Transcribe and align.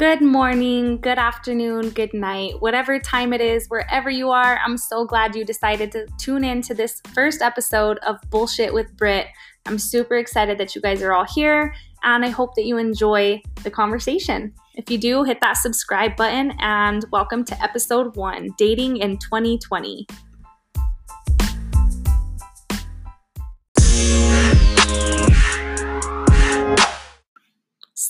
Good 0.00 0.22
morning, 0.22 0.96
good 0.96 1.18
afternoon, 1.18 1.90
good 1.90 2.14
night, 2.14 2.54
whatever 2.62 2.98
time 2.98 3.34
it 3.34 3.42
is, 3.42 3.66
wherever 3.66 4.08
you 4.08 4.30
are. 4.30 4.58
I'm 4.64 4.78
so 4.78 5.04
glad 5.04 5.36
you 5.36 5.44
decided 5.44 5.92
to 5.92 6.06
tune 6.16 6.42
in 6.42 6.62
to 6.62 6.72
this 6.72 7.02
first 7.12 7.42
episode 7.42 7.98
of 7.98 8.16
Bullshit 8.30 8.72
with 8.72 8.96
Britt. 8.96 9.26
I'm 9.66 9.78
super 9.78 10.16
excited 10.16 10.56
that 10.56 10.74
you 10.74 10.80
guys 10.80 11.02
are 11.02 11.12
all 11.12 11.26
here, 11.26 11.74
and 12.02 12.24
I 12.24 12.30
hope 12.30 12.54
that 12.54 12.64
you 12.64 12.78
enjoy 12.78 13.42
the 13.62 13.70
conversation. 13.70 14.54
If 14.74 14.90
you 14.90 14.96
do, 14.96 15.22
hit 15.22 15.42
that 15.42 15.58
subscribe 15.58 16.16
button, 16.16 16.54
and 16.60 17.04
welcome 17.12 17.44
to 17.44 17.62
episode 17.62 18.16
one 18.16 18.54
Dating 18.56 18.96
in 18.96 19.18
2020. 19.18 20.06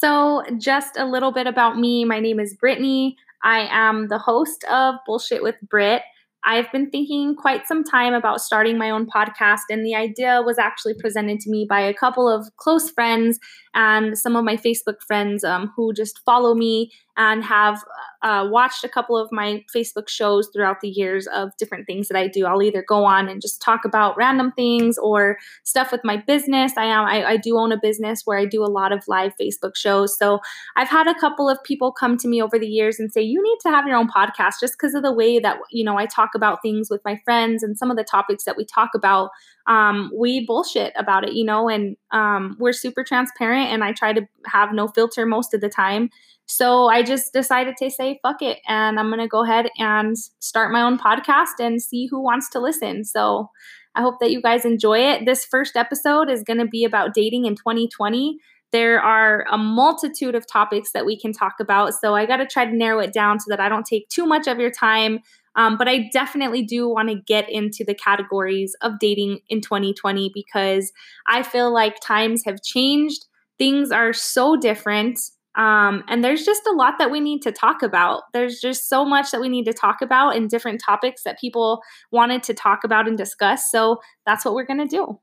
So, 0.01 0.43
just 0.57 0.97
a 0.97 1.05
little 1.05 1.31
bit 1.31 1.47
about 1.47 1.77
me. 1.77 2.07
My 2.07 2.21
name 2.21 2.41
is 2.41 2.55
Brittany. 2.55 3.19
I 3.45 3.69
am 3.71 4.09
the 4.09 4.17
host 4.17 4.65
of 4.65 4.95
Bullshit 5.05 5.43
with 5.43 5.57
Britt. 5.61 6.01
I've 6.43 6.73
been 6.73 6.89
thinking 6.89 7.37
quite 7.37 7.67
some 7.67 7.85
time 7.85 8.15
about 8.15 8.41
starting 8.41 8.79
my 8.79 8.89
own 8.89 9.07
podcast, 9.07 9.69
and 9.69 9.85
the 9.85 9.95
idea 9.95 10.41
was 10.41 10.59
actually 10.59 10.95
presented 10.95 11.39
to 11.41 11.51
me 11.51 11.67
by 11.69 11.83
a 11.83 11.93
couple 11.93 12.31
of 12.31 12.47
close 12.57 12.89
friends 12.91 13.39
and 13.75 14.19
some 14.19 14.37
of 14.37 14.45
my 14.45 14.57
Facebook 14.57 15.01
friends 15.07 15.45
um, 15.45 15.73
who 15.77 15.93
just 15.93 16.21
follow 16.25 16.55
me 16.55 16.91
and 17.17 17.45
have 17.45 17.85
uh, 18.23 18.47
watched 18.51 18.83
a 18.83 18.89
couple 18.89 19.17
of 19.17 19.31
my 19.31 19.63
Facebook 19.75 20.09
shows 20.09 20.49
throughout 20.53 20.81
the 20.81 20.89
years 20.89 21.27
of 21.27 21.51
different 21.59 21.87
things 21.87 22.09
that 22.09 22.17
I 22.17 22.29
do. 22.29 22.47
I'll 22.47 22.63
either 22.63 22.83
go 22.87 23.05
on 23.05 23.29
and 23.29 23.43
just 23.43 23.61
talk 23.61 23.85
about 23.85 24.17
random 24.17 24.53
things 24.53 24.97
or 24.97 25.37
stuff 25.63 25.93
with 25.93 26.01
my 26.03 26.17
business. 26.17 26.73
I 26.77 26.85
am 26.85 27.05
I, 27.05 27.25
I 27.25 27.37
do 27.37 27.59
own 27.59 27.73
a 27.73 27.79
business 27.79 28.23
where 28.25 28.39
I 28.39 28.47
do 28.47 28.65
a 28.65 28.73
lot 28.73 28.93
of 28.93 29.07
live 29.07 29.33
Facebook 29.41 29.77
shows. 29.77 30.17
So 30.17 30.41
I've 30.77 30.89
had 30.89 31.07
a 31.07 31.19
couple 31.19 31.49
of 31.49 31.63
people 31.63 31.93
come 31.93 32.17
to 32.19 32.29
me 32.29 32.43
over 32.43 32.59
the 32.59 32.67
years 32.67 32.99
and 32.99 33.13
say, 33.13 33.21
"You 33.23 33.43
need 33.43 33.59
to 33.63 33.69
have 33.69 33.87
your 33.87 33.97
own 33.97 34.09
podcast," 34.09 34.55
just 34.61 34.75
because 34.79 34.95
of 34.95 35.03
the 35.03 35.13
way 35.13 35.39
that 35.39 35.59
you 35.71 35.85
know 35.85 35.99
I 35.99 36.07
talk 36.07 36.31
about 36.35 36.63
things 36.63 36.89
with 36.91 37.03
my 37.05 37.21
friends 37.25 37.63
and 37.63 37.77
some 37.77 37.91
of 37.91 37.97
the 37.97 38.05
topics 38.05 38.45
that 38.45 38.57
we 38.57 38.65
talk 38.65 38.91
about. 38.95 39.31
Um, 39.67 40.11
we 40.17 40.47
bullshit 40.47 40.93
about 40.97 41.25
it, 41.29 41.35
you 41.35 41.45
know, 41.45 41.69
and 41.69 41.97
um, 42.13 42.57
we're 42.59 42.73
super 42.73 43.05
transparent, 43.05 43.71
and 43.71 43.85
I 43.85 43.93
try 43.93 44.13
to 44.13 44.23
have 44.47 44.73
no 44.73 44.89
filter 44.89 45.27
most 45.27 45.55
of 45.55 45.61
the 45.61 45.69
time. 45.69 46.11
So 46.47 46.89
I 46.89 47.05
just 47.05 47.33
decided 47.33 47.77
to 47.77 47.91
say, 47.91 48.19
fuck 48.23 48.43
it. 48.43 48.59
And 48.67 48.99
I'm 48.99 49.07
going 49.07 49.21
to 49.21 49.29
go 49.29 49.45
ahead 49.45 49.69
and 49.79 50.17
start 50.41 50.73
my 50.73 50.83
own 50.83 50.99
podcast 50.99 51.61
and 51.61 51.81
see 51.81 52.07
who 52.07 52.21
wants 52.21 52.51
to 52.51 52.59
listen. 52.59 53.05
So 53.05 53.51
I 53.95 54.01
hope 54.01 54.17
that 54.19 54.33
you 54.33 54.43
guys 54.43 54.65
enjoy 54.65 54.99
it. 54.99 55.27
This 55.27 55.45
first 55.45 55.77
episode 55.77 56.29
is 56.29 56.43
going 56.43 56.59
to 56.59 56.67
be 56.67 56.85
about 56.85 57.15
dating 57.15 57.45
in 57.45 57.55
2020. 57.55 58.39
There 58.73 59.01
are 59.01 59.47
a 59.49 59.59
multitude 59.59 60.35
of 60.35 60.45
topics 60.45 60.91
that 60.93 61.07
we 61.07 61.19
can 61.19 61.33
talk 61.33 61.55
about. 61.61 61.95
So 61.95 62.17
I 62.17 62.27
got 62.27 62.39
to 62.39 62.47
try 62.47 62.65
to 62.65 62.75
narrow 62.75 62.99
it 62.99 63.13
down 63.13 63.39
so 63.39 63.47
that 63.49 63.61
I 63.61 63.69
don't 63.69 63.87
take 63.87 64.09
too 64.09 64.27
much 64.27 64.49
of 64.49 64.59
your 64.59 64.71
time. 64.73 65.21
Um, 65.57 65.77
but 65.77 65.89
I 65.89 66.09
definitely 66.13 66.63
do 66.63 66.89
want 66.89 67.09
to 67.09 67.21
get 67.27 67.51
into 67.51 67.85
the 67.85 67.95
categories 67.95 68.77
of 68.83 68.99
dating 68.99 69.41
in 69.49 69.61
2020 69.61 70.31
because 70.33 70.93
I 71.27 71.43
feel 71.43 71.73
like 71.73 72.01
times 72.01 72.45
have 72.45 72.63
changed. 72.63 73.27
Things 73.59 73.91
are 73.91 74.13
so 74.13 74.57
different. 74.57 75.19
Um, 75.57 76.05
and 76.09 76.23
there's 76.23 76.45
just 76.45 76.63
a 76.67 76.77
lot 76.77 76.95
that 76.99 77.11
we 77.11 77.19
need 77.19 77.43
to 77.43 77.53
talk 77.53 77.83
about. 77.83 78.23
There's 78.33 78.61
just 78.61 78.89
so 78.89 79.05
much 79.05 79.33
that 79.33 79.41
we 79.41 79.49
need 79.49 79.65
to 79.65 79.73
talk 79.73 80.01
about 80.01 80.37
and 80.37 80.49
different 80.49 80.81
topics 80.85 81.25
that 81.25 81.41
people 81.41 81.83
wanted 82.13 82.45
to 82.45 82.55
talk 82.55 82.85
about 82.85 83.09
and 83.09 83.19
discuss. 83.19 83.71
So 83.71 84.01
that's 84.25 84.45
what 84.45 84.55
we're 84.55 84.67
going 84.67 84.87
to 84.87 84.97
do. 84.97 85.19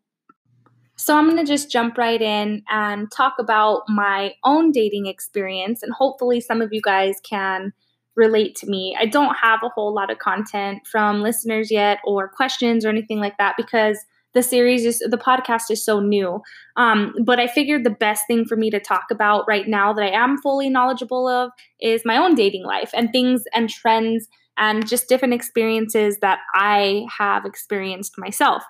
So 0.97 1.15
I'm 1.15 1.25
going 1.25 1.37
to 1.37 1.45
just 1.45 1.71
jump 1.71 1.97
right 1.97 2.21
in 2.21 2.63
and 2.69 3.09
talk 3.11 3.35
about 3.39 3.83
my 3.87 4.33
own 4.43 4.71
dating 4.71 5.05
experience. 5.05 5.83
And 5.83 5.93
hopefully, 5.93 6.41
some 6.41 6.61
of 6.61 6.73
you 6.73 6.81
guys 6.81 7.15
can 7.23 7.71
relate 8.17 8.55
to 8.55 8.67
me. 8.67 8.97
I 8.99 9.05
don't 9.05 9.35
have 9.35 9.59
a 9.63 9.69
whole 9.69 9.93
lot 9.93 10.11
of 10.11 10.19
content 10.19 10.85
from 10.85 11.21
listeners 11.21 11.71
yet 11.71 11.99
or 12.03 12.27
questions 12.27 12.83
or 12.83 12.89
anything 12.89 13.19
like 13.19 13.37
that 13.37 13.55
because 13.55 13.99
the 14.33 14.43
series 14.43 14.85
is 14.85 14.99
the 14.99 15.17
podcast 15.17 15.71
is 15.71 15.83
so 15.83 15.99
new. 15.99 16.41
Um, 16.75 17.15
but 17.23 17.39
I 17.39 17.47
figured 17.47 17.83
the 17.83 17.89
best 17.89 18.23
thing 18.27 18.45
for 18.45 18.55
me 18.55 18.69
to 18.69 18.79
talk 18.79 19.05
about 19.09 19.45
right 19.47 19.67
now 19.67 19.93
that 19.93 20.03
I 20.03 20.09
am 20.09 20.37
fully 20.37 20.69
knowledgeable 20.69 21.27
of 21.27 21.51
is 21.79 22.03
my 22.05 22.17
own 22.17 22.35
dating 22.35 22.63
life 22.63 22.91
and 22.93 23.11
things 23.11 23.43
and 23.53 23.69
trends 23.69 24.27
and 24.57 24.87
just 24.87 25.07
different 25.07 25.33
experiences 25.33 26.17
that 26.19 26.39
I 26.53 27.05
have 27.17 27.45
experienced 27.45 28.17
myself. 28.17 28.63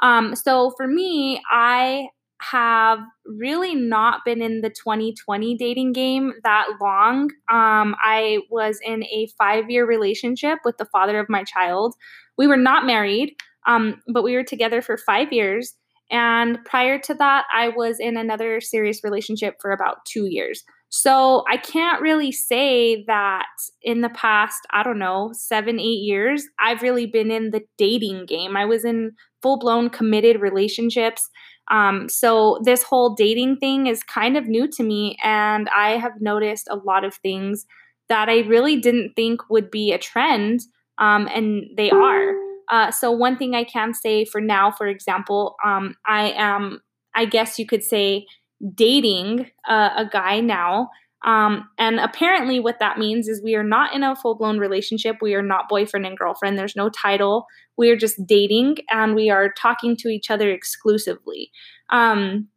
Um, 0.00 0.34
so 0.34 0.72
for 0.76 0.86
me, 0.86 1.40
I 1.50 2.08
have 2.50 2.98
really 3.24 3.74
not 3.74 4.20
been 4.24 4.42
in 4.42 4.60
the 4.60 4.70
2020 4.70 5.56
dating 5.56 5.92
game 5.92 6.32
that 6.44 6.66
long. 6.80 7.30
Um, 7.50 7.94
I 8.02 8.40
was 8.50 8.78
in 8.84 9.04
a 9.04 9.28
five 9.38 9.70
year 9.70 9.86
relationship 9.86 10.58
with 10.64 10.76
the 10.78 10.86
father 10.86 11.18
of 11.18 11.28
my 11.28 11.44
child. 11.44 11.94
We 12.36 12.46
were 12.46 12.56
not 12.56 12.86
married. 12.86 13.36
Um, 13.66 14.02
but 14.12 14.24
we 14.24 14.34
were 14.34 14.44
together 14.44 14.82
for 14.82 14.96
five 14.96 15.32
years. 15.32 15.74
And 16.10 16.58
prior 16.64 16.98
to 16.98 17.14
that, 17.14 17.44
I 17.54 17.68
was 17.68 17.98
in 17.98 18.16
another 18.16 18.60
serious 18.60 19.02
relationship 19.02 19.56
for 19.60 19.70
about 19.70 20.04
two 20.04 20.26
years. 20.26 20.62
So 20.90 21.42
I 21.48 21.56
can't 21.56 22.02
really 22.02 22.32
say 22.32 23.02
that 23.06 23.46
in 23.80 24.02
the 24.02 24.10
past, 24.10 24.58
I 24.72 24.82
don't 24.82 24.98
know, 24.98 25.30
seven, 25.32 25.80
eight 25.80 26.02
years, 26.02 26.44
I've 26.60 26.82
really 26.82 27.06
been 27.06 27.30
in 27.30 27.50
the 27.50 27.62
dating 27.78 28.26
game. 28.26 28.58
I 28.58 28.66
was 28.66 28.84
in 28.84 29.12
full 29.40 29.58
blown 29.58 29.88
committed 29.88 30.42
relationships. 30.42 31.30
Um, 31.70 32.08
so 32.08 32.60
this 32.64 32.82
whole 32.82 33.14
dating 33.14 33.56
thing 33.56 33.86
is 33.86 34.02
kind 34.02 34.36
of 34.36 34.46
new 34.46 34.68
to 34.68 34.82
me. 34.82 35.16
And 35.22 35.68
I 35.74 35.96
have 35.96 36.20
noticed 36.20 36.68
a 36.70 36.76
lot 36.76 37.04
of 37.04 37.14
things 37.16 37.66
that 38.08 38.28
I 38.28 38.40
really 38.40 38.76
didn't 38.76 39.14
think 39.14 39.48
would 39.48 39.70
be 39.70 39.92
a 39.92 39.98
trend. 39.98 40.62
Um, 40.98 41.28
and 41.34 41.64
they 41.76 41.90
are. 41.90 42.34
Uh, 42.68 42.90
so 42.90 43.10
one 43.10 43.36
thing 43.36 43.54
I 43.54 43.64
can 43.64 43.94
say 43.94 44.24
for 44.24 44.40
now, 44.40 44.70
for 44.70 44.86
example, 44.86 45.56
um, 45.64 45.94
I 46.06 46.32
am, 46.36 46.80
I 47.14 47.24
guess 47.24 47.58
you 47.58 47.66
could 47.66 47.82
say, 47.82 48.26
dating 48.74 49.50
uh, 49.68 49.90
a 49.96 50.06
guy 50.06 50.40
now. 50.40 50.90
Um, 51.24 51.68
and 51.78 52.00
apparently, 52.00 52.58
what 52.58 52.78
that 52.80 52.98
means 52.98 53.28
is 53.28 53.42
we 53.42 53.54
are 53.54 53.62
not 53.62 53.94
in 53.94 54.02
a 54.02 54.16
full 54.16 54.34
blown 54.34 54.58
relationship. 54.58 55.16
We 55.20 55.34
are 55.34 55.42
not 55.42 55.68
boyfriend 55.68 56.06
and 56.06 56.18
girlfriend. 56.18 56.58
There's 56.58 56.76
no 56.76 56.88
title. 56.90 57.46
We 57.76 57.90
are 57.90 57.96
just 57.96 58.26
dating 58.26 58.78
and 58.90 59.14
we 59.14 59.30
are 59.30 59.52
talking 59.56 59.96
to 59.98 60.08
each 60.08 60.30
other 60.30 60.50
exclusively. 60.50 61.50
Um, 61.90 62.48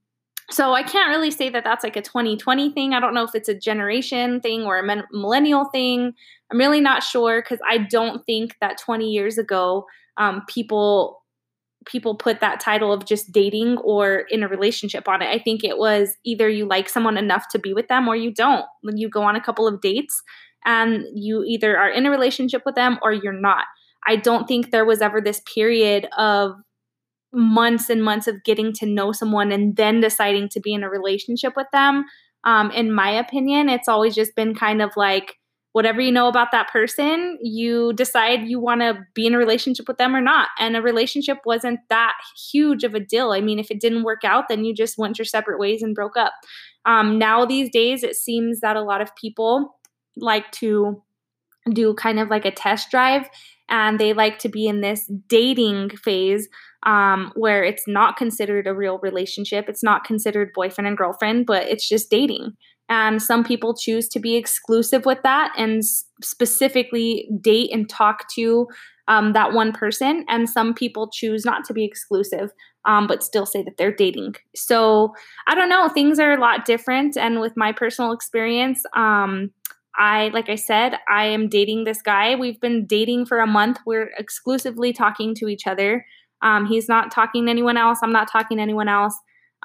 so 0.52 0.74
I 0.74 0.84
can't 0.84 1.10
really 1.10 1.32
say 1.32 1.50
that 1.50 1.64
that's 1.64 1.84
like 1.84 1.96
a 1.96 2.02
2020 2.02 2.72
thing. 2.72 2.94
I 2.94 3.00
don't 3.00 3.14
know 3.16 3.24
if 3.24 3.34
it's 3.34 3.50
a 3.50 3.58
generation 3.58 4.42
thing 4.42 4.64
or 4.64 4.78
a 4.78 5.04
millennial 5.12 5.66
thing. 5.66 6.14
I'm 6.52 6.58
really 6.60 6.82
not 6.82 7.02
sure 7.02 7.42
because 7.42 7.60
I 7.68 7.80
don't 7.80 8.24
think 8.26 8.56
that 8.62 8.78
20 8.78 9.10
years 9.10 9.38
ago 9.38 9.86
um, 10.18 10.44
people 10.48 11.24
people 11.86 12.16
put 12.16 12.40
that 12.40 12.60
title 12.60 12.92
of 12.92 13.06
just 13.06 13.32
dating 13.32 13.78
or 13.78 14.26
in 14.30 14.44
a 14.44 14.48
relationship 14.48 15.08
on 15.08 15.22
it. 15.22 15.28
I 15.28 15.40
think 15.40 15.64
it 15.64 15.78
was 15.78 16.16
either 16.26 16.50
you 16.50 16.66
like 16.66 16.90
someone 16.90 17.18
enough 17.18 17.48
to 17.50 17.60
be 17.60 17.74
with 17.74 17.88
them 17.88 18.08
or 18.08 18.16
you 18.16 18.34
don't. 18.34 18.66
When 18.82 18.98
you 18.98 19.10
go 19.10 19.24
on 19.24 19.36
a 19.36 19.42
couple 19.42 19.68
of 19.68 19.82
dates 19.82 20.22
and 20.66 21.06
you 21.14 21.44
either 21.44 21.78
are 21.78 21.90
in 21.90 22.06
a 22.06 22.12
relationship 22.12 22.64
with 22.66 22.76
them 22.76 22.98
or 23.02 23.14
you're 23.14 23.34
not. 23.34 23.66
I 24.08 24.16
don't 24.16 24.48
think 24.48 24.72
there 24.72 24.86
was 24.86 25.02
ever 25.02 25.22
this 25.22 25.42
period 25.54 26.08
of 26.18 26.56
months 27.34 27.90
and 27.90 28.04
months 28.04 28.28
of 28.28 28.44
getting 28.44 28.72
to 28.74 28.86
know 28.86 29.12
someone 29.12 29.52
and 29.52 29.76
then 29.76 30.00
deciding 30.00 30.50
to 30.50 30.60
be 30.60 30.74
in 30.74 30.84
a 30.84 30.90
relationship 30.90 31.54
with 31.56 31.68
them. 31.74 32.06
Um, 32.44 32.72
in 32.72 32.92
my 32.92 33.10
opinion, 33.10 33.70
it's 33.70 33.88
always 33.88 34.16
just 34.16 34.36
been 34.36 34.56
kind 34.56 34.82
of 34.82 34.92
like 34.96 35.36
whatever 35.76 36.00
you 36.00 36.10
know 36.10 36.30
about 36.30 36.54
that 36.54 36.70
person, 36.72 37.38
you 37.42 37.92
decide 37.92 38.48
you 38.48 38.62
want 38.62 38.80
to 38.80 38.98
be 39.14 39.28
in 39.28 39.34
a 39.34 39.38
relationship 39.38 39.90
with 39.90 39.98
them 39.98 40.16
or 40.16 40.22
not. 40.22 40.48
And 40.58 40.78
a 40.78 40.82
relationship 40.82 41.40
wasn't 41.46 41.82
that 41.90 42.14
huge 42.50 42.86
of 42.86 42.96
a 42.96 43.00
deal. 43.02 43.34
I 43.34 43.42
mean, 43.42 43.60
if 43.60 43.70
it 43.70 43.82
didn't 43.82 44.04
work 44.04 44.24
out, 44.24 44.46
then 44.48 44.64
you 44.64 44.74
just 44.74 44.98
went 44.98 45.18
your 45.18 45.26
separate 45.26 45.60
ways 45.60 45.82
and 45.82 45.94
broke 45.94 46.16
up. 46.16 46.32
Um, 46.86 47.20
now, 47.20 47.44
these 47.44 47.70
days, 47.70 48.04
it 48.04 48.16
seems 48.16 48.62
that 48.62 48.78
a 48.78 48.82
lot 48.82 49.02
of 49.02 49.14
people 49.18 49.76
like 50.16 50.50
to 50.54 51.04
do 51.70 51.94
kind 51.96 52.22
of 52.22 52.30
like 52.30 52.46
a 52.46 52.52
test 52.52 52.90
drive 52.90 53.28
and 53.68 54.00
they 54.00 54.14
like 54.14 54.40
to 54.40 54.48
be 54.48 54.68
in 54.68 54.80
this 54.80 55.12
dating 55.28 55.90
phase 55.90 56.48
um, 56.86 57.34
where 57.36 57.66
it's 57.66 57.86
not 57.86 58.16
considered 58.16 58.66
a 58.66 58.74
real 58.74 59.00
relationship. 59.00 59.68
It's 59.68 59.84
not 59.84 60.06
considered 60.06 60.54
boyfriend 60.56 60.88
and 60.88 60.98
girlfriend, 60.98 61.46
but 61.46 61.68
it's 61.68 61.90
just 61.90 62.10
dating. 62.10 62.54
And 62.90 63.22
some 63.22 63.44
people 63.44 63.74
choose 63.74 64.08
to 64.10 64.20
be 64.20 64.36
exclusive 64.36 65.06
with 65.06 65.20
that 65.24 65.52
and 65.58 65.84
specifically 66.24 67.28
date 67.42 67.72
and 67.74 67.90
talk 67.90 68.28
to 68.36 68.68
um, 69.08 69.34
that 69.34 69.54
one 69.54 69.72
person. 69.72 70.26
And 70.28 70.50
some 70.50 70.74
people 70.74 71.10
choose 71.12 71.46
not 71.46 71.64
to 71.66 71.74
be 71.74 71.84
exclusive, 71.84 72.52
um, 72.86 73.08
but 73.08 73.24
still 73.24 73.46
say 73.46 73.64
that 73.64 73.78
they're 73.78 73.94
dating. 73.94 74.36
So 74.56 75.14
I 75.48 75.56
don't 75.56 75.70
know. 75.70 75.90
Things 75.90 76.20
are 76.20 76.34
a 76.34 76.40
lot 76.40 76.66
different. 76.66 77.18
And 77.18 77.40
with 77.40 77.54
my 77.56 77.72
personal 77.72 78.12
experience, 78.12 78.84
um, 78.96 79.52
I, 79.98 80.30
like 80.34 80.50
I 80.50 80.56
said, 80.56 80.98
I 81.08 81.26
am 81.26 81.48
dating 81.48 81.86
this 81.86 82.02
guy. 82.02 82.36
We've 82.36 82.60
been 82.60 82.86
dating 82.86 83.28
for 83.28 83.40
a 83.40 83.48
month. 83.48 83.80
We're 83.86 84.12
exclusively 84.18 84.92
talking 84.92 85.34
to 85.36 85.48
each 85.48 85.68
other. 85.68 86.06
Um, 86.42 86.66
he's 86.66 86.90
not 86.90 87.12
talking 87.12 87.46
to 87.46 87.50
anyone 87.50 87.78
else. 87.78 88.00
I'm 88.04 88.12
not 88.12 88.30
talking 88.30 88.58
to 88.58 88.64
anyone 88.64 88.90
else. 88.90 89.16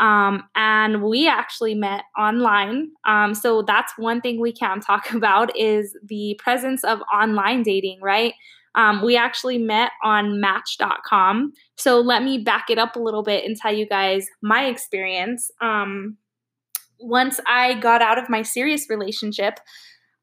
Um, 0.00 0.44
and 0.56 1.02
we 1.02 1.29
actually 1.29 1.75
met 1.75 2.05
online. 2.19 2.88
Um, 3.06 3.35
so 3.35 3.62
that's 3.62 3.93
one 3.99 4.20
thing 4.20 4.41
we 4.41 4.52
can 4.52 4.81
talk 4.87 5.12
about 5.12 5.56
is 5.56 5.97
the 6.05 6.38
presence 6.43 6.82
of 6.82 7.00
online 7.12 7.62
dating, 7.62 8.00
right? 8.02 8.35
Um, 8.75 9.02
we 9.05 9.17
actually 9.17 9.58
met 9.58 9.91
on 10.02 10.41
Match.com. 10.41 11.52
So 11.76 12.00
let 12.00 12.23
me 12.23 12.38
back 12.38 12.70
it 12.70 12.79
up 12.79 12.97
a 12.97 13.00
little 13.00 13.23
bit 13.23 13.44
and 13.44 13.56
tell 13.56 13.75
you 13.75 13.87
guys 13.87 14.26
my 14.43 14.67
experience. 14.67 15.50
Um, 15.61 16.17
once 17.00 17.41
I 17.46 17.75
got 17.81 18.00
out 18.03 18.19
of 18.19 18.29
my 18.29 18.43
serious 18.43 18.88
relationship, 18.88 19.58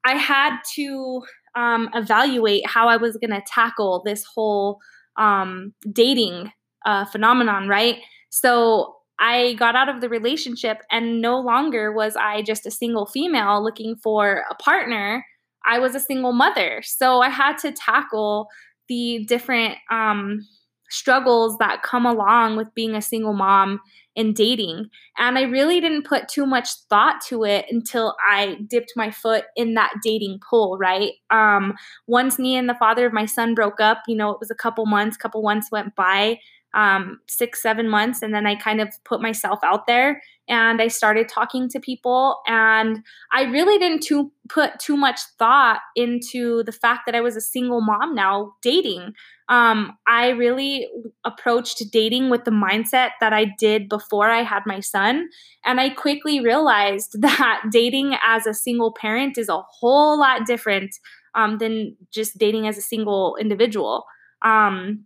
I 0.04 0.14
had 0.14 0.58
to 0.76 1.22
um, 1.54 1.90
evaluate 1.94 2.66
how 2.66 2.88
I 2.88 2.96
was 2.96 3.16
going 3.16 3.32
to 3.32 3.42
tackle 3.46 4.02
this 4.04 4.24
whole 4.24 4.78
um, 5.18 5.74
dating 5.92 6.52
uh, 6.86 7.04
phenomenon, 7.04 7.68
right? 7.68 7.98
So 8.30 8.97
I 9.18 9.54
got 9.54 9.74
out 9.74 9.88
of 9.88 10.00
the 10.00 10.08
relationship, 10.08 10.82
and 10.90 11.20
no 11.20 11.40
longer 11.40 11.92
was 11.92 12.16
I 12.16 12.42
just 12.42 12.66
a 12.66 12.70
single 12.70 13.06
female 13.06 13.62
looking 13.62 13.96
for 13.96 14.44
a 14.50 14.54
partner. 14.54 15.24
I 15.64 15.78
was 15.78 15.94
a 15.94 16.00
single 16.00 16.32
mother. 16.32 16.82
So 16.82 17.20
I 17.20 17.28
had 17.28 17.58
to 17.58 17.72
tackle 17.72 18.48
the 18.88 19.24
different 19.26 19.76
um, 19.90 20.40
struggles 20.88 21.58
that 21.58 21.82
come 21.82 22.06
along 22.06 22.56
with 22.56 22.74
being 22.74 22.94
a 22.94 23.02
single 23.02 23.34
mom 23.34 23.80
and 24.16 24.34
dating. 24.34 24.86
And 25.16 25.38
I 25.38 25.42
really 25.42 25.80
didn't 25.80 26.06
put 26.06 26.28
too 26.28 26.44
much 26.44 26.68
thought 26.90 27.20
to 27.28 27.44
it 27.44 27.66
until 27.70 28.16
I 28.28 28.58
dipped 28.68 28.92
my 28.96 29.10
foot 29.10 29.44
in 29.54 29.74
that 29.74 29.94
dating 30.02 30.40
pool, 30.48 30.76
right? 30.78 31.12
Um, 31.30 31.74
once 32.08 32.38
me 32.38 32.56
and 32.56 32.68
the 32.68 32.74
father 32.74 33.06
of 33.06 33.12
my 33.12 33.26
son 33.26 33.54
broke 33.54 33.80
up, 33.80 34.02
you 34.08 34.16
know, 34.16 34.30
it 34.30 34.40
was 34.40 34.50
a 34.50 34.56
couple 34.56 34.86
months, 34.86 35.16
couple 35.16 35.42
months 35.42 35.70
went 35.70 35.94
by 35.94 36.38
um, 36.74 37.18
six, 37.26 37.62
seven 37.62 37.88
months. 37.88 38.22
And 38.22 38.34
then 38.34 38.46
I 38.46 38.54
kind 38.54 38.80
of 38.80 38.92
put 39.04 39.22
myself 39.22 39.58
out 39.62 39.86
there 39.86 40.22
and 40.48 40.80
I 40.80 40.88
started 40.88 41.28
talking 41.28 41.68
to 41.70 41.80
people. 41.80 42.40
And 42.46 43.02
I 43.32 43.42
really 43.44 43.78
didn't 43.78 44.02
too, 44.02 44.32
put 44.48 44.78
too 44.78 44.96
much 44.96 45.20
thought 45.38 45.80
into 45.96 46.62
the 46.64 46.72
fact 46.72 47.02
that 47.06 47.14
I 47.14 47.20
was 47.20 47.36
a 47.36 47.40
single 47.40 47.80
mom 47.80 48.14
now 48.14 48.54
dating. 48.62 49.12
Um, 49.48 49.96
I 50.06 50.30
really 50.30 50.88
approached 51.24 51.82
dating 51.90 52.28
with 52.28 52.44
the 52.44 52.50
mindset 52.50 53.10
that 53.20 53.32
I 53.32 53.46
did 53.58 53.88
before 53.88 54.28
I 54.28 54.42
had 54.42 54.62
my 54.66 54.80
son. 54.80 55.28
And 55.64 55.80
I 55.80 55.90
quickly 55.90 56.40
realized 56.40 57.16
that 57.20 57.62
dating 57.70 58.16
as 58.24 58.46
a 58.46 58.54
single 58.54 58.92
parent 58.92 59.38
is 59.38 59.48
a 59.48 59.62
whole 59.62 60.18
lot 60.18 60.46
different 60.46 60.94
um, 61.34 61.58
than 61.58 61.96
just 62.10 62.38
dating 62.38 62.66
as 62.66 62.76
a 62.76 62.82
single 62.82 63.36
individual. 63.40 64.04
Um, 64.42 65.04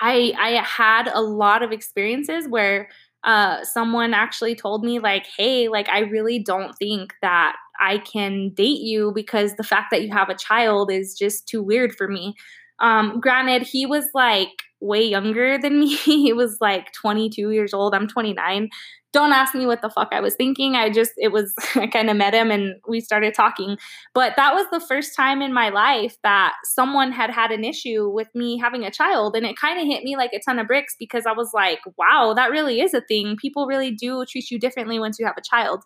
I 0.00 0.32
I 0.38 0.50
had 0.64 1.08
a 1.12 1.20
lot 1.22 1.62
of 1.62 1.72
experiences 1.72 2.48
where 2.48 2.88
uh, 3.24 3.64
someone 3.64 4.14
actually 4.14 4.54
told 4.54 4.84
me 4.84 4.98
like, 4.98 5.26
"Hey, 5.36 5.68
like 5.68 5.88
I 5.88 6.00
really 6.00 6.38
don't 6.38 6.74
think 6.76 7.14
that 7.22 7.56
I 7.80 7.98
can 7.98 8.50
date 8.50 8.80
you 8.80 9.12
because 9.14 9.54
the 9.56 9.62
fact 9.64 9.90
that 9.90 10.02
you 10.02 10.12
have 10.12 10.28
a 10.28 10.34
child 10.34 10.90
is 10.90 11.14
just 11.18 11.46
too 11.48 11.62
weird 11.62 11.94
for 11.94 12.08
me." 12.08 12.34
Um, 12.80 13.20
granted, 13.20 13.62
he 13.62 13.86
was 13.86 14.06
like 14.14 14.48
way 14.80 15.04
younger 15.04 15.58
than 15.58 15.80
me. 15.80 15.94
he 15.96 16.32
was 16.32 16.58
like 16.60 16.92
22 16.92 17.50
years 17.50 17.72
old. 17.74 17.94
I'm 17.94 18.08
29 18.08 18.68
don't 19.12 19.32
ask 19.32 19.54
me 19.54 19.66
what 19.66 19.82
the 19.82 19.90
fuck 19.90 20.08
I 20.12 20.20
was 20.20 20.34
thinking. 20.34 20.74
I 20.74 20.90
just, 20.90 21.12
it 21.18 21.32
was, 21.32 21.52
I 21.74 21.86
kind 21.86 22.10
of 22.10 22.16
met 22.16 22.34
him 22.34 22.50
and 22.50 22.76
we 22.88 23.00
started 23.00 23.34
talking. 23.34 23.76
But 24.14 24.34
that 24.36 24.54
was 24.54 24.66
the 24.72 24.80
first 24.80 25.14
time 25.14 25.42
in 25.42 25.52
my 25.52 25.68
life 25.68 26.16
that 26.22 26.54
someone 26.64 27.12
had 27.12 27.30
had 27.30 27.50
an 27.50 27.64
issue 27.64 28.08
with 28.08 28.28
me 28.34 28.58
having 28.58 28.84
a 28.84 28.90
child. 28.90 29.36
And 29.36 29.44
it 29.44 29.56
kind 29.56 29.78
of 29.78 29.86
hit 29.86 30.02
me 30.02 30.16
like 30.16 30.32
a 30.32 30.40
ton 30.40 30.58
of 30.58 30.66
bricks 30.66 30.96
because 30.98 31.26
I 31.26 31.32
was 31.32 31.50
like, 31.52 31.80
wow, 31.98 32.32
that 32.34 32.50
really 32.50 32.80
is 32.80 32.94
a 32.94 33.02
thing. 33.02 33.36
People 33.36 33.66
really 33.66 33.90
do 33.90 34.24
treat 34.24 34.50
you 34.50 34.58
differently 34.58 34.98
once 34.98 35.18
you 35.18 35.26
have 35.26 35.36
a 35.38 35.42
child. 35.42 35.84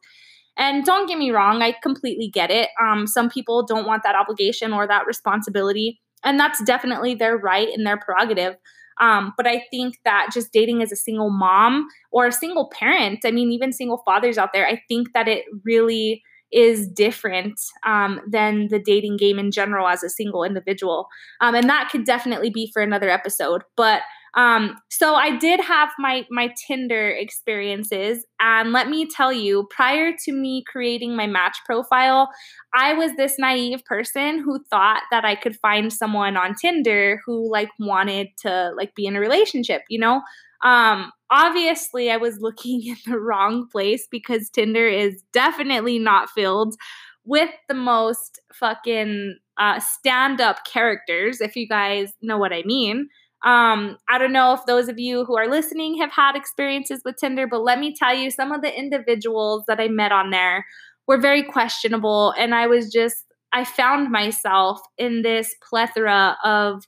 And 0.59 0.85
don't 0.85 1.07
get 1.07 1.19
me 1.19 1.33
wrong, 1.33 1.61
I 1.63 1.75
completely 1.83 2.29
get 2.29 2.51
it. 2.51 2.71
Um, 2.81 3.07
some 3.07 3.29
people 3.29 3.67
don't 3.67 3.87
want 3.87 4.03
that 4.05 4.15
obligation 4.15 4.73
or 4.73 4.87
that 4.87 5.07
responsibility. 5.07 6.01
And 6.25 6.41
that's 6.41 6.63
definitely 6.65 7.15
their 7.15 7.37
right 7.37 7.69
and 7.69 7.87
their 7.87 7.99
prerogative. 7.99 8.57
Um, 9.01 9.33
but 9.37 9.47
I 9.47 9.65
think 9.71 9.99
that 10.05 10.29
just 10.33 10.53
dating 10.53 10.83
as 10.83 10.93
a 10.93 10.97
single 10.97 11.31
mom 11.31 11.87
or 12.13 12.27
a 12.27 12.33
single 12.33 12.71
parent, 12.71 13.21
I 13.25 13.31
mean, 13.31 13.53
even 13.53 13.73
single 13.73 14.03
fathers 14.05 14.39
out 14.39 14.53
there, 14.53 14.67
I 14.67 14.83
think 14.89 15.13
that 15.13 15.29
it 15.29 15.45
really 15.65 16.23
is 16.53 16.89
different 16.89 17.61
um, 17.85 18.21
than 18.29 18.69
the 18.69 18.79
dating 18.79 19.17
game 19.17 19.39
in 19.39 19.51
general 19.51 19.89
as 19.89 20.03
a 20.03 20.09
single 20.09 20.45
individual. 20.45 21.09
Um, 21.41 21.55
and 21.55 21.69
that 21.69 21.89
could 21.91 22.05
definitely 22.05 22.51
be 22.51 22.71
for 22.73 22.83
another 22.83 23.11
episode. 23.11 23.63
But 23.77 24.03
um, 24.37 24.77
so 24.91 25.15
I 25.15 25.37
did 25.37 25.61
have 25.61 25.91
my 25.99 26.27
my 26.31 26.53
Tinder 26.67 27.09
experiences, 27.09 28.25
and 28.39 28.73
let 28.73 28.89
me 28.89 29.07
tell 29.07 29.33
you, 29.33 29.67
prior 29.71 30.13
to 30.25 30.33
me 30.33 30.63
creating 30.71 31.17
my 31.17 31.27
match 31.27 31.57
profile, 31.65 32.29
I 32.75 32.93
was 32.93 33.13
this 33.17 33.39
naive 33.39 33.83
person 33.87 34.39
who 34.39 34.63
thought 34.71 35.03
that 35.11 35.25
I 35.25 35.37
could 35.37 35.57
find 35.57 35.91
someone 35.91 36.37
on 36.37 36.55
Tinder 36.55 37.21
who 37.25 37.51
like 37.51 37.71
wanted 37.81 38.29
to 38.43 38.73
like 38.77 38.95
be 38.95 39.07
in 39.07 39.17
a 39.17 39.21
relationship, 39.21 39.83
you 39.89 39.99
know? 39.99 40.21
Um, 40.63 41.13
obviously 41.31 42.11
I 42.11 42.17
was 42.17 42.39
looking 42.41 42.83
in 42.87 42.97
the 43.07 43.19
wrong 43.19 43.69
place 43.71 44.07
because 44.11 44.51
Tinder 44.51 44.87
is 44.87 45.23
definitely 45.33 45.99
not 45.99 46.31
filled 46.31 46.75
with 47.25 47.51
the 47.69 47.75
most 47.75 48.41
fucking 48.53 49.37
uh, 49.59 49.81
stand-up 49.81 50.65
characters, 50.65 51.41
if 51.41 51.57
you 51.57 51.67
guys 51.67 52.13
know 52.23 52.39
what 52.39 52.53
I 52.53 52.63
mean. 52.65 53.09
Um, 53.47 53.97
I 54.09 54.19
don't 54.19 54.33
know 54.33 54.55
if 54.55 54.67
those 54.67 54.89
of 54.89 54.99
you 54.99 55.25
who 55.25 55.37
are 55.37 55.49
listening 55.49 55.99
have 55.99 56.11
had 56.11 56.35
experiences 56.35 57.03
with 57.05 57.15
Tinder, 57.17 57.47
but 57.47 57.63
let 57.63 57.79
me 57.79 57.95
tell 57.95 58.13
you, 58.13 58.29
some 58.29 58.51
of 58.51 58.61
the 58.61 58.77
individuals 58.77 59.63
that 59.69 59.79
I 59.79 59.87
met 59.87 60.11
on 60.11 60.31
there 60.31 60.67
were 61.07 61.21
very 61.21 61.45
questionable. 61.45 62.35
And 62.37 62.57
I 62.57 62.67
was 62.67 62.93
just, 62.93 63.25
I 63.53 63.65
found 63.65 64.11
myself 64.11 64.81
in 64.99 65.23
this 65.23 65.55
plethora 65.71 66.37
of 66.43 66.83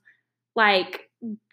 like, 0.57 1.03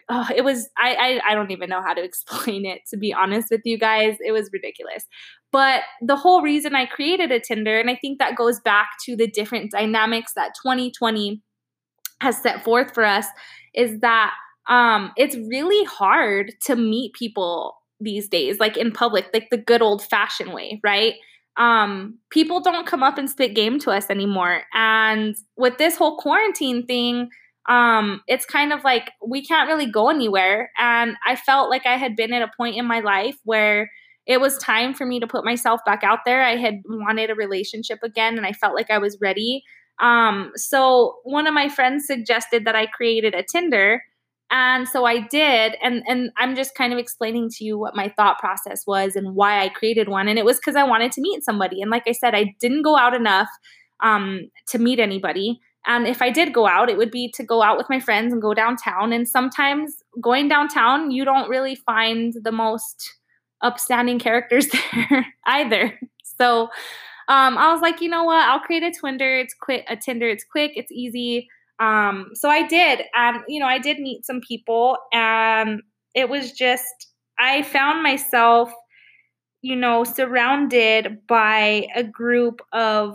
oh, 0.08 0.26
it 0.34 0.42
was, 0.42 0.68
I, 0.76 0.94
I, 0.94 1.30
I 1.30 1.34
don't 1.36 1.52
even 1.52 1.68
know 1.68 1.82
how 1.82 1.94
to 1.94 2.02
explain 2.04 2.66
it, 2.66 2.80
to 2.90 2.96
be 2.96 3.14
honest 3.14 3.46
with 3.48 3.60
you 3.64 3.78
guys. 3.78 4.16
It 4.26 4.32
was 4.32 4.50
ridiculous. 4.52 5.04
But 5.52 5.82
the 6.02 6.16
whole 6.16 6.42
reason 6.42 6.74
I 6.74 6.84
created 6.84 7.30
a 7.30 7.38
Tinder, 7.38 7.78
and 7.78 7.88
I 7.88 7.94
think 7.94 8.18
that 8.18 8.34
goes 8.34 8.58
back 8.58 8.88
to 9.04 9.14
the 9.14 9.28
different 9.28 9.70
dynamics 9.70 10.32
that 10.34 10.50
2020 10.60 11.40
has 12.20 12.42
set 12.42 12.64
forth 12.64 12.92
for 12.92 13.04
us, 13.04 13.26
is 13.72 14.00
that 14.00 14.32
um, 14.68 15.12
it's 15.16 15.36
really 15.36 15.84
hard 15.84 16.52
to 16.62 16.76
meet 16.76 17.12
people 17.14 17.76
these 18.00 18.28
days, 18.28 18.58
like 18.58 18.76
in 18.76 18.92
public, 18.92 19.26
like 19.32 19.48
the 19.50 19.56
good 19.56 19.82
old 19.82 20.04
fashioned 20.04 20.52
way, 20.52 20.80
right? 20.82 21.14
Um, 21.56 22.18
people 22.30 22.60
don't 22.60 22.86
come 22.86 23.02
up 23.02 23.16
and 23.16 23.30
spit 23.30 23.54
game 23.54 23.78
to 23.80 23.90
us 23.90 24.10
anymore. 24.10 24.62
And 24.74 25.34
with 25.56 25.78
this 25.78 25.96
whole 25.96 26.18
quarantine 26.18 26.84
thing, 26.86 27.30
um, 27.68 28.20
it's 28.28 28.44
kind 28.44 28.72
of 28.72 28.84
like 28.84 29.10
we 29.26 29.44
can't 29.44 29.68
really 29.68 29.90
go 29.90 30.10
anywhere. 30.10 30.70
And 30.78 31.16
I 31.26 31.36
felt 31.36 31.70
like 31.70 31.86
I 31.86 31.96
had 31.96 32.14
been 32.14 32.32
at 32.32 32.42
a 32.42 32.50
point 32.56 32.76
in 32.76 32.86
my 32.86 33.00
life 33.00 33.36
where 33.44 33.90
it 34.26 34.40
was 34.40 34.58
time 34.58 34.92
for 34.92 35.06
me 35.06 35.20
to 35.20 35.26
put 35.26 35.44
myself 35.44 35.80
back 35.86 36.02
out 36.02 36.20
there. 36.26 36.42
I 36.42 36.56
had 36.56 36.82
wanted 36.88 37.30
a 37.30 37.34
relationship 37.34 38.00
again, 38.02 38.36
and 38.36 38.46
I 38.46 38.52
felt 38.52 38.74
like 38.74 38.90
I 38.90 38.98
was 38.98 39.16
ready. 39.20 39.62
Um, 40.00 40.52
so 40.56 41.16
one 41.24 41.46
of 41.46 41.54
my 41.54 41.68
friends 41.68 42.06
suggested 42.06 42.64
that 42.66 42.76
I 42.76 42.86
created 42.86 43.34
a 43.34 43.42
Tinder 43.42 44.02
and 44.50 44.88
so 44.88 45.04
I 45.04 45.20
did 45.20 45.76
and 45.82 46.02
and 46.06 46.30
I'm 46.36 46.54
just 46.54 46.74
kind 46.74 46.92
of 46.92 46.98
explaining 46.98 47.48
to 47.50 47.64
you 47.64 47.78
what 47.78 47.96
my 47.96 48.12
thought 48.16 48.38
process 48.38 48.84
was 48.86 49.16
and 49.16 49.34
why 49.34 49.64
I 49.64 49.68
created 49.68 50.08
one 50.08 50.28
and 50.28 50.38
it 50.38 50.44
was 50.44 50.60
cuz 50.60 50.76
I 50.76 50.84
wanted 50.84 51.12
to 51.12 51.20
meet 51.20 51.44
somebody 51.44 51.82
and 51.82 51.90
like 51.90 52.04
I 52.06 52.12
said 52.12 52.34
I 52.34 52.54
didn't 52.60 52.82
go 52.82 52.96
out 52.96 53.14
enough 53.14 53.48
um 54.02 54.50
to 54.68 54.78
meet 54.78 55.00
anybody 55.00 55.60
and 55.86 56.06
if 56.06 56.22
I 56.22 56.30
did 56.30 56.52
go 56.52 56.66
out 56.66 56.88
it 56.90 56.96
would 56.96 57.10
be 57.10 57.30
to 57.34 57.44
go 57.44 57.62
out 57.62 57.76
with 57.76 57.90
my 57.90 57.98
friends 58.00 58.32
and 58.32 58.40
go 58.40 58.54
downtown 58.54 59.12
and 59.12 59.28
sometimes 59.28 60.02
going 60.20 60.48
downtown 60.48 61.10
you 61.10 61.24
don't 61.24 61.48
really 61.48 61.74
find 61.74 62.34
the 62.42 62.52
most 62.52 63.16
upstanding 63.62 64.18
characters 64.18 64.68
there 65.10 65.26
either. 65.46 65.98
So 66.38 66.68
um, 67.28 67.58
I 67.58 67.72
was 67.72 67.80
like, 67.80 68.00
you 68.00 68.08
know 68.08 68.24
what? 68.24 68.42
I'll 68.48 68.60
create 68.60 68.82
a 68.82 68.92
Tinder. 68.92 69.38
It's 69.38 69.54
quick. 69.54 69.84
A 69.88 69.96
Tinder. 69.96 70.28
It's 70.28 70.44
quick. 70.44 70.72
It's 70.74 70.92
easy. 70.92 71.48
Um, 71.78 72.30
so 72.34 72.48
I 72.48 72.66
did, 72.66 73.02
and 73.14 73.38
you 73.48 73.60
know, 73.60 73.66
I 73.66 73.78
did 73.78 73.98
meet 73.98 74.24
some 74.24 74.40
people, 74.40 74.96
and 75.12 75.82
it 76.14 76.28
was 76.28 76.52
just 76.52 77.08
I 77.38 77.62
found 77.62 78.02
myself, 78.02 78.72
you 79.62 79.76
know, 79.76 80.04
surrounded 80.04 81.26
by 81.26 81.86
a 81.94 82.02
group 82.02 82.60
of 82.72 83.14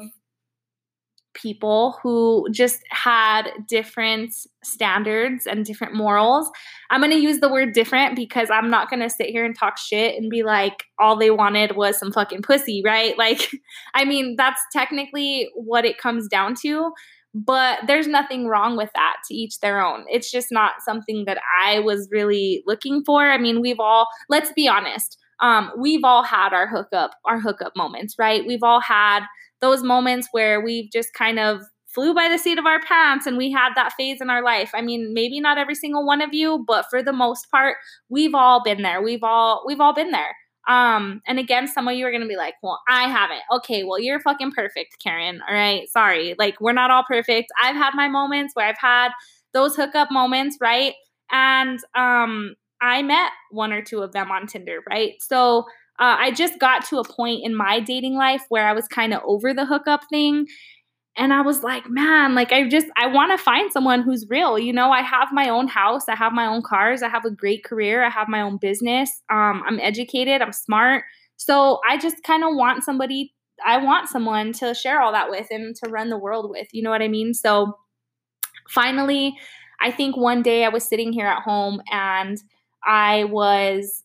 people 1.34 1.98
who 2.04 2.46
just 2.52 2.82
had 2.90 3.50
different 3.68 4.34
standards 4.64 5.48
and 5.48 5.66
different 5.66 5.96
morals. 5.96 6.50
I'm 6.90 7.02
going 7.02 7.12
to 7.12 7.18
use 7.18 7.40
the 7.40 7.52
word 7.52 7.74
different 7.74 8.16
because 8.16 8.50
I'm 8.52 8.70
not 8.70 8.90
going 8.90 9.00
to 9.00 9.10
sit 9.10 9.28
here 9.28 9.46
and 9.46 9.58
talk 9.58 9.78
shit 9.78 10.16
and 10.18 10.30
be 10.30 10.44
like, 10.44 10.84
all 11.00 11.16
they 11.16 11.32
wanted 11.32 11.76
was 11.76 11.98
some 11.98 12.12
fucking 12.12 12.42
pussy, 12.42 12.82
right? 12.86 13.16
Like, 13.22 13.52
I 13.94 14.04
mean, 14.04 14.36
that's 14.36 14.60
technically 14.74 15.48
what 15.54 15.86
it 15.86 16.00
comes 16.00 16.28
down 16.28 16.56
to. 16.64 16.92
But 17.34 17.80
there's 17.88 18.08
nothing 18.08 18.48
wrong 18.48 18.76
with 18.76 18.90
that 18.94 19.16
to 19.28 19.34
each 19.34 19.60
their 19.60 19.82
own. 19.82 20.06
It's 20.10 20.30
just 20.32 20.52
not 20.52 20.82
something 20.84 21.24
that 21.26 21.40
I 21.62 21.80
was 21.80 22.10
really 22.12 22.64
looking 22.68 23.04
for. 23.06 23.30
I 23.30 23.38
mean, 23.38 23.62
we've 23.62 23.80
all, 23.80 24.08
let's 24.28 24.52
be 24.54 24.68
honest, 24.68 25.18
um, 25.40 25.72
we've 25.78 26.04
all 26.04 26.24
had 26.24 26.54
our 26.54 26.68
hookup, 26.68 27.12
our 27.26 27.40
hookup 27.40 27.74
moments, 27.76 28.16
right? 28.20 28.46
We've 28.46 28.64
all 28.64 28.82
had 28.82 29.22
those 29.62 29.82
moments 29.82 30.28
where 30.32 30.60
we've 30.62 30.92
just 30.92 31.14
kind 31.14 31.40
of 31.40 31.62
flew 31.94 32.14
by 32.14 32.30
the 32.30 32.38
seat 32.38 32.58
of 32.58 32.66
our 32.66 32.80
pants 32.82 33.26
and 33.26 33.38
we 33.38 33.52
had 33.52 33.70
that 33.76 33.94
phase 33.98 34.22
in 34.22 34.30
our 34.30 34.44
life. 34.44 34.72
I 34.74 34.82
mean, 34.82 35.14
maybe 35.14 35.40
not 35.40 35.58
every 35.58 35.76
single 35.76 36.06
one 36.06 36.22
of 36.22 36.34
you, 36.34 36.64
but 36.68 36.86
for 36.90 37.04
the 37.04 37.14
most 37.14 37.50
part, 37.52 37.78
we've 38.10 38.36
all 38.36 38.64
been 38.64 38.82
there. 38.82 39.02
We've 39.02 39.24
all 39.24 39.64
we've 39.66 39.82
all 39.82 39.94
been 39.94 40.12
there. 40.12 40.36
Um, 40.68 41.22
and 41.28 41.40
again, 41.40 41.68
some 41.68 41.88
of 41.88 41.96
you 41.96 42.06
are 42.06 42.12
gonna 42.12 42.28
be 42.28 42.36
like, 42.38 42.56
well, 42.62 42.80
I 42.88 43.04
haven't. 43.10 43.42
Okay, 43.52 43.84
well, 43.84 44.00
you're 44.00 44.20
fucking 44.20 44.52
perfect, 44.52 44.98
Karen. 45.04 45.42
All 45.48 45.54
right. 45.56 45.90
Sorry. 45.90 46.36
Like, 46.38 46.60
we're 46.62 46.74
not 46.74 46.92
all 46.92 47.04
perfect. 47.08 47.52
I've 47.62 47.76
had 47.76 47.92
my 47.96 48.08
moments 48.08 48.56
where 48.56 48.68
I've 48.68 48.78
had 48.80 49.10
those 49.54 49.76
hookup 49.76 50.12
moments, 50.12 50.58
right? 50.62 50.94
And 51.32 51.80
um, 51.96 52.56
I 52.82 53.02
met 53.02 53.32
one 53.52 53.72
or 53.74 53.82
two 53.82 54.02
of 54.02 54.12
them 54.12 54.32
on 54.32 54.48
Tinder, 54.48 54.80
right? 54.90 55.14
So 55.20 55.66
uh, 56.00 56.18
I 56.20 56.32
just 56.32 56.60
got 56.60 56.86
to 56.86 56.98
a 57.00 57.04
point 57.04 57.42
in 57.44 57.56
my 57.56 57.80
dating 57.80 58.16
life 58.16 58.44
where 58.50 58.68
I 58.68 58.74
was 58.74 58.88
kind 58.88 59.14
of 59.14 59.22
over 59.26 59.54
the 59.54 59.66
hookup 59.66 60.02
thing. 60.10 60.48
And 61.22 61.32
I 61.32 61.42
was 61.42 61.62
like, 61.62 61.88
man, 61.88 62.34
like 62.34 62.52
I 62.52 62.68
just, 62.68 62.88
I 62.98 63.06
want 63.06 63.32
to 63.32 63.38
find 63.38 63.72
someone 63.72 64.02
who's 64.02 64.26
real. 64.28 64.58
You 64.58 64.74
know, 64.74 64.90
I 64.90 65.04
have 65.04 65.28
my 65.32 65.50
own 65.50 65.68
house, 65.68 66.10
I 66.10 66.16
have 66.16 66.34
my 66.34 66.48
own 66.48 66.64
cars, 66.64 67.04
I 67.04 67.10
have 67.10 67.26
a 67.26 67.30
great 67.30 67.64
career, 67.64 68.04
I 68.04 68.10
have 68.10 68.28
my 68.28 68.42
own 68.42 68.58
business. 68.58 69.22
Um, 69.30 69.62
I'm 69.68 69.80
educated, 69.80 70.42
I'm 70.42 70.52
smart. 70.52 71.04
So 71.38 71.80
I 71.88 72.00
just 72.00 72.24
kind 72.24 72.44
of 72.44 72.56
want 72.56 72.84
somebody, 72.84 73.36
I 73.64 73.78
want 73.78 74.10
someone 74.10 74.52
to 74.54 74.74
share 74.74 75.00
all 75.00 75.12
that 75.12 75.30
with 75.30 75.46
and 75.52 75.76
to 75.84 75.92
run 75.92 76.10
the 76.10 76.18
world 76.18 76.50
with. 76.50 76.70
You 76.72 76.82
know 76.82 76.90
what 76.90 77.04
I 77.04 77.08
mean? 77.08 77.36
So 77.36 77.78
finally, 78.72 79.38
I 79.80 79.92
think 79.92 80.18
one 80.18 80.42
day 80.42 80.66
I 80.66 80.70
was 80.70 80.84
sitting 80.86 81.14
here 81.14 81.28
at 81.28 81.44
home 81.44 81.84
and 81.92 82.40
I 82.84 83.26
was 83.26 84.04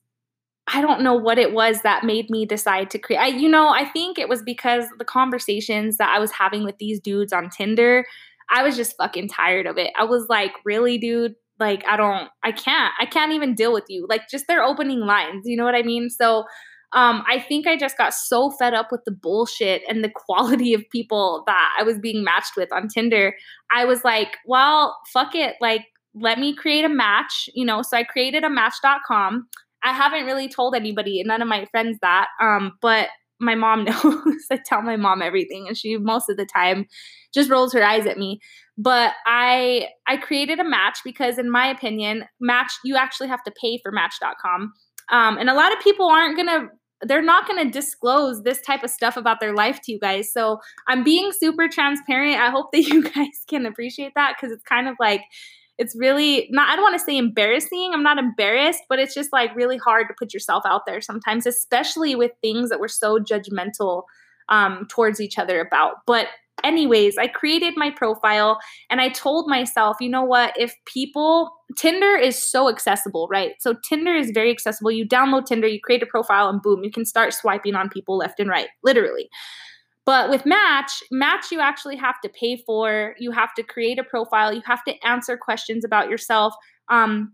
I 0.69 0.81
don't 0.81 1.03
know 1.03 1.15
what 1.15 1.39
it 1.39 1.53
was 1.53 1.83
that 1.83 2.05
made 2.05 2.29
me 2.29 2.45
decide 2.45 2.91
to 2.91 2.99
create. 2.99 3.19
I, 3.19 3.27
you 3.29 3.49
know, 3.49 3.69
I 3.69 3.85
think 3.85 4.19
it 4.19 4.29
was 4.29 4.43
because 4.43 4.87
the 4.99 5.05
conversations 5.05 5.97
that 5.99 6.13
I 6.15 6.19
was 6.19 6.33
having 6.33 6.65
with 6.65 6.79
these 6.79 6.99
dudes 6.99 7.33
on 7.33 7.51
Tinder, 7.51 8.05
I 8.51 8.63
was 8.63 8.77
just 8.77 8.97
fucking 8.97 9.29
tired 9.29 9.67
of 9.67 9.79
it. 9.79 9.93
I 9.97 10.05
was 10.05 10.27
like, 10.29 10.53
really, 10.65 10.99
dude? 10.99 11.37
Like, 11.61 11.85
I 11.89 11.97
don't, 11.97 12.29
I 12.43 12.53
can't, 12.53 12.93
I 13.01 13.07
can't 13.07 13.33
even 13.33 13.55
deal 13.55 13.73
with 13.73 13.85
you. 13.89 14.07
Like, 14.09 14.29
just 14.29 14.47
their 14.49 14.63
opening 14.63 15.01
lines, 15.01 15.45
you 15.47 15.57
know 15.57 15.65
what 15.65 15.75
I 15.75 15.83
mean? 15.83 16.11
So, 16.11 16.45
um, 16.93 17.25
I 17.29 17.41
think 17.41 17.67
I 17.67 17.77
just 17.77 17.99
got 17.99 18.15
so 18.15 18.51
fed 18.51 18.75
up 18.75 18.91
with 18.91 19.03
the 19.05 19.11
bullshit 19.13 19.83
and 19.89 20.03
the 20.03 20.11
quality 20.15 20.75
of 20.75 20.83
people 20.91 21.45
that 21.47 21.77
I 21.79 21.83
was 21.83 21.99
being 21.99 22.25
matched 22.25 22.57
with 22.57 22.73
on 22.73 22.89
Tinder. 22.89 23.35
I 23.71 23.85
was 23.85 24.05
like, 24.05 24.37
well, 24.47 24.99
fuck 25.13 25.35
it. 25.35 25.57
Like, 25.61 25.87
let 26.15 26.39
me 26.39 26.55
create 26.55 26.85
a 26.85 26.89
match, 26.89 27.49
you 27.55 27.65
know. 27.65 27.83
So 27.83 27.97
I 27.97 28.05
created 28.05 28.45
a 28.45 28.51
match.com. 28.51 29.47
I 29.87 29.93
haven't 29.93 30.27
really 30.27 30.49
told 30.49 30.75
anybody, 30.75 31.23
none 31.25 31.41
of 31.41 31.47
my 31.47 31.65
friends 31.67 31.97
that. 32.03 32.27
Um, 32.43 32.73
but 32.83 33.09
my 33.39 33.55
mom 33.55 33.85
knows. 34.05 34.47
I 34.51 34.59
tell 34.65 34.83
my 34.83 34.97
mom 34.97 35.23
everything, 35.23 35.67
and 35.69 35.77
she 35.77 35.97
most 35.97 36.29
of 36.29 36.37
the 36.37 36.45
time 36.47 36.87
just 37.33 37.51
rolls 37.51 37.73
her 37.73 37.85
eyes 37.85 38.05
at 38.07 38.19
me. 38.19 38.41
But 38.77 39.13
I 39.27 39.89
I 40.09 40.17
created 40.17 40.59
a 40.59 40.65
match 40.65 40.99
because, 41.05 41.39
in 41.39 41.51
my 41.51 41.69
opinion, 41.69 42.25
match 42.41 42.73
you 42.85 42.97
actually 42.97 43.29
have 43.29 43.45
to 43.45 43.53
pay 43.61 43.79
for 43.83 43.93
Match.com, 43.93 44.73
um, 45.11 45.39
and 45.39 45.49
a 45.49 45.55
lot 45.55 45.73
of 45.73 45.81
people 45.81 46.09
aren't 46.09 46.37
gonna. 46.37 46.69
They're 47.03 47.21
not 47.21 47.47
going 47.47 47.63
to 47.63 47.71
disclose 47.71 48.43
this 48.43 48.63
type 48.63 48.83
of 48.83 48.89
stuff 48.89 49.19
about 49.19 49.39
their 49.39 49.55
life 49.55 49.81
to 49.83 49.93
you 49.93 49.99
guys. 50.01 50.33
So 50.33 50.61
I'm 50.89 51.05
being 51.05 51.31
super 51.31 51.69
transparent. 51.69 52.41
I 52.41 52.49
hope 52.49 52.73
that 52.73 52.81
you 52.89 53.03
guys 53.03 53.45
can 53.51 53.67
appreciate 53.67 54.13
that 54.17 54.35
because 54.35 54.51
it's 54.51 54.65
kind 54.65 54.89
of 54.89 54.97
like 54.99 55.21
it's 55.79 55.95
really 55.97 56.49
not, 56.51 56.69
I 56.69 56.77
don't 56.77 56.83
want 56.83 56.99
to 56.99 57.05
say 57.05 57.17
embarrassing. 57.17 57.91
I'm 57.93 58.03
not 58.03 58.19
embarrassed, 58.19 58.83
but 58.89 58.99
it's 58.99 59.15
just 59.15 59.33
like 59.33 59.55
really 59.55 59.77
hard 59.77 60.09
to 60.09 60.15
put 60.19 60.33
yourself 60.33 60.65
out 60.67 60.83
there 60.87 61.01
sometimes, 61.01 61.47
especially 61.47 62.15
with 62.15 62.33
things 62.41 62.71
that 62.71 62.81
we're 62.81 62.89
so 62.89 63.19
judgmental 63.19 64.05
um, 64.49 64.87
towards 64.89 65.21
each 65.21 65.39
other 65.39 65.61
about. 65.61 65.97
But 66.07 66.29
anyways, 66.65 67.19
I 67.19 67.27
created 67.27 67.75
my 67.77 67.91
profile 67.91 68.59
and 68.91 69.01
I 69.01 69.09
told 69.11 69.49
myself, 69.49 69.97
you 70.01 70.09
know 70.09 70.25
what? 70.25 70.55
If 70.57 70.75
people, 70.87 71.51
Tinder 71.77 72.17
is 72.17 72.43
so 72.43 72.69
accessible, 72.69 73.29
right? 73.31 73.53
So 73.59 73.75
Tinder 73.89 74.15
is 74.15 74.31
very 74.33 74.51
accessible. 74.51 74.91
You 74.91 75.07
download 75.07 75.47
Tinder, 75.47 75.67
you 75.67 75.81
create 75.81 76.03
a 76.03 76.07
profile, 76.07 76.49
and 76.49 76.63
boom, 76.63 76.85
you 76.85 76.91
can 76.91 77.05
start 77.05 77.35
swiping 77.35 77.75
on 77.75 77.89
people 77.89 78.17
left 78.17 78.41
and 78.41 78.49
right, 78.49 78.69
literally. 78.83 79.29
But 80.07 80.31
with 80.31 80.47
Match, 80.47 81.03
Match 81.11 81.51
you 81.51 81.61
actually 81.61 81.97
have 81.97 82.21
to 82.23 82.31
pay 82.31 82.57
for. 82.65 83.15
You 83.19 83.33
have 83.33 83.53
to 83.55 83.63
create 83.63 83.99
a 83.99 84.05
profile. 84.05 84.53
You 84.53 84.63
have 84.65 84.85
to 84.85 84.95
answer 85.05 85.37
questions 85.37 85.85
about 85.85 86.09
yourself. 86.09 86.55
Um, 86.89 87.33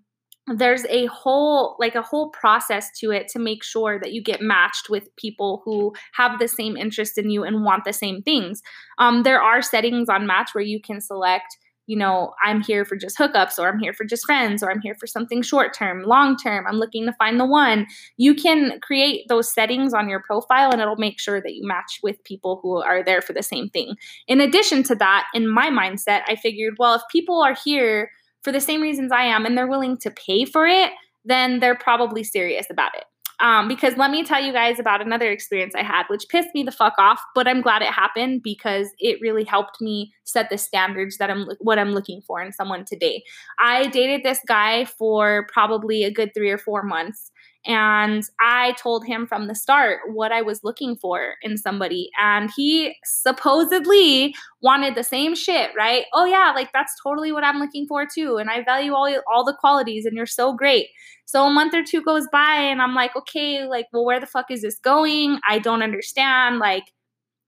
there's 0.48 0.84
a 0.86 1.06
whole 1.06 1.76
like 1.78 1.94
a 1.94 2.02
whole 2.02 2.30
process 2.30 2.90
to 2.98 3.12
it 3.12 3.28
to 3.28 3.38
make 3.38 3.62
sure 3.62 4.00
that 4.00 4.12
you 4.12 4.20
get 4.20 4.40
matched 4.40 4.90
with 4.90 5.14
people 5.16 5.62
who 5.64 5.92
have 6.14 6.38
the 6.38 6.48
same 6.48 6.76
interest 6.76 7.16
in 7.16 7.30
you 7.30 7.44
and 7.44 7.64
want 7.64 7.84
the 7.84 7.92
same 7.92 8.22
things 8.22 8.60
um, 8.98 9.22
there 9.22 9.40
are 9.40 9.62
settings 9.62 10.08
on 10.08 10.26
match 10.26 10.50
where 10.52 10.64
you 10.64 10.80
can 10.80 11.00
select 11.00 11.56
you 11.86 11.96
know, 11.96 12.32
I'm 12.42 12.62
here 12.62 12.84
for 12.84 12.96
just 12.96 13.18
hookups 13.18 13.58
or 13.58 13.68
I'm 13.68 13.78
here 13.78 13.92
for 13.92 14.04
just 14.04 14.24
friends 14.24 14.62
or 14.62 14.70
I'm 14.70 14.80
here 14.80 14.94
for 14.94 15.06
something 15.06 15.42
short 15.42 15.74
term, 15.74 16.04
long 16.04 16.36
term, 16.36 16.66
I'm 16.66 16.76
looking 16.76 17.06
to 17.06 17.12
find 17.14 17.40
the 17.40 17.46
one. 17.46 17.86
You 18.16 18.34
can 18.34 18.78
create 18.80 19.26
those 19.28 19.52
settings 19.52 19.92
on 19.92 20.08
your 20.08 20.20
profile 20.20 20.70
and 20.70 20.80
it'll 20.80 20.96
make 20.96 21.20
sure 21.20 21.40
that 21.40 21.54
you 21.54 21.66
match 21.66 21.98
with 22.02 22.22
people 22.24 22.60
who 22.62 22.82
are 22.82 23.02
there 23.02 23.20
for 23.20 23.32
the 23.32 23.42
same 23.42 23.68
thing. 23.68 23.96
In 24.28 24.40
addition 24.40 24.82
to 24.84 24.94
that, 24.96 25.26
in 25.34 25.48
my 25.48 25.70
mindset, 25.70 26.22
I 26.28 26.36
figured, 26.36 26.74
well, 26.78 26.94
if 26.94 27.02
people 27.10 27.42
are 27.42 27.56
here 27.64 28.10
for 28.42 28.52
the 28.52 28.60
same 28.60 28.80
reasons 28.80 29.12
I 29.12 29.24
am 29.24 29.44
and 29.44 29.56
they're 29.56 29.66
willing 29.66 29.96
to 29.98 30.10
pay 30.10 30.44
for 30.44 30.66
it, 30.66 30.92
then 31.24 31.60
they're 31.60 31.76
probably 31.76 32.24
serious 32.24 32.66
about 32.70 32.94
it. 32.96 33.04
Um, 33.42 33.66
because 33.66 33.96
let 33.96 34.12
me 34.12 34.22
tell 34.22 34.40
you 34.40 34.52
guys 34.52 34.78
about 34.78 35.02
another 35.02 35.28
experience 35.28 35.74
I 35.74 35.82
had, 35.82 36.04
which 36.08 36.28
pissed 36.28 36.50
me 36.54 36.62
the 36.62 36.70
fuck 36.70 36.94
off, 36.98 37.20
but 37.34 37.48
I'm 37.48 37.60
glad 37.60 37.82
it 37.82 37.88
happened 37.88 38.42
because 38.44 38.88
it 39.00 39.18
really 39.20 39.42
helped 39.42 39.80
me 39.80 40.12
set 40.22 40.48
the 40.48 40.56
standards 40.56 41.18
that 41.18 41.28
I'm 41.28 41.48
what 41.58 41.76
I'm 41.78 41.90
looking 41.90 42.22
for 42.22 42.40
in 42.40 42.52
someone 42.52 42.84
today. 42.84 43.24
I 43.58 43.88
dated 43.88 44.22
this 44.22 44.38
guy 44.46 44.84
for 44.84 45.48
probably 45.52 46.04
a 46.04 46.10
good 46.10 46.30
three 46.34 46.50
or 46.50 46.58
four 46.58 46.84
months. 46.84 47.32
And 47.64 48.24
I 48.40 48.72
told 48.72 49.06
him 49.06 49.26
from 49.26 49.46
the 49.46 49.54
start 49.54 50.00
what 50.12 50.32
I 50.32 50.42
was 50.42 50.64
looking 50.64 50.96
for 50.96 51.34
in 51.42 51.56
somebody. 51.56 52.10
And 52.20 52.50
he 52.56 52.96
supposedly 53.04 54.34
wanted 54.62 54.96
the 54.96 55.04
same 55.04 55.36
shit, 55.36 55.70
right? 55.76 56.06
Oh, 56.12 56.24
yeah, 56.24 56.52
like 56.54 56.72
that's 56.72 56.92
totally 57.02 57.30
what 57.30 57.44
I'm 57.44 57.60
looking 57.60 57.86
for 57.86 58.04
too. 58.04 58.38
And 58.38 58.50
I 58.50 58.64
value 58.64 58.94
all, 58.94 59.08
all 59.32 59.44
the 59.44 59.56
qualities, 59.58 60.06
and 60.06 60.16
you're 60.16 60.26
so 60.26 60.52
great. 60.52 60.88
So 61.24 61.46
a 61.46 61.50
month 61.50 61.72
or 61.74 61.84
two 61.84 62.02
goes 62.02 62.26
by, 62.32 62.56
and 62.56 62.82
I'm 62.82 62.94
like, 62.94 63.14
okay, 63.16 63.64
like, 63.64 63.86
well, 63.92 64.04
where 64.04 64.20
the 64.20 64.26
fuck 64.26 64.50
is 64.50 64.62
this 64.62 64.78
going? 64.78 65.38
I 65.48 65.60
don't 65.60 65.82
understand. 65.82 66.58
Like, 66.58 66.84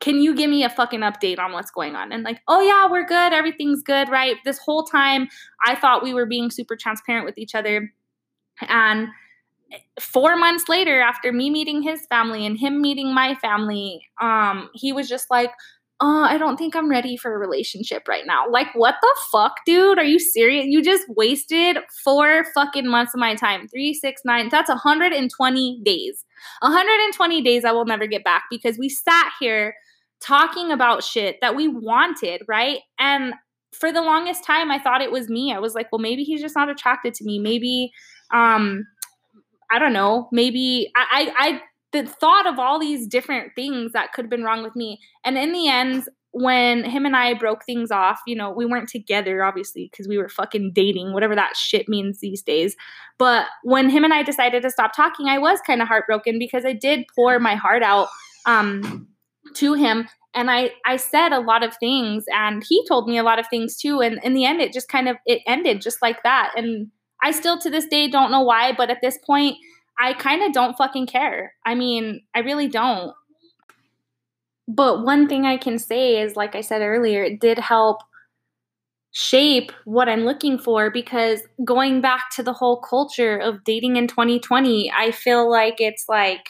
can 0.01 0.21
you 0.21 0.35
give 0.35 0.51
me 0.51 0.63
a 0.63 0.71
fucking 0.71 1.01
update 1.01 1.39
on 1.39 1.53
what's 1.53 1.71
going 1.71 1.97
on? 1.97 2.13
And 2.13 2.23
like, 2.23 2.41
oh 2.47 2.61
yeah, 2.61 2.91
we're 2.91 3.07
good. 3.07 3.33
Everything's 3.33 3.83
good, 3.83 4.09
right? 4.09 4.37
This 4.45 4.59
whole 4.59 4.85
time, 4.85 5.29
I 5.65 5.75
thought 5.75 6.03
we 6.03 6.15
were 6.15 6.27
being 6.27 6.51
super 6.51 6.77
transparent 6.77 7.25
with 7.25 7.39
each 7.39 7.55
other. 7.55 7.93
And 8.61 9.09
four 10.01 10.37
months 10.37 10.69
later, 10.69 11.01
after 11.01 11.33
me 11.33 11.51
meeting 11.51 11.83
his 11.83 12.07
family 12.07 12.47
and 12.47 12.59
him 12.59 12.81
meeting 12.81 13.15
my 13.15 13.35
family, 13.37 14.07
um, 14.21 14.71
he 14.75 14.93
was 14.93 15.09
just 15.09 15.31
like, 15.31 15.51
oh, 16.01 16.25
I 16.25 16.39
don't 16.39 16.57
think 16.57 16.75
I'm 16.75 16.91
ready 16.91 17.17
for 17.17 17.35
a 17.35 17.39
relationship 17.39 18.09
right 18.09 18.25
now. 18.27 18.49
Like, 18.51 18.69
what 18.75 18.97
the 19.01 19.17
fuck, 19.31 19.55
dude? 19.65 19.99
Are 19.99 20.05
you 20.05 20.19
serious? 20.19 20.67
You 20.67 20.83
just 20.83 21.05
wasted 21.09 21.79
four 22.03 22.45
fucking 22.55 22.89
months 22.89 23.15
of 23.15 23.21
my 23.21 23.35
time. 23.35 23.69
Three, 23.69 23.95
six, 23.95 24.23
nine. 24.25 24.49
That's 24.51 24.69
120 24.69 25.81
days. 25.85 26.25
120 26.61 27.43
days 27.43 27.65
I 27.65 27.73
will 27.73 27.87
never 27.87 28.07
get 28.07 28.25
back 28.25 28.45
because 28.51 28.77
we 28.77 28.89
sat 28.89 29.31
here 29.41 29.75
talking 30.21 30.73
about 30.73 31.05
shit 31.05 31.39
that 31.41 31.55
we 31.55 31.69
wanted, 31.69 32.43
right? 32.49 32.81
And 32.99 33.35
for 33.73 33.93
the 33.93 34.03
longest 34.03 34.45
time, 34.45 34.71
I 34.71 34.79
thought 34.79 35.03
it 35.03 35.13
was 35.13 35.29
me. 35.29 35.53
I 35.53 35.59
was 35.59 35.75
like, 35.75 35.91
well, 35.93 36.01
maybe 36.01 36.23
he's 36.23 36.41
just 36.41 36.57
not 36.57 36.69
attracted 36.69 37.15
to 37.15 37.25
me. 37.25 37.39
Maybe, 37.39 37.93
um, 38.33 38.85
I 39.75 39.79
don't 39.81 39.93
know, 39.93 40.29
maybe 40.31 40.91
I, 40.97 41.33
I, 41.39 41.47
I 41.49 41.61
the 41.93 42.07
thought 42.09 42.47
of 42.47 42.59
all 42.59 42.79
these 42.79 43.07
different 43.07 43.53
things 43.57 43.93
that 43.93 44.13
could 44.13 44.25
have 44.25 44.31
been 44.31 44.45
wrong 44.45 44.63
with 44.63 44.77
me. 44.77 45.01
And 45.25 45.37
in 45.37 45.53
the 45.53 45.69
end, 45.69 46.09
when 46.31 46.85
him 46.85 47.07
and 47.07 47.17
I 47.17 47.35
broke 47.35 47.65
things 47.65 47.91
off, 47.91 48.21
you 48.27 48.35
know, 48.35 48.51
we 48.51 48.67
weren't 48.67 48.89
together, 48.89 49.45
obviously, 49.45 49.89
because 49.91 50.09
we 50.09 50.19
were 50.19 50.29
fucking 50.29 50.73
dating, 50.75 51.13
whatever 51.13 51.35
that 51.37 51.57
shit 51.57 51.89
means 51.89 52.19
these 52.19 52.43
days. 52.43 52.77
But 53.19 53.47
when 53.63 53.89
him 53.89 54.05
and 54.05 54.13
I 54.13 54.23
decided 54.23 54.63
to 54.63 54.71
stop 54.71 54.93
talking, 54.95 55.29
I 55.29 55.39
was 55.39 55.61
kind 55.65 55.81
of 55.83 55.89
heartbroken 55.89 56.39
because 56.39 56.65
I 56.65 56.73
did 56.73 57.05
pour 57.15 57.39
my 57.39 57.55
heart 57.55 57.83
out 57.83 58.09
um, 58.47 59.07
to 59.55 59.75
him. 59.75 60.09
And 60.35 60.51
I, 60.51 60.73
I 60.85 60.97
said 60.97 61.33
a 61.33 61.39
lot 61.39 61.63
of 61.63 61.77
things 61.77 62.25
and 62.35 62.65
he 62.69 62.85
told 62.89 63.09
me 63.09 63.19
a 63.19 63.23
lot 63.23 63.39
of 63.39 63.47
things 63.49 63.77
too. 63.77 64.01
And 64.01 64.19
in 64.25 64.35
the 64.35 64.45
end, 64.45 64.61
it 64.61 64.73
just 64.73 64.89
kind 64.89 65.09
of, 65.09 65.17
it 65.27 65.43
ended 65.47 65.81
just 65.81 66.03
like 66.03 66.25
that. 66.25 66.53
And 66.57 66.91
I 67.23 67.31
still 67.31 67.59
to 67.59 67.71
this 67.71 67.87
day 67.87 68.09
don't 68.09 68.31
know 68.31 68.43
why, 68.43 68.73
but 68.73 68.91
at 68.91 69.01
this 69.03 69.19
point, 69.27 69.57
I 69.99 70.13
kind 70.13 70.43
of 70.43 70.53
don't 70.53 70.77
fucking 70.77 71.07
care. 71.07 71.55
I 71.65 71.75
mean, 71.75 72.23
I 72.35 72.41
really 72.41 72.69
don't. 72.69 73.15
But 74.67 75.05
one 75.05 75.29
thing 75.29 75.45
I 75.45 75.57
can 75.57 75.79
say 75.79 76.21
is, 76.21 76.37
like 76.37 76.55
I 76.55 76.61
said 76.61 76.83
earlier, 76.83 77.23
it 77.23 77.41
did 77.41 77.59
help 77.59 77.99
shape 79.13 79.71
what 79.85 80.09
I'm 80.09 80.25
looking 80.25 80.59
for 80.59 80.91
because 80.91 81.41
going 81.65 82.01
back 82.01 82.31
to 82.35 82.43
the 82.43 82.53
whole 82.53 82.81
culture 82.81 83.37
of 83.37 83.63
dating 83.63 83.97
in 83.97 84.09
2020, 84.09 84.91
I 84.91 85.13
feel 85.13 85.49
like 85.49 85.77
it's 85.79 86.07
like 86.09 86.49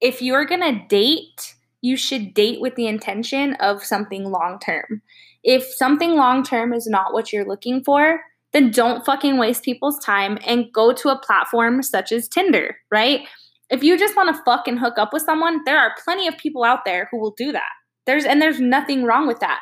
if 0.00 0.20
you're 0.20 0.44
going 0.44 0.60
to 0.60 0.86
date, 0.88 1.54
you 1.80 1.96
should 1.96 2.34
date 2.34 2.60
with 2.60 2.74
the 2.74 2.86
intention 2.86 3.54
of 3.54 3.82
something 3.82 4.30
long 4.30 4.58
term. 4.58 5.02
If 5.42 5.64
something 5.64 6.16
long 6.16 6.42
term 6.42 6.74
is 6.74 6.86
not 6.86 7.14
what 7.14 7.32
you're 7.32 7.46
looking 7.46 7.82
for, 7.82 8.20
then 8.54 8.70
don't 8.70 9.04
fucking 9.04 9.36
waste 9.36 9.64
people's 9.64 9.98
time 9.98 10.38
and 10.46 10.72
go 10.72 10.94
to 10.94 11.10
a 11.10 11.18
platform 11.18 11.82
such 11.82 12.12
as 12.12 12.28
Tinder, 12.28 12.76
right? 12.90 13.28
If 13.68 13.82
you 13.82 13.98
just 13.98 14.16
want 14.16 14.34
to 14.34 14.42
fucking 14.44 14.78
hook 14.78 14.94
up 14.96 15.12
with 15.12 15.22
someone, 15.22 15.60
there 15.66 15.78
are 15.78 15.94
plenty 16.02 16.28
of 16.28 16.38
people 16.38 16.64
out 16.64 16.86
there 16.86 17.08
who 17.10 17.20
will 17.20 17.34
do 17.36 17.52
that. 17.52 17.70
There's 18.06 18.24
and 18.24 18.40
there's 18.40 18.60
nothing 18.60 19.04
wrong 19.04 19.26
with 19.26 19.40
that. 19.40 19.60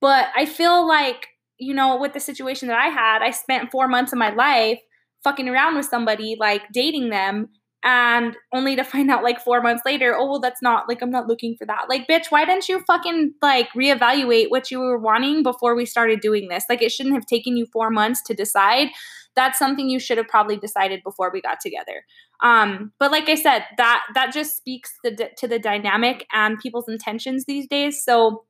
But 0.00 0.28
I 0.34 0.46
feel 0.46 0.88
like 0.88 1.26
you 1.60 1.74
know, 1.74 1.98
with 1.98 2.14
the 2.14 2.20
situation 2.20 2.68
that 2.68 2.78
I 2.78 2.86
had, 2.86 3.22
I 3.22 3.30
spent 3.30 3.70
four 3.70 3.86
months 3.86 4.12
of 4.12 4.18
my 4.18 4.30
life 4.30 4.80
fucking 5.22 5.48
around 5.48 5.76
with 5.76 5.84
somebody, 5.84 6.36
like 6.40 6.62
dating 6.72 7.10
them, 7.10 7.50
and 7.82 8.36
only 8.52 8.76
to 8.76 8.84
find 8.84 9.10
out 9.10 9.22
like 9.22 9.40
four 9.40 9.60
months 9.60 9.82
later, 9.84 10.14
oh, 10.16 10.26
well, 10.26 10.40
that's 10.40 10.62
not 10.62 10.88
like 10.88 11.02
I'm 11.02 11.10
not 11.10 11.26
looking 11.26 11.56
for 11.56 11.66
that. 11.66 11.86
Like, 11.88 12.06
bitch, 12.08 12.26
why 12.30 12.44
didn't 12.44 12.68
you 12.68 12.82
fucking 12.86 13.34
like 13.42 13.68
reevaluate 13.76 14.50
what 14.50 14.70
you 14.70 14.80
were 14.80 14.98
wanting 14.98 15.42
before 15.42 15.74
we 15.74 15.86
started 15.86 16.20
doing 16.20 16.48
this? 16.48 16.64
Like, 16.68 16.82
it 16.82 16.92
shouldn't 16.92 17.14
have 17.14 17.26
taken 17.26 17.56
you 17.56 17.66
four 17.72 17.90
months 17.90 18.22
to 18.26 18.34
decide. 18.34 18.88
That's 19.36 19.58
something 19.58 19.88
you 19.88 20.00
should 20.00 20.18
have 20.18 20.28
probably 20.28 20.56
decided 20.56 21.02
before 21.04 21.30
we 21.32 21.40
got 21.40 21.60
together. 21.60 22.04
Um, 22.42 22.92
but 22.98 23.12
like 23.12 23.28
I 23.28 23.36
said, 23.36 23.64
that 23.76 24.02
that 24.14 24.32
just 24.32 24.56
speaks 24.56 24.92
the, 25.04 25.30
to 25.38 25.46
the 25.46 25.58
dynamic 25.58 26.26
and 26.32 26.58
people's 26.58 26.88
intentions 26.88 27.44
these 27.44 27.68
days. 27.68 28.02
So 28.02 28.44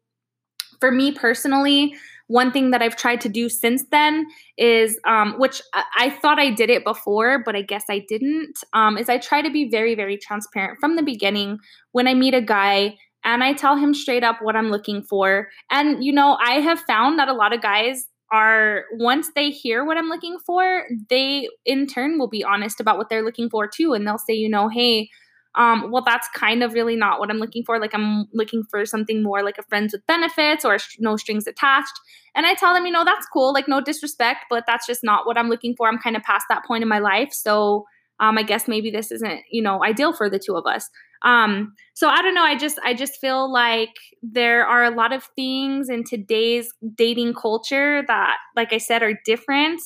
for 0.81 0.91
me 0.91 1.13
personally, 1.13 1.95
one 2.31 2.53
thing 2.53 2.71
that 2.71 2.81
I've 2.81 2.95
tried 2.95 3.21
to 3.23 3.29
do 3.29 3.49
since 3.49 3.83
then 3.91 4.25
is, 4.57 5.01
um, 5.05 5.35
which 5.39 5.61
I, 5.75 6.11
thought 6.11 6.39
I 6.39 6.51
did 6.51 6.71
it 6.71 6.85
before, 6.85 7.43
but 7.45 7.57
I 7.57 7.63
guess 7.63 7.83
I 7.91 8.05
didn't, 8.09 8.57
um, 8.73 8.97
is 8.97 9.09
I 9.09 9.19
try 9.19 9.43
to 9.43 9.51
be 9.51 9.69
very, 9.69 9.97
very 9.97 10.17
transparent 10.17 10.79
from 10.79 10.95
the 10.95 11.03
beginning 11.03 11.59
when 11.91 12.07
I 12.07 12.15
meet 12.15 12.35
a 12.35 12.41
guy 12.41 12.95
and 13.25 13.43
I 13.43 13.53
tell 13.53 13.75
him 13.75 13.95
straight 13.95 14.23
up 14.23 14.37
what 14.41 14.55
I'm 14.55 14.71
looking 14.71 15.03
for. 15.03 15.49
And, 15.73 16.05
you 16.05 16.13
know, 16.13 16.39
I 16.41 16.61
have 16.61 16.79
found 16.87 17.19
that 17.19 17.27
a 17.27 17.35
lot 17.35 17.53
of 17.53 17.63
guys 17.63 18.07
are, 18.31 18.85
once 18.93 19.31
they 19.35 19.51
hear 19.51 19.85
what 19.85 19.97
I'm 19.97 20.09
looking 20.09 20.39
for, 20.47 20.85
they 21.09 21.49
in 21.67 21.89
turn 21.89 22.17
will 22.17 22.29
be 22.29 22.45
honest 22.45 22.79
about 22.79 22.97
what 22.97 23.09
they're 23.09 23.25
looking 23.25 23.51
for 23.51 23.67
too. 23.67 23.93
And 23.93 24.07
they'll 24.07 24.19
say, 24.19 24.35
you 24.35 24.49
know, 24.49 24.69
hey, 24.69 25.09
um, 25.57 25.91
well, 25.91 26.03
that's 26.05 26.29
kind 26.35 26.63
of 26.63 26.75
really 26.75 26.97
not 26.97 27.19
what 27.19 27.31
I'm 27.31 27.39
looking 27.39 27.65
for. 27.65 27.81
Like, 27.81 27.95
I'm 27.95 28.27
looking 28.33 28.63
for 28.71 28.87
something 28.87 29.23
more 29.23 29.43
like 29.43 29.59
a 29.59 29.63
friends 29.65 29.93
with 29.93 30.07
benefits 30.07 30.65
or 30.65 30.79
no 30.99 31.17
strings 31.17 31.47
attached. 31.47 31.93
And 32.35 32.47
I 32.47 32.55
tell 32.55 32.73
them, 32.73 32.87
you 32.87 32.93
know, 32.93 33.05
that's 33.05 33.27
cool. 33.33 33.53
Like, 33.53 33.67
no 33.67 33.81
disrespect, 33.81 34.45
but 34.49 34.65
that's 34.67 34.87
just 34.87 35.01
not 35.03 35.27
what 35.27 35.37
I'm 35.37 35.49
looking 35.49 35.75
for. 35.77 35.89
I'm 35.89 35.99
kind 35.99 36.17
of 36.17 36.23
past 36.23 36.47
that 36.49 36.65
point 36.65 36.83
in 36.83 36.89
my 36.89 37.01
life. 37.01 37.33
So, 37.33 37.85
um, 38.21 38.39
I 38.39 38.43
guess 38.43 38.69
maybe 38.69 38.91
this 38.91 39.11
isn't, 39.11 39.41
you 39.51 39.63
know, 39.63 39.83
ideal 39.83 40.13
for 40.13 40.31
the 40.31 40.39
two 40.39 40.57
of 40.57 40.67
us. 40.67 40.89
Um, 41.23 41.75
so 41.95 42.09
I 42.09 42.23
don't 42.23 42.35
know. 42.35 42.45
I 42.45 42.57
just, 42.57 42.79
I 42.85 42.95
just 42.95 43.19
feel 43.21 43.51
like 43.53 43.95
there 44.23 44.67
are 44.67 44.85
a 44.85 44.95
lot 44.95 45.13
of 45.13 45.29
things 45.37 45.89
in 45.89 46.05
today's 46.05 46.71
dating 46.95 47.35
culture 47.35 48.03
that, 48.07 48.37
like 48.55 48.73
I 48.73 48.79
said, 48.79 49.03
are 49.03 49.19
different. 49.25 49.81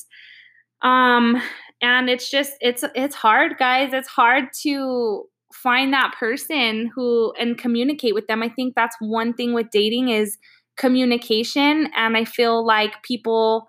Um, 0.81 1.41
and 1.81 2.09
it's 2.09 2.29
just, 2.29 2.53
it's, 2.61 2.83
it's 2.93 3.15
hard, 3.15 3.57
guys. 3.57 3.93
It's 3.93 4.07
hard 4.07 4.45
to 4.63 5.23
find 5.63 5.93
that 5.93 6.13
person 6.19 6.91
who 6.93 7.33
and 7.39 7.57
communicate 7.57 8.13
with 8.13 8.27
them. 8.27 8.43
I 8.43 8.49
think 8.49 8.75
that's 8.75 8.95
one 8.99 9.33
thing 9.33 9.53
with 9.53 9.69
dating 9.71 10.09
is 10.09 10.37
communication 10.77 11.89
and 11.95 12.17
I 12.17 12.25
feel 12.25 12.65
like 12.65 13.01
people 13.03 13.67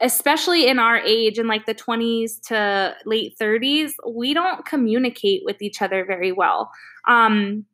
especially 0.00 0.68
in 0.68 0.78
our 0.78 0.96
age 0.98 1.40
in 1.40 1.48
like 1.48 1.66
the 1.66 1.74
20s 1.74 2.40
to 2.46 2.94
late 3.04 3.34
30s, 3.40 3.90
we 4.08 4.32
don't 4.32 4.64
communicate 4.64 5.42
with 5.44 5.60
each 5.60 5.82
other 5.82 6.04
very 6.04 6.30
well. 6.30 6.70
Um 7.08 7.64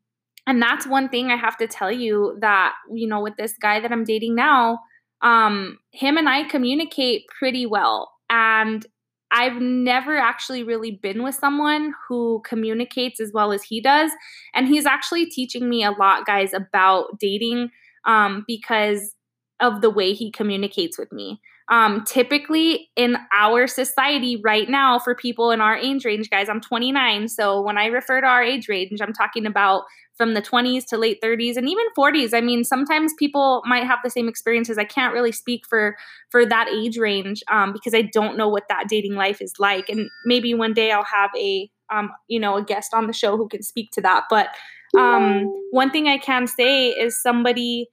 and 0.47 0.61
that's 0.61 0.87
one 0.87 1.09
thing 1.09 1.31
I 1.31 1.37
have 1.37 1.57
to 1.59 1.67
tell 1.67 1.93
you 1.93 2.37
that 2.41 2.75
you 2.91 3.07
know 3.07 3.21
with 3.21 3.37
this 3.37 3.55
guy 3.61 3.81
that 3.81 3.93
I'm 3.93 4.05
dating 4.05 4.35
now, 4.35 4.79
um 5.21 5.79
him 5.93 6.17
and 6.17 6.29
I 6.29 6.45
communicate 6.45 7.25
pretty 7.39 7.67
well 7.67 8.11
and 8.31 8.87
I've 9.35 9.61
never 9.61 10.17
actually 10.17 10.63
really 10.63 10.93
been 10.93 11.25
with 11.25 11.35
someone 11.35 11.93
who 12.09 12.41
communicates 12.47 13.21
as 13.21 13.33
well 13.35 13.51
as 13.53 13.65
he 13.65 13.81
does. 13.81 14.13
And 14.55 14.69
he's 14.69 14.87
actually 14.87 15.27
teaching 15.27 15.69
me 15.69 15.83
a 15.83 15.91
lot, 15.91 16.25
guys, 16.25 16.55
about 16.55 17.19
dating 17.19 17.71
um, 18.05 18.45
because 18.47 19.15
of 19.59 19.81
the 19.81 19.91
way 19.91 20.13
he 20.13 20.31
communicates 20.31 20.97
with 20.99 21.11
me. 21.13 21.41
Um, 21.71 22.05
typically 22.05 22.91
in 22.95 23.17
our 23.35 23.67
society 23.67 24.41
right 24.45 24.69
now, 24.69 24.99
for 24.99 25.15
people 25.15 25.51
in 25.51 25.61
our 25.61 25.77
age 25.77 26.05
range, 26.05 26.29
guys, 26.29 26.49
I'm 26.49 26.61
29. 26.61 27.29
So 27.29 27.63
when 27.63 27.79
I 27.79 27.87
refer 27.87 28.21
to 28.21 28.27
our 28.27 28.43
age 28.43 28.69
range, 28.69 29.01
I'm 29.01 29.15
talking 29.15 29.47
about 29.47 29.85
from 30.17 30.35
the 30.35 30.43
20s 30.43 30.85
to 30.87 30.99
late 30.99 31.21
30s 31.23 31.57
and 31.57 31.69
even 31.69 31.85
40s. 31.97 32.35
I 32.35 32.41
mean, 32.41 32.65
sometimes 32.65 33.13
people 33.19 33.63
might 33.65 33.85
have 33.85 33.99
the 34.05 34.11
same 34.11 34.29
experiences. 34.29 34.79
I 34.79 34.85
can't 34.85 35.15
really 35.15 35.33
speak 35.33 35.67
for 35.67 35.97
for 36.31 36.47
that 36.47 36.69
age 36.69 36.99
range 36.99 37.43
um, 37.51 37.73
because 37.73 37.95
I 37.95 38.03
don't 38.03 38.37
know 38.37 38.49
what 38.49 38.69
that 38.69 38.89
dating 38.89 39.15
life 39.15 39.41
is 39.41 39.55
like. 39.59 39.89
And 39.89 40.09
maybe 40.25 40.55
one 40.55 40.75
day 40.75 40.93
I'll 40.93 41.05
have 41.05 41.31
a 41.37 41.71
um, 41.93 42.11
you 42.29 42.39
know 42.39 42.57
a 42.57 42.65
guest 42.65 42.95
on 42.95 43.07
the 43.07 43.13
show 43.13 43.37
who 43.37 43.49
can 43.49 43.63
speak 43.63 43.91
to 43.93 44.01
that. 44.03 44.25
But 44.31 44.49
um, 44.97 45.47
one 45.73 45.91
thing 45.91 46.07
I 46.07 46.19
can 46.19 46.47
say 46.47 46.91
is 46.91 47.21
somebody 47.21 47.89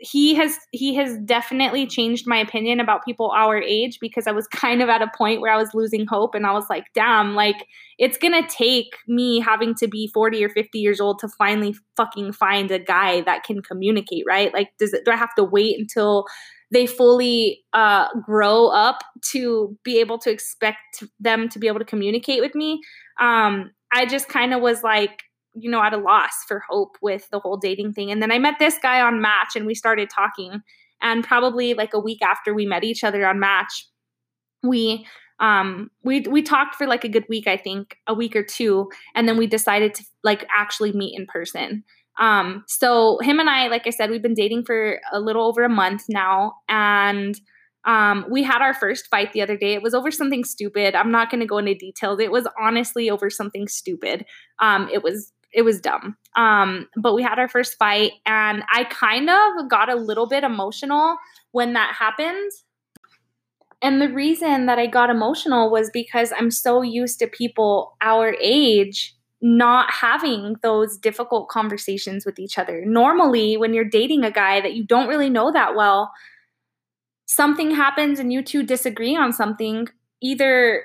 he 0.00 0.34
has 0.34 0.56
he 0.72 0.94
has 0.94 1.18
definitely 1.18 1.86
changed 1.86 2.26
my 2.26 2.38
opinion 2.38 2.80
about 2.80 3.04
people 3.04 3.30
our 3.30 3.58
age 3.58 3.98
because 4.00 4.26
I 4.26 4.32
was 4.32 4.46
kind 4.52 4.82
of 4.82 4.88
at 4.88 5.02
a 5.02 5.10
point 5.16 5.40
where 5.40 5.52
I 5.52 5.56
was 5.56 5.74
losing 5.74 6.06
hope 6.06 6.34
and 6.34 6.46
I 6.46 6.52
was 6.52 6.64
like, 6.70 6.86
damn, 6.94 7.34
like 7.34 7.66
it's 7.98 8.16
to 8.16 8.48
take 8.48 8.96
me 9.06 9.40
having 9.40 9.74
to 9.76 9.86
be 9.86 10.10
40 10.12 10.42
or 10.42 10.48
50 10.48 10.78
years 10.78 11.00
old 11.00 11.18
to 11.18 11.28
finally 11.28 11.74
fucking 11.96 12.32
find 12.32 12.70
a 12.70 12.78
guy 12.78 13.20
that 13.22 13.44
can 13.44 13.62
communicate, 13.62 14.24
right? 14.26 14.52
Like 14.54 14.70
does 14.78 14.94
it 14.94 15.04
do 15.04 15.10
I 15.10 15.16
have 15.16 15.34
to 15.36 15.44
wait 15.44 15.78
until 15.78 16.24
they 16.72 16.86
fully 16.86 17.62
uh, 17.72 18.06
grow 18.24 18.68
up 18.68 18.98
to 19.32 19.76
be 19.84 19.98
able 19.98 20.18
to 20.18 20.30
expect 20.30 21.02
them 21.18 21.48
to 21.50 21.58
be 21.58 21.66
able 21.66 21.80
to 21.80 21.84
communicate 21.84 22.40
with 22.40 22.54
me? 22.54 22.80
Um, 23.20 23.72
I 23.92 24.06
just 24.06 24.28
kind 24.28 24.54
of 24.54 24.62
was 24.62 24.82
like 24.82 25.24
you 25.54 25.70
know, 25.70 25.82
at 25.82 25.92
a 25.92 25.98
loss 25.98 26.44
for 26.46 26.62
hope 26.68 26.96
with 27.02 27.28
the 27.30 27.38
whole 27.38 27.56
dating 27.56 27.92
thing. 27.92 28.10
And 28.10 28.22
then 28.22 28.32
I 28.32 28.38
met 28.38 28.58
this 28.58 28.78
guy 28.82 29.00
on 29.00 29.20
Match 29.20 29.56
and 29.56 29.66
we 29.66 29.74
started 29.74 30.08
talking. 30.10 30.60
And 31.02 31.24
probably 31.24 31.74
like 31.74 31.94
a 31.94 31.98
week 31.98 32.20
after 32.22 32.52
we 32.52 32.66
met 32.66 32.84
each 32.84 33.02
other 33.04 33.26
on 33.26 33.40
Match, 33.40 33.86
we 34.62 35.06
um 35.38 35.90
we 36.04 36.20
we 36.20 36.42
talked 36.42 36.74
for 36.74 36.86
like 36.86 37.04
a 37.04 37.08
good 37.08 37.24
week, 37.28 37.46
I 37.46 37.56
think, 37.56 37.96
a 38.06 38.12
week 38.12 38.36
or 38.36 38.42
two, 38.42 38.90
and 39.14 39.26
then 39.26 39.38
we 39.38 39.46
decided 39.46 39.94
to 39.94 40.04
like 40.22 40.46
actually 40.54 40.92
meet 40.92 41.18
in 41.18 41.26
person. 41.26 41.84
Um 42.18 42.64
so 42.68 43.18
him 43.22 43.40
and 43.40 43.48
I, 43.48 43.68
like 43.68 43.86
I 43.86 43.90
said, 43.90 44.10
we've 44.10 44.20
been 44.20 44.34
dating 44.34 44.64
for 44.66 45.00
a 45.10 45.20
little 45.20 45.46
over 45.46 45.64
a 45.64 45.70
month 45.70 46.04
now 46.08 46.52
and 46.68 47.40
um, 47.84 48.26
we 48.30 48.42
had 48.42 48.60
our 48.60 48.74
first 48.74 49.08
fight 49.08 49.32
the 49.32 49.42
other 49.42 49.56
day. 49.56 49.72
It 49.74 49.82
was 49.82 49.94
over 49.94 50.10
something 50.10 50.44
stupid. 50.44 50.94
I'm 50.94 51.10
not 51.10 51.30
going 51.30 51.40
to 51.40 51.46
go 51.46 51.58
into 51.58 51.74
details. 51.74 52.20
It 52.20 52.30
was 52.30 52.46
honestly 52.60 53.08
over 53.08 53.30
something 53.30 53.68
stupid. 53.68 54.26
Um, 54.58 54.88
it 54.92 55.02
was 55.02 55.32
it 55.52 55.62
was 55.62 55.80
dumb. 55.80 56.16
Um, 56.36 56.88
but 56.96 57.14
we 57.14 57.22
had 57.22 57.38
our 57.38 57.48
first 57.48 57.76
fight, 57.76 58.12
and 58.26 58.62
I 58.72 58.84
kind 58.84 59.28
of 59.28 59.68
got 59.68 59.88
a 59.88 59.96
little 59.96 60.26
bit 60.26 60.44
emotional 60.44 61.16
when 61.52 61.72
that 61.72 61.94
happened. 61.98 62.52
And 63.82 64.00
the 64.00 64.12
reason 64.12 64.66
that 64.66 64.78
I 64.78 64.86
got 64.86 65.10
emotional 65.10 65.70
was 65.70 65.90
because 65.90 66.32
I'm 66.36 66.50
so 66.50 66.82
used 66.82 67.18
to 67.20 67.26
people 67.26 67.96
our 68.00 68.36
age 68.40 69.16
not 69.42 69.90
having 69.90 70.56
those 70.62 70.98
difficult 70.98 71.48
conversations 71.48 72.26
with 72.26 72.38
each 72.38 72.58
other. 72.58 72.84
Normally, 72.84 73.56
when 73.56 73.72
you're 73.72 73.84
dating 73.84 74.22
a 74.22 74.30
guy 74.30 74.60
that 74.60 74.74
you 74.74 74.84
don't 74.84 75.08
really 75.08 75.30
know 75.30 75.50
that 75.50 75.74
well, 75.74 76.12
something 77.24 77.70
happens 77.70 78.18
and 78.18 78.32
you 78.32 78.42
two 78.42 78.62
disagree 78.62 79.16
on 79.16 79.32
something, 79.32 79.88
either 80.20 80.84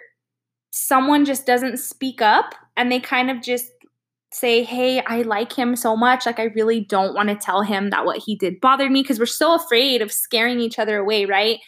someone 0.71 1.25
just 1.25 1.45
doesn't 1.45 1.77
speak 1.77 2.21
up 2.21 2.55
and 2.77 2.91
they 2.91 2.99
kind 2.99 3.29
of 3.29 3.41
just 3.41 3.71
say, 4.35 4.63
Hey, 4.63 5.01
I 5.01 5.21
like 5.21 5.53
him 5.53 5.75
so 5.75 5.95
much. 5.95 6.25
Like, 6.25 6.39
I 6.39 6.45
really 6.55 6.81
don't 6.81 7.15
want 7.15 7.29
to 7.29 7.35
tell 7.35 7.61
him 7.61 7.89
that 7.89 8.05
what 8.05 8.17
he 8.17 8.35
did 8.35 8.59
bothered 8.61 8.91
me 8.91 9.01
because 9.01 9.19
we're 9.19 9.25
so 9.25 9.55
afraid 9.55 10.01
of 10.01 10.11
scaring 10.11 10.59
each 10.59 10.77
other 10.79 10.97
away, 10.97 11.25
right? 11.25 11.59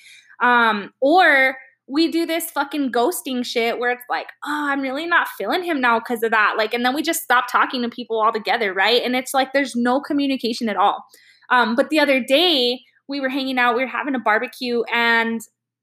Um, 0.41 0.91
or 1.01 1.57
we 1.87 2.11
do 2.11 2.25
this 2.25 2.51
fucking 2.51 2.91
ghosting 2.91 3.45
shit 3.45 3.79
where 3.79 3.91
it's 3.91 4.03
like, 4.09 4.27
oh, 4.45 4.67
I'm 4.69 4.81
really 4.81 5.07
not 5.07 5.29
feeling 5.37 5.63
him 5.63 5.79
now 5.79 5.99
because 5.99 6.21
of 6.21 6.31
that. 6.31 6.55
Like, 6.57 6.73
and 6.73 6.83
then 6.83 6.93
we 6.93 7.01
just 7.01 7.23
stop 7.23 7.45
talking 7.49 7.81
to 7.81 7.89
people 7.89 8.21
altogether, 8.21 8.73
right? 8.73 9.01
And 9.01 9.15
it's 9.15 9.33
like 9.33 9.53
there's 9.53 9.75
no 9.75 10.01
communication 10.01 10.67
at 10.67 10.75
all. 10.75 11.05
Um, 11.49 11.75
but 11.75 11.89
the 11.89 11.99
other 11.99 12.19
day, 12.19 12.81
we 13.07 13.21
were 13.21 13.29
hanging 13.29 13.57
out, 13.57 13.77
we 13.77 13.83
were 13.83 13.89
having 13.89 14.15
a 14.15 14.19
barbecue, 14.19 14.83
and 14.93 15.39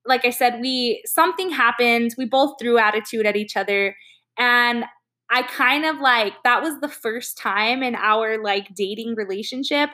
like 0.07 0.27
I 0.27 0.31
said, 0.31 0.61
we 0.61 1.03
something 1.07 1.49
happened. 1.49 2.11
We 2.19 2.27
both 2.27 2.57
threw 2.61 2.79
attitude 2.79 3.25
at 3.25 3.37
each 3.37 3.57
other. 3.57 3.97
And 4.39 4.85
I 5.35 5.43
kind 5.43 5.85
of 5.85 5.99
like 5.99 6.35
that 6.45 6.63
was 6.63 6.79
the 6.79 6.89
first 6.89 7.37
time 7.37 7.83
in 7.83 7.97
our 7.97 8.41
like 8.41 8.73
dating 8.73 9.17
relationship 9.17 9.91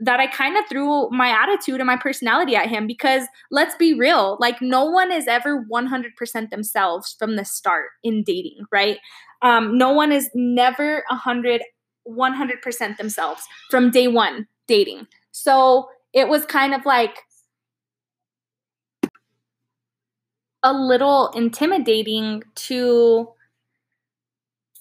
that 0.00 0.18
I 0.18 0.28
kind 0.28 0.56
of 0.56 0.64
threw 0.66 1.10
my 1.10 1.28
attitude 1.28 1.80
and 1.80 1.86
my 1.86 1.98
personality 1.98 2.56
at 2.56 2.70
him 2.70 2.86
because 2.86 3.24
let's 3.50 3.74
be 3.76 3.92
real, 3.92 4.38
like 4.40 4.62
no 4.62 4.86
one 4.86 5.12
is 5.12 5.28
ever 5.28 5.62
100% 5.70 6.48
themselves 6.48 7.14
from 7.18 7.36
the 7.36 7.44
start 7.44 7.88
in 8.02 8.22
dating, 8.22 8.64
right? 8.72 8.96
Um, 9.42 9.76
no 9.76 9.92
one 9.92 10.10
is 10.10 10.30
never 10.34 11.04
100 11.10 11.62
100% 12.08 12.96
themselves 12.96 13.42
from 13.70 13.90
day 13.90 14.08
1 14.08 14.46
dating. 14.66 15.06
So 15.32 15.90
it 16.14 16.28
was 16.28 16.46
kind 16.46 16.72
of 16.72 16.86
like 16.86 17.18
a 20.62 20.72
little 20.72 21.28
intimidating 21.32 22.42
to 22.54 23.28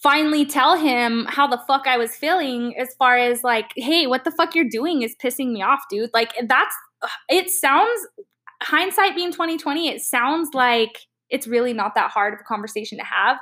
finally 0.02 0.46
tell 0.46 0.78
him 0.78 1.26
how 1.28 1.48
the 1.48 1.62
fuck 1.68 1.88
I 1.88 1.98
was 1.98 2.16
feeling 2.16 2.76
as 2.78 2.94
far 3.00 3.18
as 3.18 3.44
like, 3.44 3.72
hey, 3.76 4.08
what 4.08 4.24
the 4.24 4.32
fuck 4.32 4.56
you're 4.56 4.70
doing 4.70 5.02
is 5.02 5.16
pissing 5.22 5.52
me 5.52 5.62
off, 5.62 5.82
dude. 5.90 6.12
Like 6.14 6.34
that's 6.48 6.76
it 7.30 7.50
sounds 7.50 8.08
hindsight 8.62 9.16
being 9.16 9.32
2020, 9.32 9.90
it 9.90 10.02
sounds 10.02 10.54
like 10.54 10.98
it's 11.30 11.48
really 11.48 11.74
not 11.74 11.96
that 11.96 12.12
hard 12.12 12.34
of 12.34 12.40
a 12.40 12.44
conversation 12.44 12.98
to 12.98 13.04
have. 13.04 13.38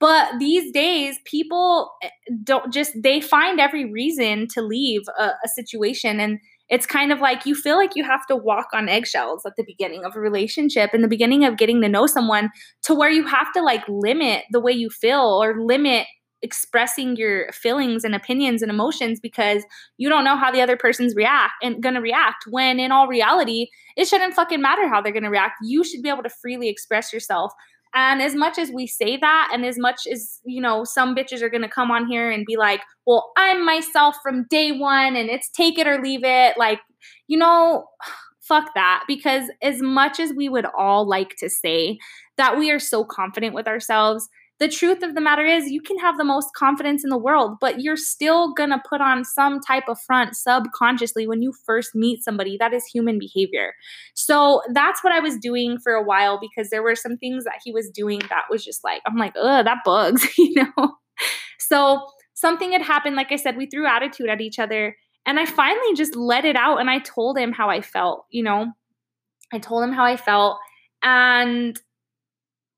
But 0.00 0.38
these 0.38 0.72
days, 0.72 1.16
people 1.24 1.90
eh, 2.02 2.08
don't 2.42 2.72
just 2.72 2.92
they 3.00 3.20
find 3.20 3.60
every 3.60 3.90
reason 3.90 4.48
to 4.48 4.62
leave 4.62 5.02
a, 5.18 5.30
a 5.44 5.48
situation 5.48 6.20
and 6.20 6.38
it's 6.68 6.86
kind 6.86 7.12
of 7.12 7.20
like 7.20 7.44
you 7.44 7.54
feel 7.54 7.76
like 7.76 7.94
you 7.94 8.04
have 8.04 8.26
to 8.26 8.36
walk 8.36 8.68
on 8.72 8.88
eggshells 8.88 9.44
at 9.44 9.54
the 9.56 9.64
beginning 9.64 10.04
of 10.04 10.16
a 10.16 10.20
relationship 10.20 10.94
in 10.94 11.02
the 11.02 11.08
beginning 11.08 11.44
of 11.44 11.56
getting 11.56 11.80
to 11.82 11.88
know 11.88 12.06
someone 12.06 12.50
to 12.82 12.94
where 12.94 13.10
you 13.10 13.26
have 13.26 13.52
to 13.52 13.62
like 13.62 13.84
limit 13.88 14.44
the 14.50 14.60
way 14.60 14.72
you 14.72 14.88
feel 14.88 15.42
or 15.42 15.62
limit 15.62 16.06
expressing 16.42 17.16
your 17.16 17.50
feelings 17.52 18.04
and 18.04 18.14
opinions 18.14 18.60
and 18.60 18.70
emotions 18.70 19.18
because 19.18 19.64
you 19.96 20.10
don't 20.10 20.24
know 20.24 20.36
how 20.36 20.50
the 20.50 20.60
other 20.60 20.76
person's 20.76 21.14
react 21.16 21.54
and 21.62 21.82
gonna 21.82 22.02
react 22.02 22.44
when 22.50 22.78
in 22.78 22.92
all 22.92 23.08
reality 23.08 23.66
it 23.96 24.06
shouldn't 24.06 24.34
fucking 24.34 24.60
matter 24.60 24.86
how 24.86 25.00
they're 25.00 25.12
gonna 25.12 25.30
react. 25.30 25.54
You 25.62 25.82
should 25.82 26.02
be 26.02 26.10
able 26.10 26.22
to 26.22 26.28
freely 26.28 26.68
express 26.68 27.12
yourself 27.14 27.52
and 27.94 28.20
as 28.20 28.34
much 28.34 28.58
as 28.58 28.70
we 28.72 28.86
say 28.86 29.16
that, 29.16 29.50
and 29.52 29.64
as 29.64 29.78
much 29.78 30.06
as, 30.10 30.40
you 30.44 30.60
know, 30.60 30.82
some 30.82 31.14
bitches 31.14 31.42
are 31.42 31.48
going 31.48 31.62
to 31.62 31.68
come 31.68 31.90
on 31.90 32.06
here 32.08 32.30
and 32.30 32.44
be 32.44 32.56
like, 32.56 32.80
well, 33.06 33.32
I'm 33.36 33.64
myself 33.64 34.16
from 34.22 34.46
day 34.50 34.72
one 34.72 35.14
and 35.14 35.30
it's 35.30 35.48
take 35.48 35.78
it 35.78 35.86
or 35.86 36.02
leave 36.02 36.24
it. 36.24 36.58
Like, 36.58 36.80
you 37.28 37.38
know, 37.38 37.86
fuck 38.40 38.74
that. 38.74 39.04
Because 39.06 39.48
as 39.62 39.80
much 39.80 40.18
as 40.18 40.32
we 40.32 40.48
would 40.48 40.66
all 40.76 41.08
like 41.08 41.36
to 41.36 41.48
say 41.48 41.98
that 42.36 42.58
we 42.58 42.70
are 42.70 42.80
so 42.80 43.04
confident 43.04 43.54
with 43.54 43.68
ourselves, 43.68 44.28
the 44.60 44.68
truth 44.68 45.02
of 45.02 45.14
the 45.14 45.20
matter 45.20 45.44
is 45.44 45.70
you 45.70 45.80
can 45.80 45.98
have 45.98 46.16
the 46.16 46.24
most 46.24 46.48
confidence 46.56 47.02
in 47.02 47.10
the 47.10 47.18
world 47.18 47.56
but 47.60 47.80
you're 47.80 47.96
still 47.96 48.52
going 48.54 48.70
to 48.70 48.80
put 48.88 49.00
on 49.00 49.24
some 49.24 49.60
type 49.60 49.84
of 49.88 50.00
front 50.00 50.36
subconsciously 50.36 51.26
when 51.26 51.42
you 51.42 51.52
first 51.66 51.94
meet 51.94 52.22
somebody. 52.22 52.56
That 52.58 52.72
is 52.72 52.84
human 52.86 53.18
behavior. 53.18 53.74
So 54.14 54.62
that's 54.72 55.02
what 55.02 55.12
i 55.12 55.20
was 55.20 55.36
doing 55.38 55.78
for 55.78 55.92
a 55.92 56.02
while 56.02 56.38
because 56.40 56.70
there 56.70 56.82
were 56.82 56.94
some 56.94 57.16
things 57.16 57.44
that 57.44 57.60
he 57.64 57.72
was 57.72 57.90
doing 57.90 58.20
that 58.28 58.44
was 58.50 58.64
just 58.64 58.84
like 58.84 59.02
i'm 59.06 59.16
like 59.16 59.34
ugh 59.40 59.64
that 59.64 59.78
bugs 59.84 60.26
you 60.38 60.54
know? 60.54 60.92
So 61.58 62.06
something 62.34 62.72
had 62.72 62.82
happened. 62.82 63.16
Like 63.16 63.32
i 63.32 63.36
said 63.36 63.56
we 63.56 63.66
threw 63.66 63.86
attitude 63.86 64.28
at 64.28 64.40
each 64.40 64.58
other 64.58 64.96
and 65.26 65.40
i 65.40 65.46
finally 65.46 65.94
just 65.94 66.16
let 66.16 66.44
it 66.44 66.56
out 66.56 66.78
and 66.78 66.90
i 66.90 66.98
told 67.00 67.38
him 67.38 67.52
how 67.52 67.68
i 67.68 67.80
felt 67.80 68.26
you 68.30 68.42
know? 68.42 68.72
I 69.52 69.58
told 69.58 69.84
him 69.84 69.92
how 69.92 70.04
i 70.04 70.16
felt 70.16 70.58
and 71.02 71.78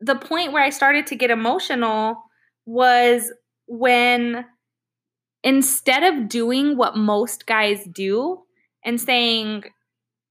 the 0.00 0.16
point 0.16 0.52
where 0.52 0.62
I 0.62 0.70
started 0.70 1.06
to 1.08 1.16
get 1.16 1.30
emotional 1.30 2.22
was 2.66 3.32
when 3.66 4.44
instead 5.42 6.02
of 6.02 6.28
doing 6.28 6.76
what 6.76 6.96
most 6.96 7.46
guys 7.46 7.84
do 7.92 8.42
and 8.84 9.00
saying 9.00 9.64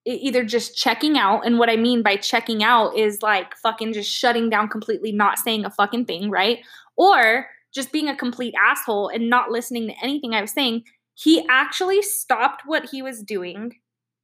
either 0.06 0.44
just 0.44 0.78
checking 0.78 1.18
out 1.18 1.46
and 1.46 1.58
what 1.58 1.70
I 1.70 1.78
mean 1.78 2.04
by 2.04 2.16
checking 2.16 2.64
out 2.64 2.96
is 2.96 3.24
like 3.24 3.56
fucking 3.58 3.94
just 3.94 4.12
shutting 4.12 4.50
down 4.50 4.68
completely 4.68 5.12
not 5.12 5.40
saying 5.40 5.66
a 5.66 5.72
fucking 5.72 6.06
thing, 6.06 6.30
right? 6.30 6.60
Or 6.96 7.48
just 7.74 7.92
being 7.92 8.08
a 8.08 8.16
complete 8.16 8.54
asshole 8.60 9.10
and 9.10 9.30
not 9.30 9.50
listening 9.50 9.88
to 9.88 9.96
anything 10.04 10.34
I 10.34 10.42
was 10.42 10.52
saying, 10.52 10.84
he 11.16 11.46
actually 11.50 12.02
stopped 12.02 12.64
what 12.66 12.90
he 12.90 13.02
was 13.02 13.24
doing 13.24 13.74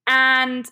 and 0.07 0.69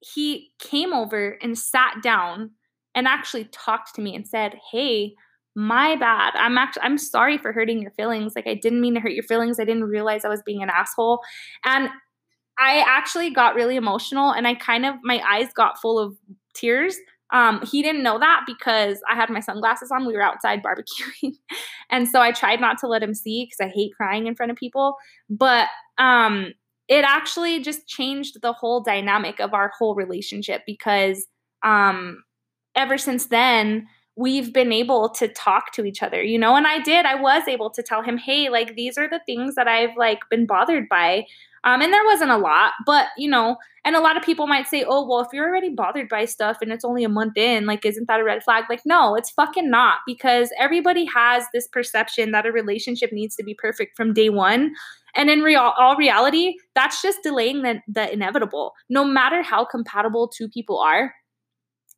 he 0.00 0.52
came 0.58 0.92
over 0.92 1.38
and 1.42 1.58
sat 1.58 2.02
down 2.02 2.50
and 2.98 3.06
actually 3.06 3.44
talked 3.44 3.94
to 3.94 4.02
me 4.02 4.14
and 4.14 4.26
said, 4.26 4.58
"Hey, 4.72 5.14
my 5.54 5.96
bad. 5.96 6.34
I'm 6.34 6.58
actually 6.58 6.82
I'm 6.82 6.98
sorry 6.98 7.38
for 7.38 7.52
hurting 7.52 7.80
your 7.80 7.92
feelings. 7.92 8.34
Like 8.36 8.46
I 8.46 8.54
didn't 8.54 8.80
mean 8.80 8.94
to 8.94 9.00
hurt 9.00 9.12
your 9.12 9.24
feelings. 9.24 9.58
I 9.60 9.64
didn't 9.64 9.84
realize 9.84 10.24
I 10.24 10.28
was 10.28 10.42
being 10.42 10.62
an 10.62 10.70
asshole." 10.70 11.20
And 11.64 11.90
I 12.58 12.84
actually 12.86 13.30
got 13.30 13.54
really 13.54 13.76
emotional 13.76 14.32
and 14.32 14.46
I 14.46 14.54
kind 14.54 14.84
of 14.84 14.96
my 15.04 15.20
eyes 15.20 15.52
got 15.54 15.80
full 15.80 15.98
of 15.98 16.16
tears. 16.54 16.96
Um, 17.32 17.64
he 17.70 17.82
didn't 17.82 18.02
know 18.02 18.18
that 18.18 18.40
because 18.46 19.00
I 19.08 19.14
had 19.14 19.30
my 19.30 19.40
sunglasses 19.40 19.90
on. 19.92 20.06
We 20.06 20.14
were 20.14 20.22
outside 20.22 20.62
barbecuing. 20.64 21.34
and 21.90 22.08
so 22.08 22.20
I 22.20 22.32
tried 22.32 22.60
not 22.60 22.78
to 22.78 22.88
let 22.88 23.02
him 23.02 23.14
see 23.14 23.44
because 23.44 23.60
I 23.60 23.72
hate 23.72 23.92
crying 23.96 24.26
in 24.26 24.34
front 24.34 24.50
of 24.50 24.56
people. 24.56 24.96
But 25.30 25.68
um, 25.98 26.52
it 26.88 27.04
actually 27.04 27.60
just 27.60 27.86
changed 27.86 28.40
the 28.42 28.52
whole 28.52 28.82
dynamic 28.82 29.40
of 29.40 29.54
our 29.54 29.70
whole 29.78 29.94
relationship 29.94 30.62
because 30.66 31.26
um, 31.62 32.22
ever 32.78 32.96
since 32.96 33.26
then, 33.26 33.86
we've 34.16 34.52
been 34.52 34.72
able 34.72 35.08
to 35.10 35.28
talk 35.28 35.72
to 35.72 35.84
each 35.84 36.02
other, 36.02 36.20
you 36.20 36.38
know? 36.38 36.56
And 36.56 36.66
I 36.66 36.80
did, 36.80 37.06
I 37.06 37.14
was 37.14 37.46
able 37.46 37.70
to 37.70 37.82
tell 37.82 38.02
him, 38.02 38.18
hey, 38.18 38.48
like 38.48 38.74
these 38.74 38.98
are 38.98 39.08
the 39.08 39.20
things 39.26 39.54
that 39.54 39.68
I've 39.68 39.96
like 39.96 40.20
been 40.28 40.44
bothered 40.44 40.88
by. 40.88 41.24
Um, 41.62 41.82
and 41.82 41.92
there 41.92 42.04
wasn't 42.04 42.30
a 42.30 42.36
lot, 42.36 42.72
but 42.84 43.06
you 43.16 43.30
know, 43.30 43.56
and 43.84 43.94
a 43.94 44.00
lot 44.00 44.16
of 44.16 44.22
people 44.22 44.46
might 44.46 44.66
say, 44.66 44.84
oh, 44.86 45.06
well, 45.08 45.20
if 45.20 45.28
you're 45.32 45.48
already 45.48 45.70
bothered 45.70 46.08
by 46.08 46.24
stuff 46.24 46.58
and 46.60 46.72
it's 46.72 46.84
only 46.84 47.04
a 47.04 47.08
month 47.08 47.36
in, 47.36 47.66
like, 47.66 47.86
isn't 47.86 48.08
that 48.08 48.20
a 48.20 48.24
red 48.24 48.42
flag? 48.42 48.64
Like, 48.68 48.82
no, 48.84 49.14
it's 49.14 49.30
fucking 49.30 49.70
not 49.70 49.98
because 50.06 50.50
everybody 50.58 51.04
has 51.14 51.44
this 51.52 51.68
perception 51.68 52.32
that 52.32 52.46
a 52.46 52.52
relationship 52.52 53.12
needs 53.12 53.36
to 53.36 53.44
be 53.44 53.54
perfect 53.54 53.96
from 53.96 54.14
day 54.14 54.30
one. 54.30 54.72
And 55.14 55.30
in 55.30 55.42
real, 55.42 55.72
all 55.78 55.96
reality, 55.96 56.54
that's 56.74 57.02
just 57.02 57.22
delaying 57.22 57.62
the, 57.62 57.80
the 57.88 58.12
inevitable. 58.12 58.72
No 58.88 59.04
matter 59.04 59.42
how 59.42 59.64
compatible 59.64 60.28
two 60.28 60.48
people 60.48 60.78
are, 60.78 61.14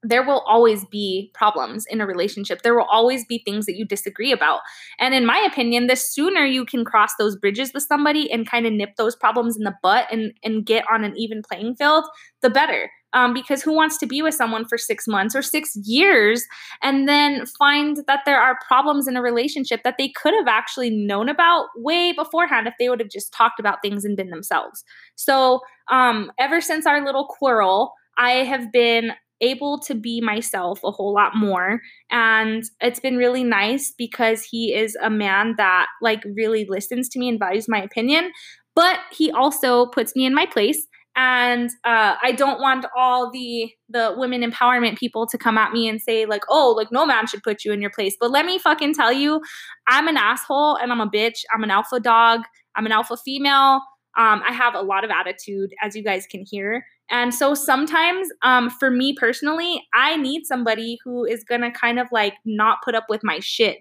there 0.02 0.24
will 0.24 0.40
always 0.46 0.84
be 0.86 1.30
problems 1.34 1.84
in 1.90 2.00
a 2.00 2.06
relationship. 2.06 2.62
There 2.62 2.74
will 2.74 2.86
always 2.90 3.24
be 3.26 3.42
things 3.44 3.66
that 3.66 3.76
you 3.76 3.84
disagree 3.84 4.32
about. 4.32 4.60
And 4.98 5.14
in 5.14 5.26
my 5.26 5.38
opinion, 5.38 5.86
the 5.86 5.96
sooner 5.96 6.44
you 6.44 6.64
can 6.64 6.84
cross 6.84 7.10
those 7.18 7.36
bridges 7.36 7.72
with 7.74 7.82
somebody 7.82 8.30
and 8.32 8.48
kind 8.48 8.66
of 8.66 8.72
nip 8.72 8.96
those 8.96 9.14
problems 9.14 9.56
in 9.56 9.64
the 9.64 9.74
butt 9.82 10.06
and, 10.10 10.32
and 10.42 10.64
get 10.64 10.84
on 10.90 11.04
an 11.04 11.14
even 11.16 11.42
playing 11.42 11.74
field, 11.76 12.04
the 12.40 12.50
better. 12.50 12.90
Um, 13.12 13.34
because 13.34 13.60
who 13.60 13.74
wants 13.74 13.98
to 13.98 14.06
be 14.06 14.22
with 14.22 14.34
someone 14.34 14.64
for 14.68 14.78
six 14.78 15.08
months 15.08 15.34
or 15.34 15.42
six 15.42 15.74
years 15.84 16.44
and 16.80 17.08
then 17.08 17.44
find 17.58 17.98
that 18.06 18.20
there 18.24 18.40
are 18.40 18.56
problems 18.68 19.08
in 19.08 19.16
a 19.16 19.22
relationship 19.22 19.80
that 19.82 19.96
they 19.98 20.10
could 20.10 20.32
have 20.32 20.46
actually 20.46 20.90
known 20.90 21.28
about 21.28 21.66
way 21.76 22.12
beforehand 22.12 22.68
if 22.68 22.74
they 22.78 22.88
would 22.88 23.00
have 23.00 23.10
just 23.10 23.32
talked 23.32 23.58
about 23.58 23.82
things 23.82 24.04
and 24.04 24.16
been 24.16 24.30
themselves? 24.30 24.84
So, 25.16 25.58
um, 25.90 26.30
ever 26.38 26.60
since 26.60 26.86
our 26.86 27.04
little 27.04 27.26
quarrel, 27.26 27.94
I 28.16 28.44
have 28.44 28.70
been 28.70 29.10
able 29.40 29.78
to 29.80 29.94
be 29.94 30.20
myself 30.20 30.80
a 30.84 30.90
whole 30.90 31.14
lot 31.14 31.32
more. 31.34 31.80
And 32.10 32.62
it's 32.80 33.00
been 33.00 33.16
really 33.16 33.44
nice 33.44 33.92
because 33.96 34.42
he 34.42 34.74
is 34.74 34.96
a 35.02 35.10
man 35.10 35.54
that 35.56 35.86
like 36.02 36.22
really 36.24 36.66
listens 36.68 37.08
to 37.10 37.18
me 37.18 37.28
and 37.28 37.38
values 37.38 37.68
my 37.68 37.82
opinion 37.82 38.32
but 38.74 39.00
he 39.12 39.30
also 39.30 39.86
puts 39.86 40.14
me 40.16 40.24
in 40.24 40.34
my 40.34 40.46
place. 40.46 40.86
And 41.16 41.70
uh, 41.84 42.14
i 42.22 42.30
don't 42.30 42.60
want 42.60 42.86
all 42.96 43.32
the 43.32 43.68
the 43.88 44.14
women 44.16 44.42
empowerment 44.48 44.96
people 44.96 45.26
to 45.26 45.36
come 45.36 45.58
at 45.58 45.72
me 45.72 45.88
and 45.88 46.00
say 46.00 46.24
like 46.24 46.44
oh 46.48 46.72
like 46.76 46.92
no 46.92 47.04
man 47.04 47.26
should 47.26 47.42
put 47.42 47.64
you 47.64 47.72
in 47.72 47.80
your 47.80 47.90
place. 47.90 48.16
But 48.20 48.30
let 48.30 48.46
me 48.46 48.58
fucking 48.58 48.94
tell 48.94 49.12
you 49.12 49.42
i'm 49.88 50.06
an 50.06 50.16
asshole 50.16 50.76
and 50.76 50.92
i'm 50.92 51.00
a 51.00 51.10
bitch. 51.10 51.40
I'm 51.52 51.64
an 51.64 51.70
alpha 51.70 51.98
dog. 51.98 52.42
I'm 52.76 52.86
an 52.86 52.92
alpha 52.92 53.16
female 53.16 53.80
um, 54.16 54.42
I 54.46 54.52
have 54.52 54.74
a 54.74 54.82
lot 54.82 55.04
of 55.04 55.10
attitude, 55.10 55.72
as 55.82 55.94
you 55.94 56.02
guys 56.02 56.26
can 56.26 56.44
hear. 56.48 56.84
And 57.10 57.34
so 57.34 57.54
sometimes, 57.54 58.28
um, 58.42 58.70
for 58.70 58.90
me 58.90 59.14
personally, 59.18 59.82
I 59.94 60.16
need 60.16 60.46
somebody 60.46 60.98
who 61.04 61.24
is 61.24 61.42
gonna 61.42 61.70
kind 61.72 61.98
of 61.98 62.06
like 62.12 62.34
not 62.44 62.78
put 62.84 62.94
up 62.94 63.06
with 63.08 63.22
my 63.24 63.40
shit 63.40 63.78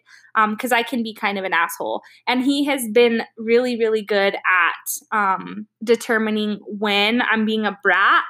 because 0.50 0.72
um, 0.72 0.78
I 0.78 0.84
can 0.84 1.04
be 1.04 1.13
kind 1.13 1.38
of 1.38 1.46
an 1.46 1.54
asshole. 1.54 2.02
And 2.28 2.44
he 2.44 2.65
has 2.65 2.88
been 2.92 3.24
really, 3.38 3.78
really 3.78 4.02
good 4.02 4.36
at 4.36 5.15
um, 5.18 5.68
determining 5.84 6.60
when 6.65 7.22
I'm 7.22 7.46
being 7.46 7.65
a 7.65 7.78
brat 7.84 8.24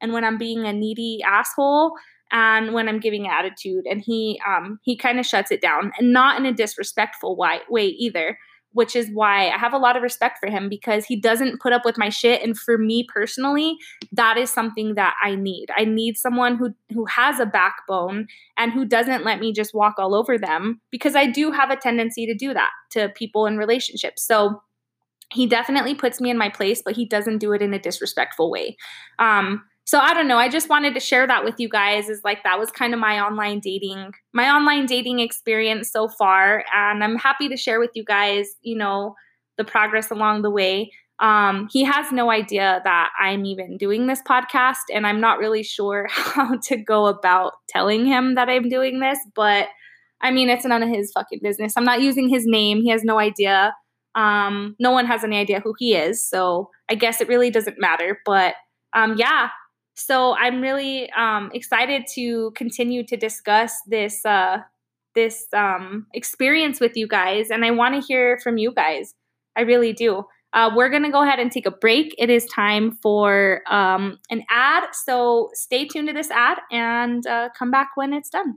and 0.00 0.12
when 0.12 0.24
I'm 0.24 0.38
being 0.38 0.64
a 0.66 0.72
needy 0.72 1.20
asshole 1.26 1.94
and 2.30 2.72
when 2.74 2.88
I'm 2.88 3.00
giving 3.00 3.26
attitude. 3.26 3.86
And 3.86 4.00
he 4.00 4.40
um, 4.46 4.78
he 4.82 4.96
kind 4.96 5.18
of 5.18 5.26
shuts 5.26 5.50
it 5.50 5.60
down, 5.60 5.92
and 5.98 6.12
not 6.12 6.38
in 6.38 6.46
a 6.46 6.52
disrespectful 6.52 7.36
way, 7.36 7.60
way 7.68 7.86
either 7.86 8.38
which 8.72 8.94
is 8.94 9.08
why 9.12 9.48
I 9.48 9.58
have 9.58 9.72
a 9.72 9.78
lot 9.78 9.96
of 9.96 10.02
respect 10.02 10.38
for 10.38 10.48
him 10.48 10.68
because 10.68 11.04
he 11.04 11.18
doesn't 11.18 11.60
put 11.60 11.72
up 11.72 11.84
with 11.84 11.98
my 11.98 12.08
shit 12.08 12.42
and 12.42 12.56
for 12.56 12.78
me 12.78 13.06
personally 13.12 13.76
that 14.12 14.36
is 14.36 14.50
something 14.50 14.94
that 14.94 15.14
I 15.22 15.34
need. 15.34 15.68
I 15.76 15.84
need 15.84 16.16
someone 16.16 16.56
who 16.56 16.74
who 16.92 17.06
has 17.06 17.40
a 17.40 17.46
backbone 17.46 18.26
and 18.56 18.72
who 18.72 18.84
doesn't 18.84 19.24
let 19.24 19.40
me 19.40 19.52
just 19.52 19.74
walk 19.74 19.94
all 19.98 20.14
over 20.14 20.38
them 20.38 20.80
because 20.90 21.16
I 21.16 21.26
do 21.26 21.50
have 21.50 21.70
a 21.70 21.76
tendency 21.76 22.26
to 22.26 22.34
do 22.34 22.54
that 22.54 22.70
to 22.90 23.08
people 23.10 23.46
in 23.46 23.58
relationships. 23.58 24.26
So 24.26 24.62
he 25.30 25.46
definitely 25.46 25.94
puts 25.94 26.20
me 26.20 26.30
in 26.30 26.38
my 26.38 26.48
place, 26.48 26.82
but 26.82 26.96
he 26.96 27.04
doesn't 27.04 27.38
do 27.38 27.52
it 27.52 27.60
in 27.60 27.74
a 27.74 27.78
disrespectful 27.78 28.50
way. 28.50 28.76
Um, 29.18 29.62
so 29.88 29.98
I 29.98 30.12
don't 30.12 30.28
know. 30.28 30.36
I 30.36 30.50
just 30.50 30.68
wanted 30.68 30.92
to 30.92 31.00
share 31.00 31.26
that 31.26 31.44
with 31.46 31.54
you 31.56 31.66
guys. 31.66 32.10
Is 32.10 32.20
like 32.22 32.44
that 32.44 32.58
was 32.58 32.70
kind 32.70 32.92
of 32.92 33.00
my 33.00 33.20
online 33.20 33.58
dating, 33.58 34.12
my 34.34 34.50
online 34.50 34.84
dating 34.84 35.20
experience 35.20 35.90
so 35.90 36.08
far, 36.08 36.62
and 36.74 37.02
I'm 37.02 37.16
happy 37.16 37.48
to 37.48 37.56
share 37.56 37.80
with 37.80 37.92
you 37.94 38.04
guys, 38.04 38.48
you 38.60 38.76
know, 38.76 39.14
the 39.56 39.64
progress 39.64 40.10
along 40.10 40.42
the 40.42 40.50
way. 40.50 40.92
Um, 41.20 41.70
he 41.72 41.84
has 41.84 42.12
no 42.12 42.30
idea 42.30 42.82
that 42.84 43.08
I'm 43.18 43.46
even 43.46 43.78
doing 43.78 44.06
this 44.06 44.20
podcast, 44.28 44.92
and 44.92 45.06
I'm 45.06 45.22
not 45.22 45.38
really 45.38 45.62
sure 45.62 46.06
how 46.10 46.58
to 46.64 46.76
go 46.76 47.06
about 47.06 47.54
telling 47.70 48.04
him 48.04 48.34
that 48.34 48.50
I'm 48.50 48.68
doing 48.68 49.00
this. 49.00 49.18
But 49.34 49.68
I 50.20 50.32
mean, 50.32 50.50
it's 50.50 50.66
none 50.66 50.82
of 50.82 50.90
his 50.90 51.12
fucking 51.12 51.40
business. 51.42 51.72
I'm 51.78 51.84
not 51.86 52.02
using 52.02 52.28
his 52.28 52.44
name. 52.46 52.82
He 52.82 52.90
has 52.90 53.04
no 53.04 53.18
idea. 53.18 53.74
Um, 54.14 54.76
no 54.78 54.90
one 54.90 55.06
has 55.06 55.24
any 55.24 55.38
idea 55.38 55.60
who 55.60 55.74
he 55.78 55.94
is. 55.94 56.28
So 56.28 56.68
I 56.90 56.94
guess 56.94 57.22
it 57.22 57.28
really 57.28 57.48
doesn't 57.50 57.80
matter. 57.80 58.20
But 58.26 58.54
um, 58.94 59.14
yeah, 59.16 59.48
so 59.98 60.36
I'm 60.36 60.60
really 60.60 61.10
um, 61.10 61.50
excited 61.52 62.06
to 62.14 62.52
continue 62.52 63.04
to 63.04 63.16
discuss 63.16 63.72
this 63.86 64.24
uh, 64.24 64.58
this 65.14 65.46
um, 65.52 66.06
experience 66.14 66.78
with 66.78 66.96
you 66.96 67.08
guys, 67.08 67.50
and 67.50 67.64
I 67.64 67.72
want 67.72 67.94
to 67.96 68.00
hear 68.00 68.38
from 68.38 68.58
you 68.58 68.72
guys. 68.72 69.14
I 69.56 69.62
really 69.62 69.92
do. 69.92 70.24
Uh, 70.52 70.70
we're 70.74 70.88
gonna 70.88 71.10
go 71.10 71.22
ahead 71.22 71.40
and 71.40 71.50
take 71.50 71.66
a 71.66 71.70
break. 71.70 72.14
It 72.16 72.30
is 72.30 72.46
time 72.46 72.92
for 73.02 73.62
um, 73.68 74.18
an 74.30 74.44
ad, 74.48 74.84
so 74.92 75.50
stay 75.54 75.84
tuned 75.84 76.08
to 76.08 76.14
this 76.14 76.30
ad 76.30 76.58
and 76.70 77.26
uh, 77.26 77.48
come 77.58 77.70
back 77.70 77.90
when 77.96 78.12
it's 78.12 78.30
done. 78.30 78.56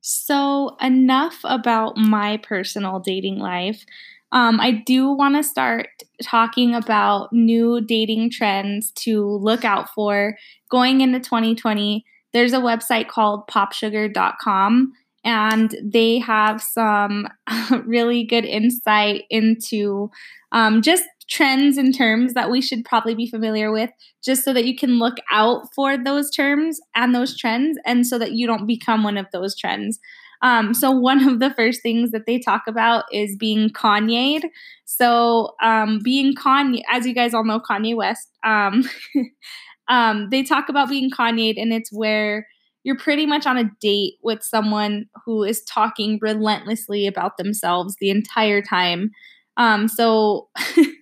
So, 0.00 0.76
enough 0.80 1.38
about 1.44 1.96
my 1.96 2.38
personal 2.38 2.98
dating 2.98 3.38
life. 3.38 3.84
Um, 4.32 4.60
I 4.60 4.72
do 4.72 5.10
want 5.10 5.36
to 5.36 5.42
start 5.42 5.88
talking 6.22 6.74
about 6.74 7.32
new 7.32 7.80
dating 7.80 8.30
trends 8.30 8.90
to 8.96 9.24
look 9.24 9.64
out 9.64 9.88
for 9.94 10.36
going 10.70 11.00
into 11.00 11.20
2020. 11.20 12.04
There's 12.32 12.52
a 12.52 12.58
website 12.58 13.08
called 13.08 13.48
popsugar.com, 13.48 14.92
and 15.24 15.76
they 15.82 16.18
have 16.18 16.60
some 16.60 17.28
really 17.86 18.24
good 18.24 18.44
insight 18.44 19.24
into 19.30 20.10
um, 20.52 20.82
just 20.82 21.04
trends 21.30 21.76
and 21.76 21.94
terms 21.94 22.32
that 22.34 22.50
we 22.50 22.60
should 22.60 22.84
probably 22.84 23.14
be 23.14 23.28
familiar 23.28 23.70
with, 23.70 23.90
just 24.22 24.44
so 24.44 24.52
that 24.52 24.64
you 24.66 24.76
can 24.76 24.98
look 24.98 25.16
out 25.30 25.62
for 25.74 25.96
those 25.96 26.30
terms 26.30 26.78
and 26.94 27.14
those 27.14 27.36
trends, 27.36 27.78
and 27.86 28.06
so 28.06 28.18
that 28.18 28.32
you 28.32 28.46
don't 28.46 28.66
become 28.66 29.02
one 29.02 29.16
of 29.16 29.26
those 29.32 29.56
trends. 29.56 29.98
Um, 30.42 30.74
so 30.74 30.90
one 30.90 31.26
of 31.26 31.40
the 31.40 31.50
first 31.50 31.82
things 31.82 32.10
that 32.12 32.26
they 32.26 32.38
talk 32.38 32.62
about 32.66 33.04
is 33.12 33.36
being 33.36 33.70
Kanye'd. 33.70 34.44
So 34.84 35.54
um, 35.62 36.00
being 36.02 36.34
Kanye, 36.34 36.82
as 36.90 37.06
you 37.06 37.14
guys 37.14 37.34
all 37.34 37.44
know, 37.44 37.60
Kanye 37.60 37.96
West. 37.96 38.28
Um, 38.44 38.84
um, 39.88 40.28
they 40.30 40.42
talk 40.42 40.68
about 40.68 40.88
being 40.88 41.10
Kanye'd, 41.10 41.56
and 41.58 41.72
it's 41.72 41.92
where 41.92 42.46
you're 42.84 42.96
pretty 42.96 43.26
much 43.26 43.46
on 43.46 43.58
a 43.58 43.70
date 43.80 44.14
with 44.22 44.42
someone 44.42 45.06
who 45.24 45.42
is 45.42 45.62
talking 45.64 46.18
relentlessly 46.22 47.06
about 47.06 47.36
themselves 47.36 47.96
the 48.00 48.10
entire 48.10 48.62
time. 48.62 49.10
Um, 49.56 49.88
so 49.88 50.48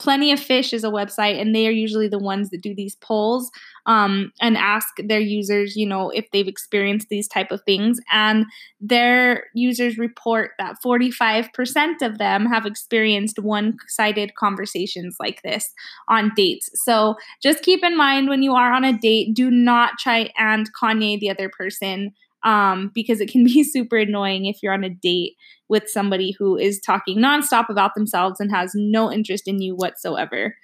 Plenty 0.00 0.32
of 0.32 0.40
Fish 0.40 0.72
is 0.72 0.84
a 0.84 0.88
website, 0.90 1.40
and 1.40 1.54
they 1.54 1.66
are 1.66 1.72
usually 1.72 2.08
the 2.08 2.18
ones 2.18 2.50
that 2.50 2.62
do 2.62 2.74
these 2.74 2.96
polls 2.96 3.50
um, 3.86 4.32
and 4.40 4.56
ask 4.56 4.88
their 4.98 5.20
users, 5.20 5.76
you 5.76 5.86
know, 5.86 6.10
if 6.10 6.30
they've 6.30 6.48
experienced 6.48 7.08
these 7.08 7.28
type 7.28 7.50
of 7.50 7.62
things. 7.64 8.00
And 8.10 8.46
their 8.80 9.44
users 9.54 9.98
report 9.98 10.52
that 10.58 10.76
45% 10.84 12.02
of 12.02 12.18
them 12.18 12.46
have 12.46 12.66
experienced 12.66 13.38
one-sided 13.38 14.34
conversations 14.34 15.16
like 15.18 15.42
this 15.42 15.72
on 16.08 16.32
dates. 16.36 16.70
So 16.74 17.16
just 17.42 17.62
keep 17.62 17.82
in 17.84 17.96
mind 17.96 18.28
when 18.28 18.42
you 18.42 18.54
are 18.54 18.72
on 18.72 18.84
a 18.84 18.96
date, 18.96 19.34
do 19.34 19.50
not 19.50 19.98
try 19.98 20.30
and 20.36 20.68
Kanye 20.74 21.18
the 21.18 21.30
other 21.30 21.48
person 21.48 22.12
um, 22.44 22.90
because 22.94 23.20
it 23.20 23.30
can 23.30 23.44
be 23.44 23.64
super 23.72 23.96
annoying 23.98 24.46
if 24.46 24.62
you're 24.62 24.72
on 24.72 24.84
a 24.84 24.90
date 24.90 25.36
with 25.68 25.88
somebody 25.88 26.32
who 26.32 26.56
is 26.56 26.80
talking 26.80 27.18
nonstop 27.18 27.68
about 27.68 27.94
themselves 27.94 28.40
and 28.40 28.50
has 28.50 28.72
no 28.74 29.10
interest 29.10 29.48
in 29.48 29.60
you 29.60 29.74
whatsoever. 29.74 30.56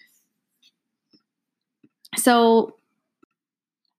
So, 2.16 2.74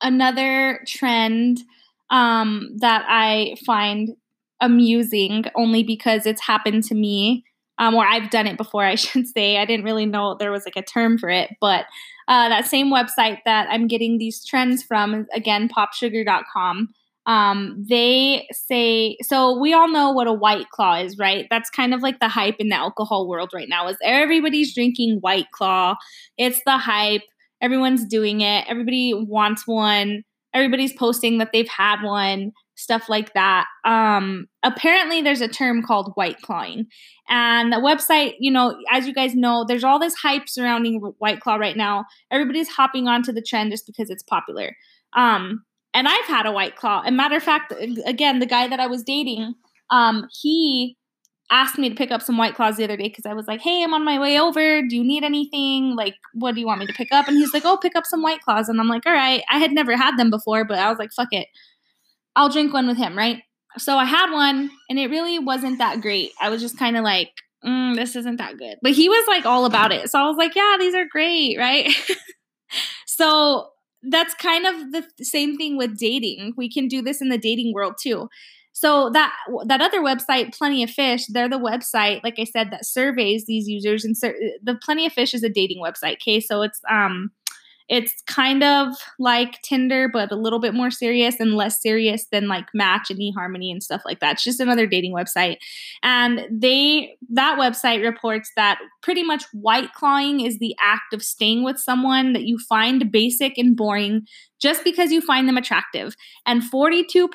another 0.02 0.82
trend 0.88 1.62
um, 2.10 2.70
that 2.78 3.06
I 3.08 3.56
find 3.66 4.16
amusing 4.62 5.46
only 5.56 5.84
because 5.84 6.26
it's 6.26 6.42
happened 6.42 6.84
to 6.86 6.96
me, 6.96 7.44
um, 7.78 7.96
or 7.96 8.06
I've 8.06 8.30
done 8.30 8.48
it 8.48 8.58
before, 8.58 8.84
I 8.86 8.96
should 8.96 9.28
say. 9.28 9.58
I 9.58 9.66
didn't 9.66 9.86
really 9.86 10.06
know 10.06 10.36
there 10.36 10.52
was 10.52 10.66
like 10.66 10.76
a 10.76 10.82
term 10.82 11.18
for 11.18 11.30
it, 11.30 11.56
but 11.62 11.86
uh, 12.28 12.50
that 12.50 12.68
same 12.68 12.92
website 12.92 13.40
that 13.46 13.68
I'm 13.70 13.88
getting 13.88 14.18
these 14.18 14.46
trends 14.46 14.84
from, 14.84 15.28
again, 15.34 15.70
popsugar.com 15.70 16.94
um, 17.26 17.86
they 17.88 18.48
say 18.52 19.18
so 19.22 19.60
we 19.60 19.74
all 19.74 19.90
know 19.90 20.12
what 20.12 20.28
a 20.28 20.34
white 20.34 20.70
claw 20.70 20.96
is 20.96 21.18
right? 21.18 21.46
That's 21.50 21.70
kind 21.70 21.94
of 21.94 22.02
like 22.02 22.20
the 22.20 22.28
hype 22.28 22.56
in 22.60 22.70
the 22.70 22.76
alcohol 22.76 23.28
world 23.28 23.52
right 23.54 23.70
now 23.70 23.88
is 23.88 23.98
everybody's 24.04 24.74
drinking 24.74 25.20
white 25.22 25.52
claw. 25.52 25.96
It's 26.38 26.62
the 26.66 26.78
hype. 26.78 27.24
Everyone's 27.62 28.06
doing 28.06 28.42
it. 28.42 28.66
Everybody 28.68 29.14
wants 29.14 29.68
one. 29.68 30.24
Everybody's 30.54 30.94
posting 30.94 31.38
that 31.38 31.50
they've 31.54 31.68
had 31.68 32.02
one 32.02 32.54
stuff 32.76 33.10
like 33.10 33.34
that. 33.34 33.66
Um, 33.84 34.48
apparently 34.64 35.22
there's 35.22 35.42
a 35.42 35.50
term 35.50 35.84
called 35.84 36.14
white 36.16 36.42
clawing. 36.42 36.86
And 37.28 37.74
the 37.74 37.78
website 37.78 38.36
you 38.40 38.50
know 38.50 38.78
as 38.90 39.06
you 39.06 39.14
guys 39.14 39.36
know 39.36 39.66
there's 39.68 39.84
all 39.84 40.00
this 40.00 40.16
hype 40.16 40.48
surrounding 40.48 41.00
white 41.20 41.42
claw 41.42 41.56
right 41.56 41.78
now. 41.78 42.06
Everybody's 42.32 42.70
hopping 42.70 43.08
onto 43.08 43.34
the 43.34 43.42
trend 43.42 43.72
just 43.72 43.86
because 43.86 44.10
it's 44.10 44.24
popular. 44.24 44.76
Um, 45.14 45.64
and 46.00 46.08
I've 46.08 46.26
had 46.28 46.46
a 46.46 46.52
white 46.54 46.78
claw. 46.78 47.04
And 47.06 47.18
matter 47.18 47.36
of 47.36 47.44
fact, 47.44 47.74
again, 48.06 48.40
the 48.40 48.46
guy 48.46 48.70
that 48.70 48.80
I 48.80 48.88
was 48.88 49.04
dating, 49.04 49.54
um, 49.92 50.30
he 50.42 50.96
asked 51.52 51.78
me 51.78 51.90
to 51.90 51.96
pick 51.96 52.10
up 52.10 52.22
some 52.22 52.38
white 52.38 52.56
claws 52.56 52.78
the 52.78 52.86
other 52.86 52.96
day 52.96 53.10
because 53.10 53.26
I 53.26 53.34
was 53.34 53.48
like, 53.48 53.60
"Hey, 53.60 53.84
I'm 53.84 53.94
on 53.94 54.06
my 54.06 54.18
way 54.18 54.40
over. 54.40 54.82
Do 54.82 54.96
you 54.96 55.04
need 55.04 55.26
anything? 55.26 55.98
Like, 55.98 56.16
what 56.34 56.56
do 56.56 56.62
you 56.62 56.68
want 56.68 56.80
me 56.80 56.88
to 56.88 56.94
pick 56.94 57.10
up?" 57.12 57.28
And 57.28 57.36
he's 57.36 57.54
like, 57.54 57.66
"Oh, 57.66 57.76
pick 57.76 57.98
up 57.98 58.06
some 58.06 58.22
white 58.24 58.40
claws." 58.42 58.70
And 58.70 58.80
I'm 58.80 58.88
like, 58.88 59.06
"All 59.06 59.12
right." 59.12 59.44
I 59.52 59.58
had 59.58 59.74
never 59.74 59.98
had 59.98 60.16
them 60.16 60.30
before, 60.30 60.64
but 60.64 60.80
I 60.80 60.90
was 60.90 61.00
like, 61.00 61.12
"Fuck 61.12 61.30
it, 61.34 61.48
I'll 62.38 62.50
drink 62.50 62.74
one 62.74 62.88
with 62.88 62.98
him." 62.98 63.18
Right. 63.18 63.44
So 63.78 63.98
I 63.98 64.06
had 64.06 64.32
one, 64.32 64.72
and 64.90 65.00
it 65.00 65.10
really 65.10 65.38
wasn't 65.38 65.80
that 65.80 66.00
great. 66.02 66.32
I 66.40 66.50
was 66.50 66.62
just 66.62 66.78
kind 66.80 66.96
of 66.96 67.04
like, 67.04 67.32
mm, 67.66 67.94
"This 67.96 68.16
isn't 68.16 68.38
that 68.38 68.58
good," 68.58 68.78
but 68.82 68.94
he 68.94 69.10
was 69.10 69.28
like 69.28 69.46
all 69.46 69.66
about 69.66 69.92
it. 69.92 70.10
So 70.10 70.18
I 70.18 70.28
was 70.28 70.38
like, 70.38 70.56
"Yeah, 70.56 70.78
these 70.80 70.96
are 70.96 71.06
great." 71.06 71.58
Right. 71.58 71.92
so 73.08 73.68
that's 74.04 74.34
kind 74.36 74.66
of 74.66 74.92
the 74.92 75.04
same 75.24 75.58
thing 75.58 75.78
with 75.78 75.98
dating. 75.98 76.54
We 76.58 76.72
can 76.72 76.88
do 76.88 77.02
this 77.02 77.22
in 77.22 77.30
the 77.30 77.38
dating 77.38 77.74
world 77.74 77.96
too. 78.02 78.30
So 78.72 79.10
that 79.12 79.34
that 79.66 79.82
other 79.82 80.00
website, 80.02 80.56
Plenty 80.58 80.84
of 80.84 80.90
Fish, 80.90 81.26
they're 81.28 81.50
the 81.50 81.60
website, 81.60 82.24
like 82.24 82.40
I 82.40 82.46
said, 82.46 82.72
that 82.72 82.86
surveys 82.86 83.46
these 83.46 83.68
users. 83.68 84.06
And 84.06 84.16
sur- 84.16 84.40
the 84.64 84.76
Plenty 84.76 85.06
of 85.06 85.14
Fish 85.14 85.34
is 85.34 85.44
a 85.44 85.50
dating 85.50 85.82
website. 85.84 86.14
Okay, 86.14 86.40
so 86.40 86.62
it's 86.62 86.80
um 86.90 87.32
it's 87.90 88.22
kind 88.28 88.64
of 88.64 88.94
like 89.18 89.62
Tinder, 89.64 90.08
but 90.08 90.32
a 90.32 90.36
little 90.36 90.60
bit 90.60 90.76
more 90.76 90.92
serious 90.92 91.40
and 91.40 91.56
less 91.56 91.82
serious 91.82 92.28
than 92.32 92.48
like 92.48 92.68
Match 92.74 93.10
and 93.10 93.20
eHarmony 93.20 93.72
and 93.72 93.82
stuff 93.82 94.04
like 94.06 94.20
that. 94.20 94.34
It's 94.34 94.44
just 94.44 94.60
another 94.60 94.86
dating 94.86 95.14
website. 95.14 95.58
And 96.04 96.42
they 96.52 97.18
that 97.32 97.58
website 97.58 98.04
reports 98.04 98.52
that 98.56 98.80
pretty 99.02 99.24
much 99.24 99.44
white 99.54 99.94
clawing 99.94 100.42
is 100.42 100.60
the 100.60 100.76
act 100.80 101.14
of 101.14 101.24
staying 101.24 101.64
with 101.64 101.80
someone 101.80 102.34
that 102.34 102.44
you 102.44 102.60
find 102.60 103.12
basic 103.12 103.58
and 103.58 103.76
boring 103.76 104.28
just 104.62 104.84
because 104.84 105.12
you 105.12 105.22
find 105.22 105.48
them 105.48 105.58
attractive. 105.58 106.16
And 106.46 106.62
42% 106.62 107.28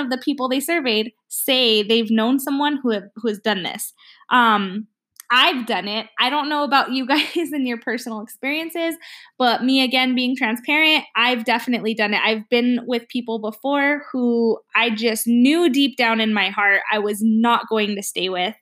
of 0.00 0.10
the 0.10 0.20
people 0.22 0.48
they 0.48 0.60
surveyed 0.60 1.12
say 1.28 1.82
they've 1.82 2.10
known 2.10 2.40
someone 2.40 2.78
who 2.82 2.90
have, 2.90 3.04
who 3.16 3.28
has 3.28 3.38
done 3.38 3.62
this. 3.62 3.92
Um, 4.30 4.88
I've 5.30 5.64
done 5.66 5.86
it. 5.86 6.08
I 6.18 6.28
don't 6.28 6.48
know 6.48 6.64
about 6.64 6.90
you 6.92 7.06
guys 7.06 7.52
and 7.52 7.66
your 7.66 7.78
personal 7.78 8.20
experiences, 8.20 8.96
but 9.38 9.62
me 9.62 9.82
again 9.82 10.14
being 10.14 10.36
transparent, 10.36 11.04
I've 11.16 11.44
definitely 11.44 11.94
done 11.94 12.14
it. 12.14 12.20
I've 12.24 12.48
been 12.48 12.80
with 12.86 13.08
people 13.08 13.38
before 13.38 14.02
who 14.12 14.58
I 14.74 14.90
just 14.90 15.26
knew 15.26 15.70
deep 15.70 15.96
down 15.96 16.20
in 16.20 16.34
my 16.34 16.50
heart 16.50 16.80
I 16.92 16.98
was 16.98 17.20
not 17.22 17.68
going 17.68 17.94
to 17.96 18.02
stay 18.02 18.28
with 18.28 18.54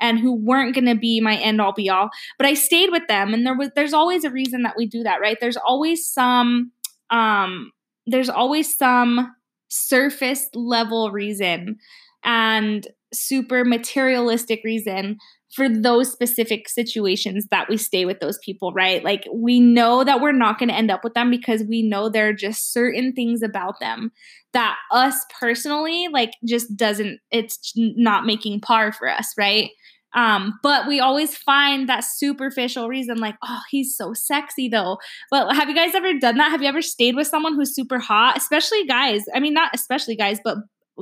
and 0.00 0.18
who 0.18 0.34
weren't 0.34 0.74
going 0.74 0.86
to 0.86 0.96
be 0.96 1.20
my 1.20 1.36
end 1.36 1.60
all 1.60 1.72
be 1.72 1.90
all, 1.90 2.10
but 2.38 2.46
I 2.46 2.54
stayed 2.54 2.90
with 2.90 3.06
them 3.08 3.34
and 3.34 3.46
there 3.46 3.56
was 3.56 3.70
there's 3.76 3.94
always 3.94 4.24
a 4.24 4.30
reason 4.30 4.62
that 4.62 4.74
we 4.76 4.86
do 4.86 5.02
that, 5.02 5.20
right? 5.20 5.38
There's 5.40 5.56
always 5.56 6.06
some 6.06 6.72
um 7.10 7.70
there's 8.06 8.28
always 8.28 8.76
some 8.76 9.34
surface 9.68 10.48
level 10.54 11.10
reason 11.10 11.78
and 12.22 12.86
super 13.12 13.64
materialistic 13.64 14.62
reason 14.64 15.18
for 15.54 15.68
those 15.68 16.10
specific 16.10 16.68
situations 16.68 17.46
that 17.50 17.68
we 17.68 17.76
stay 17.76 18.04
with 18.04 18.20
those 18.20 18.38
people, 18.38 18.72
right? 18.72 19.04
Like 19.04 19.24
we 19.32 19.60
know 19.60 20.02
that 20.02 20.20
we're 20.20 20.32
not 20.32 20.58
going 20.58 20.68
to 20.68 20.74
end 20.74 20.90
up 20.90 21.04
with 21.04 21.14
them 21.14 21.30
because 21.30 21.62
we 21.68 21.82
know 21.82 22.08
there 22.08 22.28
are 22.28 22.34
just 22.34 22.72
certain 22.72 23.12
things 23.12 23.42
about 23.42 23.78
them 23.80 24.10
that 24.52 24.76
us 24.92 25.16
personally 25.40 26.08
like 26.12 26.30
just 26.46 26.76
doesn't 26.76 27.18
it's 27.30 27.72
not 27.76 28.26
making 28.26 28.60
par 28.60 28.92
for 28.92 29.08
us, 29.08 29.32
right? 29.38 29.70
Um, 30.14 30.58
but 30.62 30.86
we 30.86 31.00
always 31.00 31.36
find 31.36 31.88
that 31.88 32.04
superficial 32.04 32.88
reason, 32.88 33.18
like, 33.18 33.34
oh, 33.44 33.60
he's 33.70 33.96
so 33.96 34.12
sexy 34.14 34.68
though. 34.68 34.98
But 35.30 35.52
have 35.54 35.68
you 35.68 35.74
guys 35.74 35.94
ever 35.94 36.16
done 36.18 36.36
that? 36.36 36.50
Have 36.50 36.62
you 36.62 36.68
ever 36.68 36.82
stayed 36.82 37.16
with 37.16 37.26
someone 37.26 37.54
who's 37.54 37.74
super 37.74 37.98
hot, 37.98 38.36
especially 38.36 38.86
guys? 38.86 39.22
I 39.34 39.40
mean, 39.40 39.54
not 39.54 39.72
especially 39.74 40.14
guys, 40.14 40.38
but 40.44 40.58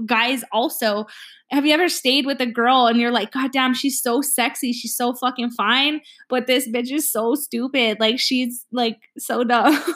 guys 0.07 0.43
also 0.53 1.07
have 1.51 1.67
you 1.67 1.73
ever 1.73 1.89
stayed 1.89 2.25
with 2.25 2.41
a 2.41 2.47
girl 2.47 2.87
and 2.87 2.99
you're 2.99 3.11
like 3.11 3.33
god 3.33 3.53
damn 3.53 3.75
she's 3.75 4.01
so 4.01 4.21
sexy 4.21 4.73
she's 4.73 4.97
so 4.97 5.13
fucking 5.13 5.51
fine 5.51 6.01
but 6.29 6.47
this 6.47 6.69
bitch 6.69 6.91
is 6.91 7.11
so 7.11 7.35
stupid 7.35 7.99
like 8.01 8.19
she's 8.19 8.67
like 8.73 9.11
so 9.19 9.45
dumb 9.45 9.79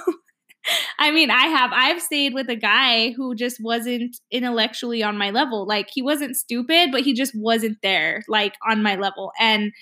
I 0.98 1.10
mean, 1.10 1.30
I 1.30 1.46
have. 1.46 1.70
I've 1.72 2.02
stayed 2.02 2.34
with 2.34 2.48
a 2.48 2.56
guy 2.56 3.12
who 3.12 3.34
just 3.34 3.62
wasn't 3.62 4.16
intellectually 4.30 5.02
on 5.02 5.18
my 5.18 5.30
level. 5.30 5.66
Like, 5.66 5.88
he 5.92 6.02
wasn't 6.02 6.36
stupid, 6.36 6.90
but 6.90 7.02
he 7.02 7.12
just 7.12 7.32
wasn't 7.36 7.78
there, 7.82 8.22
like, 8.28 8.54
on 8.68 8.82
my 8.82 8.96
level. 8.96 9.32
And 9.38 9.72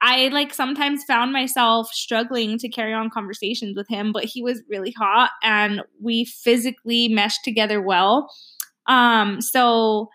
I, 0.00 0.28
like, 0.28 0.54
sometimes 0.54 1.04
found 1.04 1.32
myself 1.32 1.88
struggling 1.88 2.58
to 2.58 2.68
carry 2.68 2.94
on 2.94 3.10
conversations 3.10 3.76
with 3.76 3.88
him, 3.88 4.12
but 4.12 4.24
he 4.24 4.42
was 4.42 4.62
really 4.68 4.92
hot 4.92 5.30
and 5.42 5.82
we 6.00 6.24
physically 6.24 7.08
meshed 7.08 7.44
together 7.44 7.80
well. 7.80 8.30
Um, 8.86 9.40
so 9.40 10.08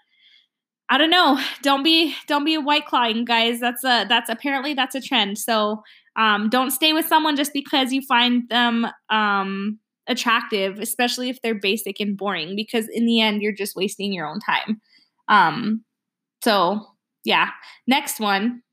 I 0.90 0.98
don't 0.98 1.10
know. 1.10 1.40
Don't 1.62 1.84
be 1.84 2.16
don't 2.28 2.46
be 2.46 2.58
white 2.58 2.86
clawing, 2.86 3.26
guys. 3.26 3.60
That's 3.60 3.84
a 3.84 4.06
that's 4.08 4.30
apparently 4.30 4.74
that's 4.74 4.96
a 4.96 5.02
trend. 5.02 5.38
So 5.38 5.84
um, 6.16 6.50
don't 6.50 6.72
stay 6.72 6.94
with 6.94 7.06
someone 7.06 7.36
just 7.36 7.54
because 7.54 7.92
you 7.92 8.02
find 8.02 8.48
them 8.50 8.88
um, 9.10 9.80
attractive, 10.08 10.80
especially 10.80 11.30
if 11.30 11.42
they're 11.42 11.60
basic 11.60 12.00
and 12.00 12.18
boring, 12.18 12.56
because 12.56 12.88
in 12.90 13.06
the 13.06 13.22
end 13.22 13.42
you're 13.42 13.52
just 13.52 13.76
wasting 13.76 14.14
your 14.14 14.28
own 14.28 14.40
time. 14.40 14.82
Um, 15.28 15.84
so 16.44 16.86
yeah. 17.26 17.50
Next 17.86 18.20
one. 18.20 18.64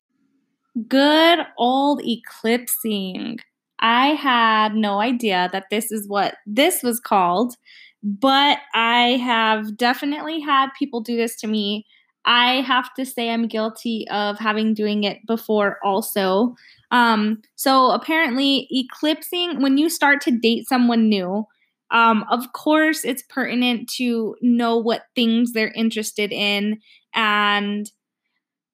Good 0.89 1.41
old 1.59 2.01
eclipsing. 2.05 3.39
I 3.81 4.09
had 4.09 4.75
no 4.75 5.01
idea 5.01 5.49
that 5.53 5.67
this 5.71 5.91
is 5.91 6.09
what 6.09 6.37
this 6.47 6.83
was 6.83 7.01
called 7.01 7.57
but 8.05 8.59
I 8.75 9.17
have 9.25 9.77
definitely 9.79 10.41
had 10.41 10.69
people 10.79 11.01
do 11.01 11.17
this 11.17 11.37
to 11.37 11.47
me. 11.47 11.87
I 12.27 12.61
have 12.61 12.93
to 12.95 13.07
say 13.07 13.31
I'm 13.31 13.49
guilty 13.49 14.07
of 14.11 14.39
having 14.39 14.75
doing 14.75 15.05
it 15.05 15.19
before 15.27 15.79
also. 15.83 16.55
Um, 16.91 17.41
so 17.57 17.91
apparently 17.91 18.69
eclipsing 18.71 19.63
when 19.63 19.79
you 19.79 19.89
start 19.89 20.21
to 20.23 20.31
date 20.31 20.69
someone 20.69 21.09
new, 21.09 21.47
um, 21.91 22.25
of 22.31 22.53
course 22.53 23.05
it's 23.05 23.23
pertinent 23.29 23.89
to 23.97 24.37
know 24.43 24.77
what 24.77 25.05
things 25.15 25.53
they're 25.53 25.73
interested 25.73 26.33
in 26.33 26.81
and 27.15 27.91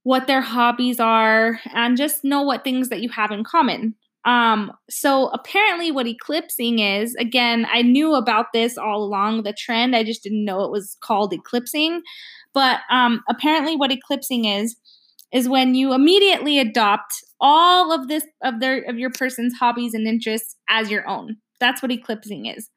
what 0.03 0.27
their 0.27 0.41
hobbies 0.41 0.99
are 0.99 1.61
and 1.75 1.97
just 1.97 2.25
know 2.25 2.43
what 2.43 2.65
things 2.65 2.89
that 2.89 3.01
you 3.03 3.09
have 3.11 3.31
in 3.31 3.45
common. 3.45 3.95
Um, 4.25 4.73
so 4.91 5.29
apparently 5.29 5.91
what 5.91 6.07
eclipsing 6.07 6.79
is, 6.79 7.15
again, 7.15 7.67
I 7.73 7.83
knew 7.83 8.15
about 8.15 8.47
this 8.53 8.77
all 8.77 9.03
along, 9.03 9.43
the 9.43 9.55
trend. 9.55 9.97
I 9.97 10.05
just 10.05 10.23
didn't 10.23 10.45
know 10.45 10.63
it 10.63 10.71
was 10.71 10.97
called 11.03 11.33
eclipsing. 11.33 12.03
But 12.53 12.81
um, 12.91 13.23
apparently 13.29 13.77
what 13.77 13.93
eclipsing 13.93 14.45
is, 14.45 14.77
is 15.33 15.49
when 15.49 15.75
you 15.75 15.93
immediately 15.93 16.59
adopt 16.59 17.15
all 17.41 17.93
of 17.93 18.09
this 18.09 18.25
of 18.43 18.61
their 18.61 18.83
of 18.83 18.99
your 18.99 19.11
person's 19.11 19.55
hobbies 19.55 19.95
and 19.95 20.07
interests 20.07 20.57
as 20.69 20.91
your 20.91 21.09
own. 21.09 21.37
That's 21.61 21.83
what 21.83 21.93
eclipsing 21.93 22.47
is. 22.47 22.69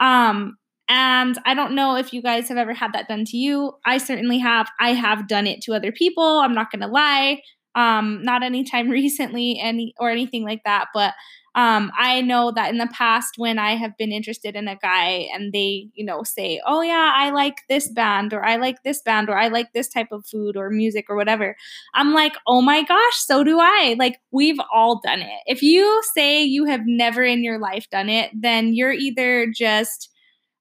Um, 0.00 0.56
and 0.88 1.38
I 1.44 1.54
don't 1.54 1.74
know 1.74 1.96
if 1.96 2.12
you 2.12 2.22
guys 2.22 2.48
have 2.48 2.58
ever 2.58 2.72
had 2.72 2.92
that 2.92 3.08
done 3.08 3.24
to 3.26 3.36
you. 3.36 3.72
I 3.84 3.98
certainly 3.98 4.38
have. 4.38 4.68
I 4.78 4.92
have 4.92 5.26
done 5.26 5.46
it 5.46 5.60
to 5.62 5.74
other 5.74 5.90
people. 5.90 6.38
I'm 6.38 6.54
not 6.54 6.70
going 6.70 6.82
to 6.82 6.86
lie. 6.86 7.40
Um, 7.76 8.22
not 8.24 8.42
anytime 8.42 8.88
recently, 9.02 9.60
any 9.60 9.94
or 10.00 10.10
anything 10.10 10.44
like 10.44 10.64
that, 10.64 10.88
but 10.94 11.14
um, 11.54 11.90
I 11.98 12.20
know 12.20 12.52
that 12.52 12.68
in 12.70 12.76
the 12.76 12.88
past 12.92 13.38
when 13.38 13.58
I 13.58 13.76
have 13.76 13.96
been 13.96 14.12
interested 14.12 14.54
in 14.56 14.68
a 14.68 14.76
guy 14.76 15.26
and 15.32 15.54
they, 15.54 15.88
you 15.94 16.04
know, 16.04 16.22
say, 16.22 16.60
"Oh 16.66 16.82
yeah, 16.82 17.12
I 17.16 17.30
like 17.30 17.62
this 17.70 17.88
band 17.88 18.34
or 18.34 18.44
I 18.44 18.56
like 18.56 18.82
this 18.82 19.00
band 19.00 19.30
or 19.30 19.38
I 19.38 19.48
like 19.48 19.72
this 19.72 19.88
type 19.88 20.08
of 20.12 20.26
food 20.26 20.54
or 20.58 20.68
music 20.68 21.06
or 21.08 21.16
whatever." 21.16 21.56
I'm 21.94 22.12
like, 22.12 22.34
"Oh 22.46 22.60
my 22.60 22.82
gosh, 22.84 23.16
so 23.16 23.42
do 23.42 23.58
I." 23.58 23.96
Like 23.98 24.20
we've 24.30 24.60
all 24.72 25.00
done 25.02 25.20
it. 25.22 25.40
If 25.46 25.62
you 25.62 26.02
say 26.14 26.42
you 26.42 26.66
have 26.66 26.82
never 26.84 27.24
in 27.24 27.42
your 27.42 27.58
life 27.58 27.88
done 27.90 28.10
it, 28.10 28.30
then 28.38 28.74
you're 28.74 28.92
either 28.92 29.50
just 29.56 30.10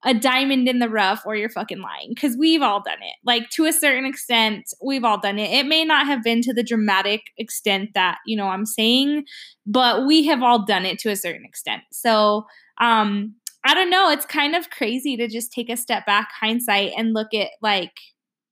a 0.06 0.14
diamond 0.14 0.70
in 0.70 0.80
the 0.80 0.90
rough 0.90 1.24
or 1.26 1.36
you're 1.36 1.50
fucking 1.50 1.82
lying 1.82 2.12
because 2.14 2.38
we've 2.38 2.62
all 2.62 2.82
done 2.82 3.02
it. 3.02 3.16
Like 3.26 3.50
to 3.52 3.66
a 3.66 3.74
certain 3.74 4.06
extent, 4.06 4.66
we've 4.84 5.04
all 5.04 5.20
done 5.20 5.40
it. 5.40 5.50
It 5.52 5.66
may 5.66 5.84
not 5.84 6.06
have 6.06 6.24
been 6.24 6.42
to 6.44 6.54
the 6.54 6.64
dramatic 6.64 7.22
extent 7.38 7.90
that, 7.96 8.20
you 8.26 8.38
know, 8.38 8.48
I'm 8.48 8.68
saying, 8.68 9.26
but 9.66 10.06
we 10.06 10.26
have 10.26 10.44
all 10.44 10.64
done 10.64 10.86
it 10.86 11.00
to 11.00 11.10
a 11.10 11.16
certain 11.16 11.44
extent. 11.44 11.82
So, 11.92 12.46
um, 12.80 13.36
I 13.66 13.74
don't 13.74 13.90
know. 13.90 14.12
It's 14.12 14.28
kind 14.28 14.56
of 14.56 14.70
crazy 14.70 15.18
to 15.18 15.28
just 15.28 15.52
take 15.52 15.70
a 15.70 15.78
step 15.78 16.06
back, 16.06 16.30
hindsight, 16.40 16.92
and 16.96 17.14
look 17.14 17.34
at 17.34 17.50
like 17.64 17.94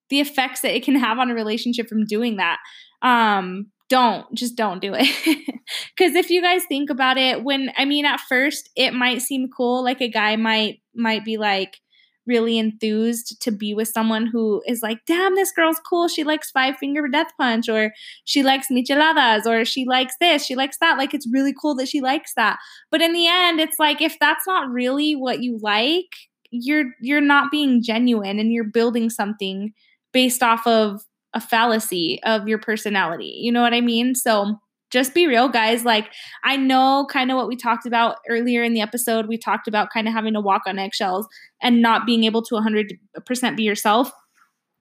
the 0.09 0.19
effects 0.19 0.61
that 0.61 0.75
it 0.75 0.83
can 0.83 0.95
have 0.95 1.19
on 1.19 1.29
a 1.29 1.35
relationship 1.35 1.87
from 1.87 2.05
doing 2.05 2.37
that. 2.37 2.57
Um, 3.03 3.67
don't 3.89 4.31
just 4.33 4.55
don't 4.55 4.81
do 4.81 4.93
it. 4.97 5.07
Because 5.97 6.15
if 6.15 6.29
you 6.29 6.41
guys 6.41 6.63
think 6.65 6.89
about 6.89 7.17
it 7.17 7.43
when 7.43 7.71
i 7.77 7.85
mean 7.85 8.03
at 8.05 8.19
first 8.19 8.69
it 8.75 8.93
might 8.93 9.21
seem 9.21 9.47
cool 9.55 9.81
like 9.81 10.01
a 10.01 10.09
guy 10.09 10.35
might 10.35 10.81
might 10.93 11.23
be 11.23 11.37
like 11.37 11.79
really 12.25 12.57
enthused 12.57 13.41
to 13.41 13.51
be 13.51 13.73
with 13.73 13.87
someone 13.87 14.25
who 14.25 14.61
is 14.67 14.81
like 14.81 14.99
damn 15.05 15.35
this 15.35 15.51
girl's 15.51 15.79
cool. 15.87 16.07
She 16.07 16.23
likes 16.23 16.51
five 16.51 16.77
finger 16.77 17.07
death 17.07 17.31
punch 17.37 17.67
or 17.67 17.93
she 18.23 18.43
likes 18.43 18.67
micheladas 18.71 19.45
or 19.45 19.65
she 19.65 19.85
likes 19.85 20.13
this 20.19 20.45
she 20.45 20.55
likes 20.55 20.77
that. 20.79 20.97
Like 20.97 21.13
it's 21.13 21.27
really 21.31 21.53
cool 21.59 21.75
that 21.75 21.89
she 21.89 22.01
likes 22.01 22.33
that. 22.35 22.59
But 22.91 23.01
in 23.01 23.13
the 23.13 23.27
end 23.27 23.59
it's 23.59 23.77
like 23.79 24.01
if 24.01 24.17
that's 24.19 24.47
not 24.47 24.69
really 24.69 25.15
what 25.15 25.41
you 25.41 25.59
like 25.61 26.15
you're 26.51 26.91
you're 27.01 27.21
not 27.21 27.51
being 27.51 27.81
genuine 27.81 28.39
and 28.39 28.53
you're 28.53 28.63
building 28.63 29.09
something 29.09 29.73
based 30.13 30.43
off 30.43 30.65
of 30.67 31.01
a 31.33 31.41
fallacy 31.41 32.19
of 32.23 32.47
your 32.47 32.59
personality. 32.59 33.33
You 33.39 33.51
know 33.51 33.61
what 33.61 33.73
I 33.73 33.81
mean? 33.81 34.15
So 34.15 34.57
just 34.91 35.15
be 35.15 35.25
real, 35.25 35.49
guys. 35.49 35.83
Like, 35.83 36.11
I 36.43 36.55
know 36.55 37.07
kind 37.09 37.31
of 37.31 37.35
what 37.35 37.47
we 37.47 37.55
talked 37.55 37.87
about 37.87 38.17
earlier 38.29 38.63
in 38.63 38.73
the 38.73 38.81
episode. 38.81 39.27
We 39.27 39.39
talked 39.39 39.67
about 39.67 39.89
kind 39.91 40.07
of 40.07 40.13
having 40.13 40.33
to 40.33 40.39
walk 40.39 40.61
on 40.67 40.77
eggshells 40.77 41.27
and 41.63 41.81
not 41.81 42.05
being 42.05 42.25
able 42.25 42.43
to 42.43 42.55
100% 42.55 43.57
be 43.57 43.63
yourself. 43.63 44.11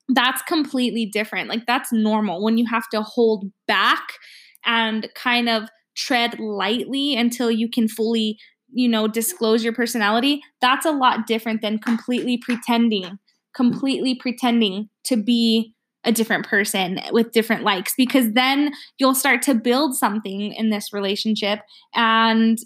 That's 0.08 0.42
completely 0.42 1.06
different. 1.06 1.48
Like, 1.48 1.64
that's 1.66 1.92
normal 1.92 2.44
when 2.44 2.58
you 2.58 2.66
have 2.66 2.88
to 2.90 3.00
hold 3.00 3.46
back 3.66 4.02
and 4.66 5.08
kind 5.14 5.48
of 5.48 5.70
tread 5.96 6.38
lightly 6.38 7.16
until 7.16 7.50
you 7.50 7.70
can 7.70 7.88
fully, 7.88 8.38
you 8.70 8.88
know, 8.88 9.08
disclose 9.08 9.64
your 9.64 9.72
personality. 9.72 10.42
That's 10.60 10.84
a 10.84 10.92
lot 10.92 11.26
different 11.26 11.62
than 11.62 11.78
completely 11.78 12.36
pretending, 12.36 13.18
completely 13.54 14.14
pretending 14.14 14.90
to 15.04 15.16
be 15.16 15.71
a 16.04 16.12
different 16.12 16.46
person 16.46 16.98
with 17.12 17.32
different 17.32 17.62
likes 17.62 17.94
because 17.96 18.32
then 18.32 18.72
you'll 18.98 19.14
start 19.14 19.42
to 19.42 19.54
build 19.54 19.94
something 19.94 20.52
in 20.52 20.70
this 20.70 20.92
relationship 20.92 21.60
and 21.94 22.58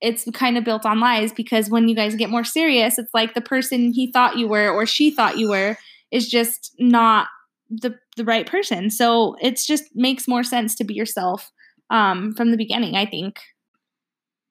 it's 0.00 0.26
kind 0.32 0.56
of 0.56 0.64
built 0.64 0.86
on 0.86 0.98
lies 0.98 1.30
because 1.32 1.68
when 1.68 1.86
you 1.86 1.94
guys 1.94 2.14
get 2.14 2.30
more 2.30 2.44
serious 2.44 2.98
it's 2.98 3.12
like 3.12 3.34
the 3.34 3.40
person 3.40 3.92
he 3.92 4.10
thought 4.10 4.38
you 4.38 4.48
were 4.48 4.70
or 4.70 4.86
she 4.86 5.10
thought 5.10 5.36
you 5.36 5.50
were 5.50 5.76
is 6.10 6.28
just 6.28 6.74
not 6.78 7.28
the 7.70 7.94
the 8.16 8.24
right 8.24 8.46
person. 8.46 8.90
So 8.90 9.36
it's 9.40 9.66
just 9.66 9.84
makes 9.94 10.28
more 10.28 10.42
sense 10.42 10.74
to 10.76 10.84
be 10.84 10.94
yourself 10.94 11.50
um, 11.88 12.34
from 12.34 12.50
the 12.50 12.56
beginning 12.56 12.96
i 12.96 13.06
think. 13.06 13.40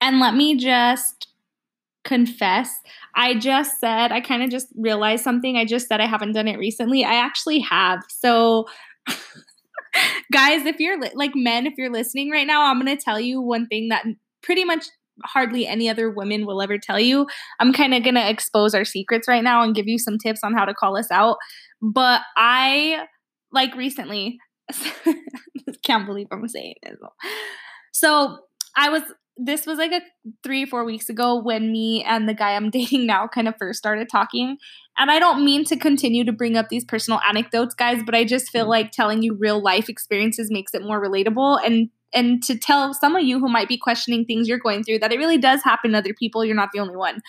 And 0.02 0.20
let 0.20 0.34
me 0.34 0.58
just 0.58 1.28
confess 2.10 2.74
I 3.16 3.36
just 3.36 3.80
said, 3.80 4.12
I 4.12 4.22
kind 4.22 4.44
of 4.44 4.50
just 4.50 4.68
realized 4.76 5.24
something. 5.24 5.58
I 5.58 5.66
just 5.66 5.88
said 5.88 6.00
I 6.00 6.08
haven't 6.08 6.34
done 6.34 6.48
it 6.48 6.58
recently. 6.58 7.04
I 7.04 7.16
actually 7.16 7.60
have. 7.60 8.00
So, 8.08 8.66
guys, 10.32 10.66
if 10.66 10.80
you're 10.80 11.00
li- 11.00 11.12
like 11.16 11.32
men, 11.36 11.66
if 11.66 11.74
you're 11.78 11.92
listening 11.92 12.30
right 12.30 12.48
now, 12.48 12.64
I'm 12.64 12.82
going 12.82 12.96
to 12.96 13.04
tell 13.04 13.20
you 13.20 13.42
one 13.42 13.68
thing 13.68 13.90
that 13.90 14.06
pretty 14.42 14.64
much 14.64 14.86
hardly 15.26 15.68
any 15.68 15.90
other 15.90 16.10
women 16.10 16.46
will 16.46 16.62
ever 16.62 16.78
tell 16.78 17.00
you. 17.00 17.28
I'm 17.60 17.74
kind 17.74 17.94
of 17.94 18.04
going 18.04 18.16
to 18.16 18.30
expose 18.30 18.74
our 18.74 18.86
secrets 18.86 19.28
right 19.28 19.44
now 19.44 19.64
and 19.64 19.76
give 19.76 19.88
you 19.88 20.00
some 20.00 20.18
tips 20.18 20.40
on 20.44 20.54
how 20.54 20.64
to 20.66 20.74
call 20.74 20.98
us 20.98 21.12
out. 21.12 21.38
But 21.82 22.22
I, 22.38 23.06
like 23.52 23.76
recently, 23.76 24.38
can't 25.84 26.06
believe 26.06 26.28
I'm 26.32 26.48
saying 26.48 26.76
this. 26.84 26.96
So, 27.92 28.38
I 28.76 28.90
was 28.90 29.04
this 29.42 29.66
was 29.66 29.78
like 29.78 29.92
a 29.92 30.02
three 30.44 30.66
four 30.66 30.84
weeks 30.84 31.08
ago 31.08 31.42
when 31.42 31.72
me 31.72 32.04
and 32.04 32.28
the 32.28 32.34
guy 32.34 32.56
I'm 32.56 32.70
dating 32.72 33.06
now 33.06 33.28
kind 33.28 33.48
of 33.48 33.56
first 33.58 33.80
started 33.80 34.10
talking. 34.10 34.58
And 34.98 35.10
I 35.10 35.18
don't 35.18 35.46
mean 35.46 35.64
to 35.66 35.78
continue 35.78 36.26
to 36.26 36.34
bring 36.34 36.58
up 36.58 36.68
these 36.70 36.84
personal 36.84 37.22
anecdotes, 37.28 37.74
guys, 37.74 38.04
but 38.06 38.16
I 38.16 38.26
just 38.26 38.50
feel 38.50 38.68
like 38.68 38.92
telling 38.92 39.24
you 39.24 39.34
real 39.34 39.62
life 39.62 39.88
experiences 39.88 40.52
makes 40.52 40.74
it 40.74 40.84
more 40.84 41.02
relatable 41.02 41.66
and 41.66 41.90
and 42.14 42.42
to 42.44 42.58
tell 42.58 42.94
some 42.94 43.16
of 43.16 43.24
you 43.24 43.40
who 43.40 43.48
might 43.48 43.68
be 43.68 43.78
questioning 43.78 44.26
things 44.26 44.48
you're 44.48 44.58
going 44.58 44.84
through 44.84 45.00
that 45.00 45.12
it 45.14 45.20
really 45.20 45.38
does 45.38 45.64
happen 45.64 45.92
to 45.92 45.98
other 45.98 46.14
people. 46.14 46.44
You're 46.44 46.56
not 46.56 46.70
the 46.74 46.80
only 46.80 46.96
one. 46.96 47.22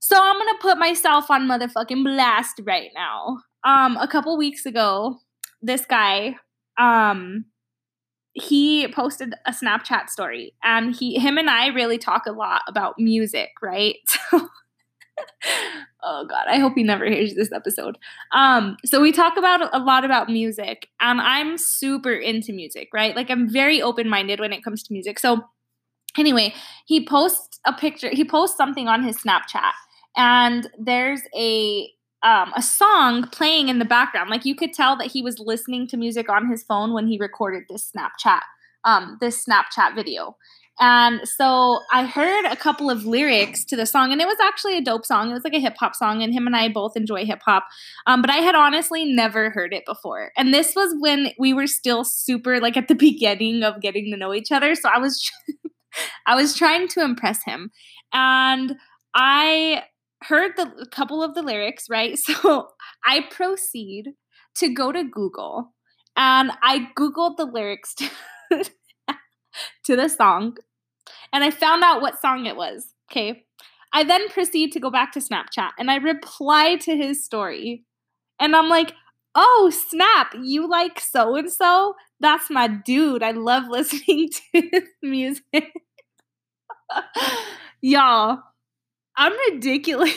So 0.00 0.16
I'm 0.16 0.38
gonna 0.38 0.58
put 0.60 0.78
myself 0.78 1.30
on 1.30 1.48
motherfucking 1.48 2.04
blast 2.04 2.60
right 2.64 2.90
now. 2.94 3.38
Um, 3.64 3.96
a 3.96 4.06
couple 4.06 4.38
weeks 4.38 4.64
ago, 4.66 5.18
this 5.60 5.84
guy, 5.84 6.36
um, 6.78 7.46
he 8.40 8.88
posted 8.88 9.34
a 9.46 9.52
Snapchat 9.52 10.08
story 10.08 10.54
and 10.62 10.94
he 10.94 11.18
him 11.18 11.38
and 11.38 11.50
I 11.50 11.68
really 11.68 11.98
talk 11.98 12.26
a 12.26 12.32
lot 12.32 12.62
about 12.68 12.98
music, 12.98 13.50
right? 13.62 13.96
oh 14.32 16.26
god, 16.28 16.46
I 16.48 16.58
hope 16.58 16.74
he 16.74 16.82
never 16.82 17.04
hears 17.04 17.34
this 17.34 17.52
episode. 17.52 17.98
Um 18.32 18.76
so 18.84 19.00
we 19.00 19.12
talk 19.12 19.36
about 19.36 19.74
a 19.74 19.78
lot 19.78 20.04
about 20.04 20.28
music 20.28 20.88
and 21.00 21.20
I'm 21.20 21.58
super 21.58 22.12
into 22.12 22.52
music, 22.52 22.88
right? 22.92 23.16
Like 23.16 23.30
I'm 23.30 23.48
very 23.48 23.82
open-minded 23.82 24.40
when 24.40 24.52
it 24.52 24.62
comes 24.62 24.82
to 24.84 24.92
music. 24.92 25.18
So 25.18 25.42
anyway, 26.16 26.54
he 26.86 27.04
posts 27.06 27.60
a 27.66 27.72
picture, 27.72 28.10
he 28.10 28.24
posts 28.24 28.56
something 28.56 28.88
on 28.88 29.02
his 29.02 29.18
Snapchat 29.18 29.72
and 30.16 30.68
there's 30.78 31.22
a 31.36 31.88
um, 32.22 32.52
a 32.56 32.62
song 32.62 33.24
playing 33.24 33.68
in 33.68 33.78
the 33.78 33.84
background. 33.84 34.30
Like 34.30 34.44
you 34.44 34.54
could 34.54 34.72
tell 34.72 34.96
that 34.96 35.08
he 35.12 35.22
was 35.22 35.38
listening 35.38 35.86
to 35.88 35.96
music 35.96 36.28
on 36.28 36.50
his 36.50 36.64
phone 36.64 36.92
when 36.92 37.06
he 37.06 37.18
recorded 37.18 37.64
this 37.68 37.90
Snapchat, 37.90 38.40
um, 38.84 39.18
this 39.20 39.44
Snapchat 39.44 39.94
video. 39.94 40.36
And 40.80 41.26
so 41.26 41.80
I 41.92 42.06
heard 42.06 42.44
a 42.44 42.54
couple 42.54 42.88
of 42.88 43.04
lyrics 43.04 43.64
to 43.64 43.76
the 43.76 43.84
song, 43.84 44.12
and 44.12 44.20
it 44.20 44.26
was 44.26 44.38
actually 44.40 44.76
a 44.76 44.80
dope 44.80 45.04
song. 45.04 45.30
It 45.30 45.34
was 45.34 45.42
like 45.42 45.54
a 45.54 45.60
hip 45.60 45.76
hop 45.78 45.96
song, 45.96 46.22
and 46.22 46.32
him 46.32 46.46
and 46.46 46.54
I 46.54 46.68
both 46.68 46.96
enjoy 46.96 47.24
hip 47.24 47.40
hop. 47.44 47.66
Um, 48.06 48.20
but 48.20 48.30
I 48.30 48.36
had 48.36 48.54
honestly 48.54 49.04
never 49.04 49.50
heard 49.50 49.74
it 49.74 49.84
before. 49.86 50.30
And 50.36 50.54
this 50.54 50.74
was 50.76 50.94
when 51.00 51.32
we 51.36 51.52
were 51.52 51.66
still 51.66 52.04
super 52.04 52.60
like 52.60 52.76
at 52.76 52.86
the 52.86 52.94
beginning 53.08 53.64
of 53.64 53.80
getting 53.80 54.10
to 54.12 54.16
know 54.16 54.32
each 54.32 54.52
other. 54.52 54.76
So 54.76 54.88
I 54.88 54.98
was, 54.98 55.28
I 56.26 56.36
was 56.36 56.54
trying 56.54 56.86
to 56.88 57.02
impress 57.02 57.42
him, 57.42 57.72
and 58.12 58.76
I 59.14 59.82
heard 60.24 60.52
the 60.56 60.86
couple 60.90 61.22
of 61.22 61.34
the 61.34 61.42
lyrics, 61.42 61.88
right? 61.88 62.18
So 62.26 62.68
I 63.04 63.24
proceed 63.30 64.12
to 64.56 64.68
go 64.68 64.92
to 64.92 65.04
Google 65.04 65.74
and 66.16 66.50
I 66.62 66.88
Googled 66.96 67.36
the 67.36 67.44
lyrics 67.44 67.94
to, 67.94 68.10
to 69.84 69.96
the 69.96 70.08
song 70.08 70.56
and 71.32 71.44
I 71.44 71.50
found 71.50 71.84
out 71.84 72.00
what 72.00 72.20
song 72.20 72.46
it 72.46 72.56
was. 72.56 72.92
Okay. 73.10 73.44
I 73.92 74.04
then 74.04 74.28
proceed 74.28 74.72
to 74.72 74.80
go 74.80 74.90
back 74.90 75.12
to 75.12 75.20
Snapchat 75.20 75.70
and 75.78 75.90
I 75.90 75.96
reply 75.96 76.76
to 76.76 76.96
his 76.96 77.24
story. 77.24 77.84
And 78.38 78.54
I'm 78.54 78.68
like, 78.68 78.92
oh, 79.34 79.72
snap, 79.88 80.34
you 80.42 80.68
like 80.68 81.00
so 81.00 81.36
and 81.36 81.50
so? 81.50 81.94
That's 82.20 82.50
my 82.50 82.66
dude. 82.68 83.22
I 83.22 83.30
love 83.30 83.64
listening 83.68 84.28
to 84.30 84.62
his 84.70 84.82
music. 85.02 85.72
Y'all, 87.80 88.40
I'm 89.18 89.32
ridiculous. 89.50 90.14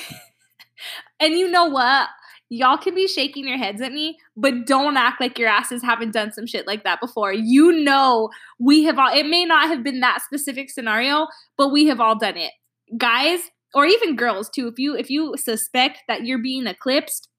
and 1.20 1.34
you 1.34 1.50
know 1.50 1.66
what? 1.66 2.08
Y'all 2.50 2.78
can 2.78 2.94
be 2.94 3.08
shaking 3.08 3.48
your 3.48 3.58
heads 3.58 3.82
at 3.82 3.94
me, 3.94 4.18
but 4.36 4.66
don't 4.66 4.98
act 4.98 5.22
like 5.22 5.40
your 5.40 5.48
asses 5.48 5.82
haven't 5.82 6.14
done 6.14 6.34
some 6.34 6.46
shit 6.46 6.68
like 6.68 6.84
that 6.84 7.00
before. 7.00 7.34
You 7.34 7.72
know, 7.72 8.30
we 8.60 8.84
have 8.84 9.00
all, 9.00 9.12
it 9.14 9.26
may 9.26 9.46
not 9.46 9.70
have 9.70 9.84
been 9.84 10.02
that 10.02 10.22
specific 10.22 10.70
scenario, 10.70 11.28
but 11.58 11.70
we 11.70 11.88
have 11.88 12.02
all 12.02 12.18
done 12.18 12.38
it. 12.38 12.52
Guys, 12.98 13.40
or 13.74 13.86
even 13.86 14.16
girls 14.16 14.50
too, 14.50 14.68
if 14.68 14.78
you 14.78 14.96
if 14.96 15.10
you 15.10 15.36
suspect 15.38 16.00
that 16.08 16.26
you're 16.26 16.42
being 16.42 16.68
eclipsed, 16.68 17.30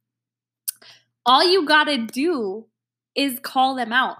all 1.26 1.44
you 1.44 1.66
gotta 1.66 1.98
do 1.98 2.66
is 3.14 3.38
call 3.38 3.76
them 3.76 3.92
out. 3.92 4.16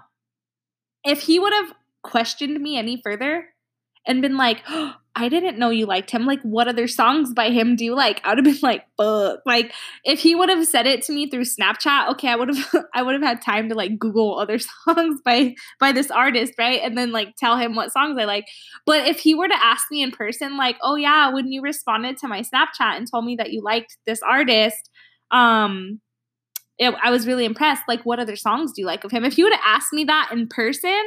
If 1.03 1.21
he 1.21 1.39
would 1.39 1.53
have 1.53 1.73
questioned 2.03 2.61
me 2.61 2.77
any 2.77 3.01
further 3.03 3.52
and 4.05 4.21
been 4.21 4.37
like, 4.37 4.61
oh, 4.67 4.93
I 5.15 5.29
didn't 5.29 5.59
know 5.59 5.69
you 5.69 5.85
liked 5.85 6.09
him. 6.09 6.25
Like, 6.25 6.41
what 6.41 6.67
other 6.67 6.87
songs 6.87 7.35
by 7.35 7.51
him 7.51 7.75
do 7.75 7.85
you 7.85 7.93
like? 7.93 8.19
I 8.23 8.29
would 8.29 8.43
have 8.43 8.45
been 8.45 8.67
like, 8.67 8.83
fuck. 8.97 9.41
Like, 9.45 9.71
if 10.03 10.19
he 10.19 10.33
would 10.33 10.49
have 10.49 10.65
said 10.65 10.87
it 10.87 11.03
to 11.03 11.13
me 11.13 11.29
through 11.29 11.43
Snapchat, 11.43 12.09
okay, 12.13 12.29
I 12.29 12.35
would 12.35 12.47
have 12.47 12.85
I 12.95 13.03
would 13.03 13.13
have 13.13 13.21
had 13.21 13.39
time 13.39 13.69
to 13.69 13.75
like 13.75 13.99
Google 13.99 14.39
other 14.39 14.57
songs 14.87 15.19
by 15.23 15.53
by 15.79 15.91
this 15.91 16.09
artist, 16.09 16.53
right? 16.57 16.81
And 16.81 16.97
then 16.97 17.11
like 17.11 17.35
tell 17.35 17.57
him 17.57 17.75
what 17.75 17.91
songs 17.91 18.17
I 18.19 18.25
like. 18.25 18.45
But 18.87 19.07
if 19.07 19.19
he 19.19 19.35
were 19.35 19.47
to 19.47 19.63
ask 19.63 19.85
me 19.91 20.01
in 20.01 20.09
person, 20.09 20.57
like, 20.57 20.77
oh 20.81 20.95
yeah, 20.95 21.31
when 21.31 21.51
you 21.51 21.61
responded 21.61 22.17
to 22.17 22.27
my 22.27 22.41
Snapchat 22.41 22.97
and 22.97 23.07
told 23.07 23.23
me 23.23 23.35
that 23.35 23.51
you 23.51 23.61
liked 23.61 23.95
this 24.07 24.23
artist, 24.23 24.89
um, 25.29 26.01
it, 26.79 26.93
I 27.03 27.11
was 27.11 27.27
really 27.27 27.45
impressed. 27.45 27.83
Like, 27.87 28.03
what 28.03 28.19
other 28.19 28.35
songs 28.35 28.71
do 28.73 28.81
you 28.81 28.87
like 28.87 29.03
of 29.03 29.11
him? 29.11 29.25
If 29.25 29.37
you 29.37 29.43
would 29.45 29.53
have 29.53 29.61
asked 29.63 29.93
me 29.93 30.05
that 30.05 30.29
in 30.31 30.47
person, 30.47 31.03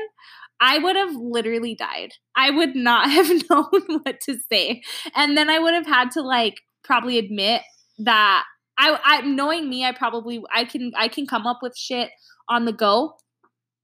I 0.61 0.79
would 0.79 0.97
have 0.97 1.15
literally 1.15 1.75
died. 1.75 2.13
I 2.37 2.51
would 2.51 2.75
not 2.75 3.11
have 3.11 3.29
known 3.51 4.01
what 4.03 4.21
to 4.23 4.39
say. 4.51 4.83
And 5.15 5.37
then 5.37 5.51
I 5.51 5.59
would 5.59 5.75
have 5.75 5.87
had 5.87 6.11
to 6.13 6.23
like 6.23 6.61
probably 6.85 7.19
admit 7.19 7.63
that 7.99 8.45
I, 8.79 8.99
I 9.05 9.21
knowing 9.23 9.69
me, 9.69 9.85
I 9.85 9.93
probably 9.93 10.43
I 10.55 10.65
can 10.65 10.93
I 10.97 11.09
can 11.09 11.27
come 11.27 11.47
up 11.47 11.59
with 11.63 11.77
shit 11.77 12.11
on 12.49 12.65
the 12.65 12.73
go. 12.73 13.15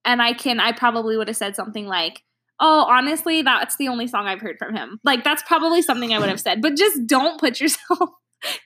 And 0.04 0.20
I 0.20 0.32
can 0.32 0.60
I 0.60 0.72
probably 0.72 1.16
would 1.16 1.28
have 1.28 1.36
said 1.36 1.54
something 1.54 1.86
like, 1.86 2.22
"Oh, 2.58 2.86
honestly, 2.88 3.42
that's 3.42 3.76
the 3.76 3.88
only 3.88 4.06
song 4.08 4.26
I've 4.26 4.40
heard 4.40 4.56
from 4.58 4.74
him." 4.74 4.98
Like 5.04 5.24
that's 5.24 5.42
probably 5.44 5.80
something 5.80 6.12
I 6.12 6.18
would 6.18 6.28
have 6.28 6.40
said. 6.40 6.60
But 6.60 6.76
just 6.76 7.06
don't 7.06 7.40
put 7.40 7.60
yourself 7.60 8.10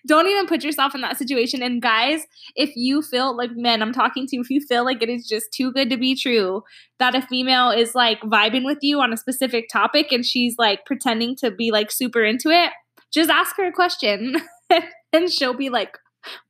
don't 0.07 0.27
even 0.27 0.47
put 0.47 0.65
yourself 0.65 0.95
in 0.95 1.01
that 1.03 1.19
situation. 1.19 1.63
And 1.63 1.83
guys, 1.83 2.23
if 2.55 2.75
you 2.77 3.03
feel 3.03 3.37
like, 3.37 3.51
men, 3.55 3.83
I'm 3.83 3.93
talking 3.93 4.27
to 4.29 4.37
if 4.37 4.51
you 4.51 4.61
feel 4.61 4.85
like 4.85 5.03
it 5.03 5.09
is 5.09 5.27
just 5.27 5.53
too 5.53 5.73
good 5.73 5.91
to 5.91 5.97
be 5.97 6.15
true 6.15 6.63
that 6.99 7.15
a 7.15 7.23
female 7.23 7.71
is 7.71 7.95
like 7.95 8.21
vibing 8.23 8.65
with 8.65 8.79
you 8.83 9.01
on 9.01 9.13
a 9.13 9.17
specific 9.17 9.69
topic 9.71 10.13
and 10.13 10.25
she's 10.25 10.57
like 10.59 10.85
pretending 10.87 11.37
to 11.37 11.51
be 11.51 11.71
like 11.71 11.91
super 11.91 12.25
into 12.25 12.51
it, 12.51 12.71
just 13.13 13.31
ask 13.31 13.57
her 13.57 13.67
a 13.67 13.73
question 13.73 14.37
and 15.13 15.31
she'll 15.31 15.55
be 15.55 15.69
like, 15.69 15.99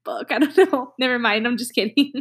fuck, 0.05 0.31
I 0.31 0.39
don't 0.39 0.57
know. 0.73 0.93
Never 0.99 1.19
mind. 1.19 1.47
I'm 1.47 1.57
just 1.57 1.75
kidding. 1.75 2.13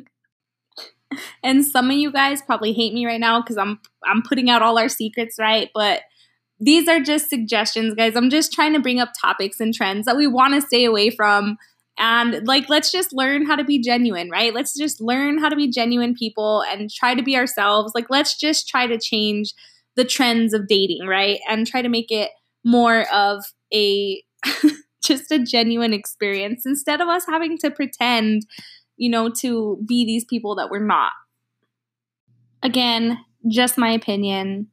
and 1.44 1.66
some 1.66 1.90
of 1.90 1.98
you 1.98 2.12
guys 2.12 2.42
probably 2.42 2.74
hate 2.74 2.94
me 2.94 3.06
right 3.06 3.20
now 3.20 3.42
because 3.42 3.58
I'm 3.58 3.80
I'm 4.04 4.22
putting 4.22 4.50
out 4.50 4.62
all 4.62 4.78
our 4.78 4.90
secrets, 4.90 5.38
right? 5.40 5.70
But 5.74 6.02
these 6.60 6.88
are 6.88 7.00
just 7.00 7.30
suggestions, 7.30 7.94
guys. 7.96 8.16
I'm 8.16 8.30
just 8.30 8.54
trying 8.54 8.74
to 8.74 8.80
bring 8.80 9.00
up 9.00 9.12
topics 9.20 9.60
and 9.60 9.74
trends 9.74 10.06
that 10.06 10.18
we 10.18 10.28
want 10.28 10.54
to 10.54 10.62
stay 10.62 10.86
away 10.86 11.10
from. 11.10 11.58
And 11.98 12.46
like, 12.46 12.70
let's 12.70 12.92
just 12.92 13.14
learn 13.14 13.46
how 13.46 13.56
to 13.56 13.64
be 13.64 13.80
genuine, 13.80 14.30
right? 14.30 14.54
Let's 14.54 14.78
just 14.78 15.02
learn 15.02 15.38
how 15.38 15.50
to 15.50 15.56
be 15.56 15.70
genuine 15.70 16.14
people 16.14 16.64
and 16.70 16.90
try 16.90 17.16
to 17.16 17.24
be 17.24 17.38
ourselves. 17.38 17.94
Like, 17.96 18.10
let's 18.10 18.38
just 18.38 18.68
try 18.68 18.88
to 18.88 19.00
change 19.00 19.54
the 19.96 20.06
trends 20.06 20.54
of 20.54 20.68
dating, 20.68 21.08
right? 21.08 21.40
And 21.50 21.66
try 21.66 21.82
to 21.82 21.90
make 21.90 22.12
it 22.12 22.32
more 22.64 23.06
of 23.14 23.44
a 23.74 24.22
just 25.04 25.32
a 25.32 25.40
genuine 25.40 25.94
experience 25.94 26.66
instead 26.66 27.00
of 27.00 27.08
us 27.08 27.26
having 27.28 27.58
to 27.60 27.72
pretend, 27.72 28.46
you 28.98 29.10
know, 29.10 29.30
to 29.42 29.82
be 29.86 30.06
these 30.06 30.26
people 30.26 30.56
that 30.56 30.70
we're 30.70 30.86
not. 30.86 31.12
Again, 32.64 33.20
just 33.48 33.78
my 33.78 33.92
opinion 33.92 34.68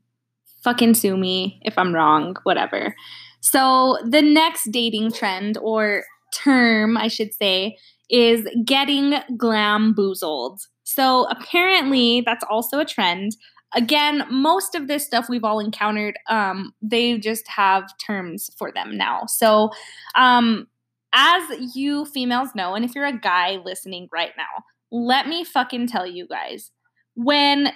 fucking 0.65 0.95
sue 0.95 1.17
me 1.17 1.61
if 1.63 1.77
I'm 1.79 1.95
wrong, 1.95 2.37
whatever. 2.45 2.95
So, 3.41 3.99
the 4.05 4.23
next 4.23 4.71
dating 4.71 5.13
trend 5.13 5.59
or 5.59 6.05
term, 6.35 6.97
I 6.97 7.09
should 7.09 7.35
say, 7.35 7.77
is 8.09 8.47
getting 8.65 9.15
glam 9.37 9.95
boozled. 9.95 10.59
So, 10.85 11.27
apparently, 11.29 12.23
that's 12.25 12.45
also 12.49 12.79
a 12.79 12.85
trend. 12.85 13.33
Again, 13.75 14.25
most 14.31 14.75
of 14.75 14.87
this 14.87 15.05
stuff 15.05 15.27
we've 15.29 15.45
all 15.45 15.59
encountered, 15.59 16.19
um, 16.29 16.73
they 16.83 17.19
just 17.19 17.49
have 17.49 17.85
terms 18.05 18.51
for 18.57 18.71
them 18.71 18.97
now. 18.97 19.23
So, 19.27 19.71
um, 20.15 20.69
as 21.15 21.75
you 21.75 22.05
females 22.07 22.51
know, 22.55 22.75
and 22.75 22.85
if 22.85 22.95
you're 22.95 23.07
a 23.07 23.19
guy 23.19 23.59
listening 23.65 24.09
right 24.13 24.33
now, 24.37 24.65
let 24.91 25.27
me 25.27 25.45
fucking 25.45 25.87
tell 25.87 26.07
you 26.07 26.27
guys 26.27 26.71
when 27.15 27.73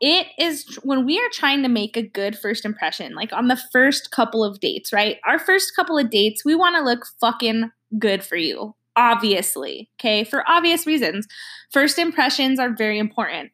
it 0.00 0.26
is 0.38 0.78
when 0.82 1.06
we 1.06 1.18
are 1.18 1.30
trying 1.32 1.62
to 1.62 1.68
make 1.68 1.96
a 1.96 2.02
good 2.02 2.36
first 2.38 2.64
impression, 2.64 3.14
like 3.14 3.32
on 3.32 3.48
the 3.48 3.60
first 3.72 4.10
couple 4.10 4.44
of 4.44 4.60
dates, 4.60 4.92
right? 4.92 5.18
Our 5.26 5.38
first 5.38 5.74
couple 5.76 5.98
of 5.98 6.10
dates, 6.10 6.44
we 6.44 6.54
want 6.54 6.76
to 6.76 6.82
look 6.82 7.06
fucking 7.20 7.70
good 7.98 8.24
for 8.24 8.36
you, 8.36 8.74
obviously, 8.96 9.90
okay? 9.98 10.24
For 10.24 10.48
obvious 10.48 10.86
reasons. 10.86 11.26
First 11.70 11.98
impressions 11.98 12.58
are 12.58 12.74
very 12.74 12.98
important. 12.98 13.52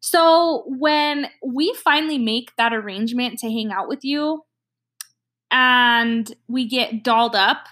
So 0.00 0.64
when 0.66 1.26
we 1.46 1.74
finally 1.84 2.18
make 2.18 2.56
that 2.56 2.72
arrangement 2.72 3.38
to 3.38 3.50
hang 3.50 3.70
out 3.70 3.88
with 3.88 4.04
you 4.04 4.44
and 5.50 6.34
we 6.48 6.66
get 6.66 7.04
dolled 7.04 7.36
up 7.36 7.66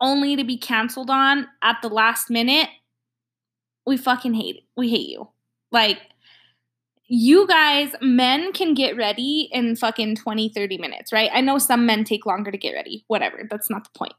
only 0.00 0.36
to 0.36 0.44
be 0.44 0.56
canceled 0.56 1.10
on 1.10 1.48
at 1.62 1.78
the 1.82 1.88
last 1.88 2.30
minute, 2.30 2.68
we 3.86 3.96
fucking 3.96 4.34
hate 4.34 4.56
it. 4.56 4.62
We 4.76 4.90
hate 4.90 5.08
you. 5.08 5.28
Like 5.72 5.98
you 7.08 7.46
guys, 7.46 7.94
men 8.00 8.52
can 8.52 8.74
get 8.74 8.96
ready 8.96 9.48
in 9.52 9.76
fucking 9.76 10.16
20, 10.16 10.48
30 10.48 10.78
minutes, 10.78 11.12
right? 11.12 11.30
I 11.32 11.40
know 11.40 11.58
some 11.58 11.86
men 11.86 12.04
take 12.04 12.26
longer 12.26 12.50
to 12.50 12.58
get 12.58 12.72
ready. 12.72 13.04
Whatever. 13.06 13.42
That's 13.48 13.70
not 13.70 13.84
the 13.84 13.98
point. 13.98 14.14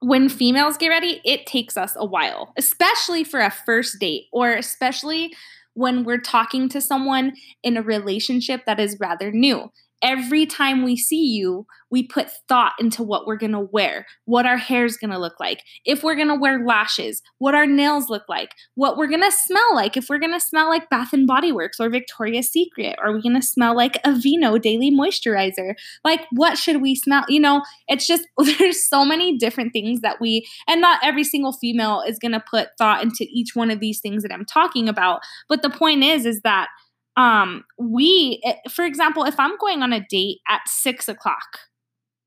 When 0.00 0.28
females 0.28 0.76
get 0.76 0.88
ready, 0.88 1.20
it 1.24 1.46
takes 1.46 1.76
us 1.76 1.94
a 1.96 2.04
while, 2.04 2.52
especially 2.56 3.24
for 3.24 3.40
a 3.40 3.50
first 3.50 3.98
date 3.98 4.26
or 4.32 4.52
especially 4.52 5.34
when 5.74 6.04
we're 6.04 6.20
talking 6.20 6.68
to 6.70 6.80
someone 6.80 7.34
in 7.62 7.76
a 7.76 7.82
relationship 7.82 8.64
that 8.66 8.80
is 8.80 8.98
rather 8.98 9.30
new 9.30 9.70
every 10.02 10.46
time 10.46 10.82
we 10.82 10.96
see 10.96 11.24
you, 11.24 11.66
we 11.90 12.02
put 12.02 12.28
thought 12.48 12.72
into 12.80 13.02
what 13.02 13.26
we're 13.26 13.36
gonna 13.36 13.60
wear, 13.60 14.06
what 14.24 14.46
our 14.46 14.56
hair's 14.56 14.96
gonna 14.96 15.18
look 15.18 15.38
like, 15.40 15.62
if 15.84 16.02
we're 16.02 16.16
gonna 16.16 16.38
wear 16.38 16.64
lashes, 16.64 17.22
what 17.38 17.54
our 17.54 17.66
nails 17.66 18.08
look 18.08 18.24
like, 18.28 18.50
what 18.74 18.96
we're 18.96 19.06
gonna 19.06 19.30
smell 19.30 19.74
like, 19.74 19.96
if 19.96 20.08
we're 20.08 20.18
gonna 20.18 20.40
smell 20.40 20.68
like 20.68 20.90
Bath 20.90 21.12
and 21.12 21.26
Body 21.26 21.52
Works 21.52 21.80
or 21.80 21.88
Victoria's 21.88 22.50
Secret, 22.50 22.96
are 23.02 23.12
we 23.12 23.22
gonna 23.22 23.42
smell 23.42 23.74
like 23.76 24.02
Aveeno 24.02 24.60
Daily 24.60 24.90
Moisturizer? 24.90 25.74
Like, 26.04 26.26
what 26.32 26.58
should 26.58 26.82
we 26.82 26.94
smell? 26.94 27.24
You 27.28 27.40
know, 27.40 27.62
it's 27.88 28.06
just 28.06 28.26
there's 28.58 28.86
so 28.88 29.04
many 29.04 29.36
different 29.38 29.72
things 29.72 30.00
that 30.00 30.20
we, 30.20 30.46
and 30.68 30.80
not 30.80 31.00
every 31.02 31.24
single 31.24 31.52
female 31.52 32.02
is 32.06 32.18
gonna 32.18 32.42
put 32.50 32.68
thought 32.78 33.02
into 33.02 33.26
each 33.30 33.54
one 33.54 33.70
of 33.70 33.80
these 33.80 34.00
things 34.00 34.22
that 34.22 34.32
I'm 34.32 34.44
talking 34.44 34.88
about. 34.88 35.20
But 35.48 35.62
the 35.62 35.70
point 35.70 36.02
is, 36.04 36.26
is 36.26 36.40
that 36.42 36.68
um 37.16 37.64
we 37.78 38.40
eh, 38.44 38.54
for 38.70 38.84
example 38.84 39.24
if 39.24 39.38
i'm 39.38 39.56
going 39.58 39.82
on 39.82 39.92
a 39.92 40.04
date 40.08 40.38
at 40.48 40.60
six 40.66 41.08
o'clock 41.08 41.60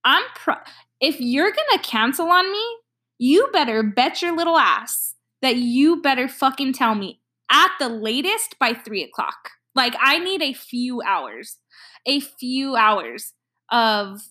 i'm 0.03 0.23
pro 0.35 0.55
if 0.99 1.19
you're 1.19 1.51
gonna 1.51 1.83
cancel 1.83 2.27
on 2.27 2.51
me 2.51 2.63
you 3.19 3.49
better 3.51 3.83
bet 3.83 4.21
your 4.21 4.35
little 4.35 4.57
ass 4.57 5.15
that 5.41 5.57
you 5.57 6.01
better 6.01 6.27
fucking 6.27 6.73
tell 6.73 6.95
me 6.95 7.19
at 7.51 7.71
the 7.79 7.89
latest 7.89 8.55
by 8.59 8.73
three 8.73 9.03
o'clock. 9.03 9.51
Like 9.75 9.95
i 10.01 10.17
need 10.17 10.41
a 10.41 10.53
few 10.53 11.01
hours 11.01 11.57
a 12.07 12.19
few 12.19 12.75
hours 12.75 13.33
of 13.71 14.21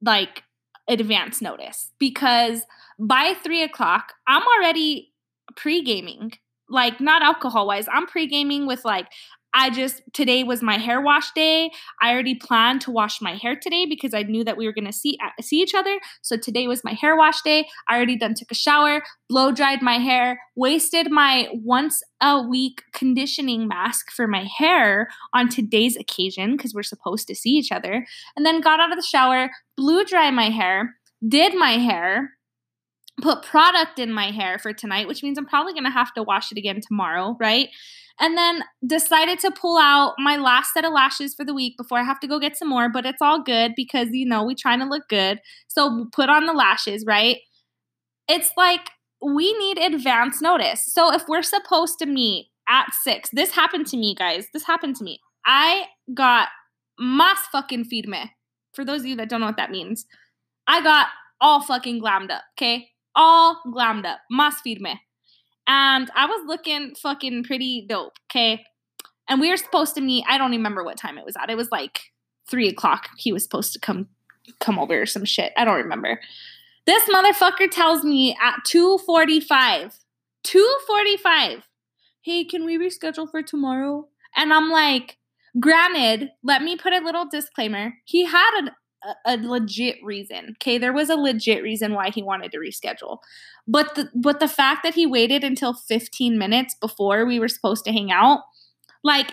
like 0.00 0.42
advance 0.88 1.42
notice 1.42 1.92
because 1.98 2.62
by 2.98 3.34
three 3.44 3.62
o'clock 3.62 4.14
i'm 4.26 4.42
already 4.42 5.12
pre-gaming. 5.56 6.32
Like 6.70 7.00
not 7.00 7.22
alcohol 7.22 7.66
wise 7.66 7.86
i'm 7.92 8.06
pre-gaming 8.06 8.66
with 8.66 8.84
like 8.84 9.06
I 9.58 9.70
just 9.70 10.02
today 10.12 10.44
was 10.44 10.62
my 10.62 10.78
hair 10.78 11.00
wash 11.00 11.32
day. 11.32 11.72
I 12.00 12.12
already 12.12 12.36
planned 12.36 12.80
to 12.82 12.92
wash 12.92 13.20
my 13.20 13.34
hair 13.34 13.56
today 13.56 13.86
because 13.86 14.14
I 14.14 14.22
knew 14.22 14.44
that 14.44 14.56
we 14.56 14.66
were 14.66 14.72
going 14.72 14.86
to 14.86 14.92
see 14.92 15.18
uh, 15.20 15.42
see 15.42 15.60
each 15.60 15.74
other. 15.74 15.98
So 16.22 16.36
today 16.36 16.68
was 16.68 16.84
my 16.84 16.92
hair 16.92 17.16
wash 17.16 17.42
day. 17.42 17.66
I 17.88 17.96
already 17.96 18.16
done 18.16 18.34
took 18.34 18.52
a 18.52 18.54
shower, 18.54 19.02
blow 19.28 19.50
dried 19.50 19.82
my 19.82 19.98
hair, 19.98 20.38
wasted 20.54 21.10
my 21.10 21.48
once 21.52 22.04
a 22.20 22.40
week 22.40 22.84
conditioning 22.92 23.66
mask 23.66 24.12
for 24.12 24.28
my 24.28 24.44
hair 24.44 25.08
on 25.34 25.48
today's 25.48 25.96
occasion 25.96 26.56
because 26.56 26.72
we're 26.72 26.84
supposed 26.84 27.26
to 27.26 27.34
see 27.34 27.50
each 27.50 27.72
other, 27.72 28.06
and 28.36 28.46
then 28.46 28.60
got 28.60 28.78
out 28.78 28.92
of 28.92 28.96
the 28.96 29.02
shower, 29.02 29.50
blew 29.76 30.04
dry 30.04 30.30
my 30.30 30.50
hair, 30.50 30.94
did 31.26 31.56
my 31.56 31.72
hair, 31.72 32.37
put 33.20 33.42
product 33.42 33.98
in 33.98 34.12
my 34.12 34.30
hair 34.30 34.58
for 34.58 34.72
tonight, 34.72 35.08
which 35.08 35.22
means 35.22 35.38
I'm 35.38 35.46
probably 35.46 35.72
going 35.72 35.84
to 35.84 35.90
have 35.90 36.12
to 36.14 36.22
wash 36.22 36.52
it 36.52 36.58
again 36.58 36.80
tomorrow, 36.86 37.36
right? 37.40 37.68
And 38.20 38.36
then 38.36 38.64
decided 38.86 39.38
to 39.40 39.50
pull 39.50 39.78
out 39.78 40.14
my 40.18 40.36
last 40.36 40.72
set 40.74 40.84
of 40.84 40.92
lashes 40.92 41.34
for 41.34 41.44
the 41.44 41.54
week 41.54 41.76
before 41.76 41.98
I 41.98 42.02
have 42.02 42.20
to 42.20 42.26
go 42.26 42.40
get 42.40 42.56
some 42.56 42.68
more, 42.68 42.88
but 42.88 43.06
it's 43.06 43.22
all 43.22 43.42
good 43.42 43.72
because, 43.76 44.08
you 44.10 44.26
know, 44.26 44.44
we're 44.44 44.56
trying 44.58 44.80
to 44.80 44.86
look 44.86 45.08
good. 45.08 45.40
So 45.68 46.06
put 46.12 46.28
on 46.28 46.46
the 46.46 46.52
lashes, 46.52 47.04
right? 47.06 47.38
It's 48.28 48.50
like 48.56 48.90
we 49.22 49.56
need 49.58 49.78
advance 49.78 50.42
notice. 50.42 50.84
So 50.92 51.12
if 51.12 51.28
we're 51.28 51.42
supposed 51.42 51.98
to 52.00 52.06
meet 52.06 52.48
at 52.68 52.92
six, 52.92 53.30
this 53.32 53.52
happened 53.52 53.86
to 53.88 53.96
me, 53.96 54.14
guys. 54.14 54.46
This 54.52 54.64
happened 54.64 54.96
to 54.96 55.04
me. 55.04 55.20
I 55.46 55.84
got 56.12 56.48
mas 56.98 57.38
fucking 57.52 57.84
feed 57.84 58.08
me. 58.08 58.32
For 58.74 58.84
those 58.84 59.00
of 59.00 59.06
you 59.06 59.16
that 59.16 59.28
don't 59.28 59.40
know 59.40 59.46
what 59.46 59.56
that 59.56 59.70
means, 59.70 60.06
I 60.66 60.82
got 60.82 61.08
all 61.40 61.62
fucking 61.62 62.00
glammed 62.00 62.30
up, 62.30 62.42
okay? 62.56 62.88
All 63.18 63.60
glammed 63.66 64.06
up. 64.06 64.20
Mas 64.30 64.60
feed 64.60 64.80
me 64.80 64.98
and 65.68 66.10
I 66.16 66.26
was 66.26 66.46
looking 66.46 66.94
fucking 66.94 67.44
pretty 67.44 67.84
dope. 67.86 68.14
Okay. 68.30 68.64
And 69.28 69.40
we 69.40 69.50
were 69.50 69.58
supposed 69.58 69.94
to 69.94 70.00
meet, 70.00 70.24
I 70.26 70.38
don't 70.38 70.50
remember 70.50 70.82
what 70.82 70.96
time 70.96 71.18
it 71.18 71.26
was 71.26 71.36
at. 71.36 71.50
It 71.50 71.56
was 71.56 71.70
like 71.70 72.00
three 72.50 72.68
o'clock. 72.68 73.10
He 73.18 73.30
was 73.32 73.42
supposed 73.42 73.74
to 73.74 73.78
come 73.78 74.08
come 74.60 74.78
over 74.78 75.02
or 75.02 75.06
some 75.06 75.26
shit. 75.26 75.52
I 75.58 75.66
don't 75.66 75.76
remember. 75.76 76.18
This 76.86 77.04
motherfucker 77.04 77.70
tells 77.70 78.02
me 78.02 78.34
at 78.42 78.64
245. 78.64 79.98
245. 80.42 81.68
Hey, 82.22 82.44
can 82.44 82.64
we 82.64 82.78
reschedule 82.78 83.30
for 83.30 83.42
tomorrow? 83.42 84.08
And 84.34 84.54
I'm 84.54 84.70
like, 84.70 85.18
granted, 85.60 86.30
let 86.42 86.62
me 86.62 86.76
put 86.76 86.94
a 86.94 87.04
little 87.04 87.26
disclaimer. 87.30 87.92
He 88.06 88.24
had 88.24 88.58
an 88.58 88.70
a, 89.04 89.34
a 89.34 89.36
legit 89.36 89.96
reason. 90.02 90.56
Okay, 90.60 90.78
there 90.78 90.92
was 90.92 91.10
a 91.10 91.16
legit 91.16 91.62
reason 91.62 91.94
why 91.94 92.10
he 92.10 92.22
wanted 92.22 92.52
to 92.52 92.58
reschedule. 92.58 93.18
But 93.66 93.94
the 93.94 94.10
but 94.14 94.40
the 94.40 94.48
fact 94.48 94.82
that 94.82 94.94
he 94.94 95.06
waited 95.06 95.44
until 95.44 95.74
15 95.74 96.38
minutes 96.38 96.74
before 96.80 97.26
we 97.26 97.38
were 97.38 97.48
supposed 97.48 97.84
to 97.84 97.92
hang 97.92 98.10
out, 98.10 98.40
like 99.04 99.32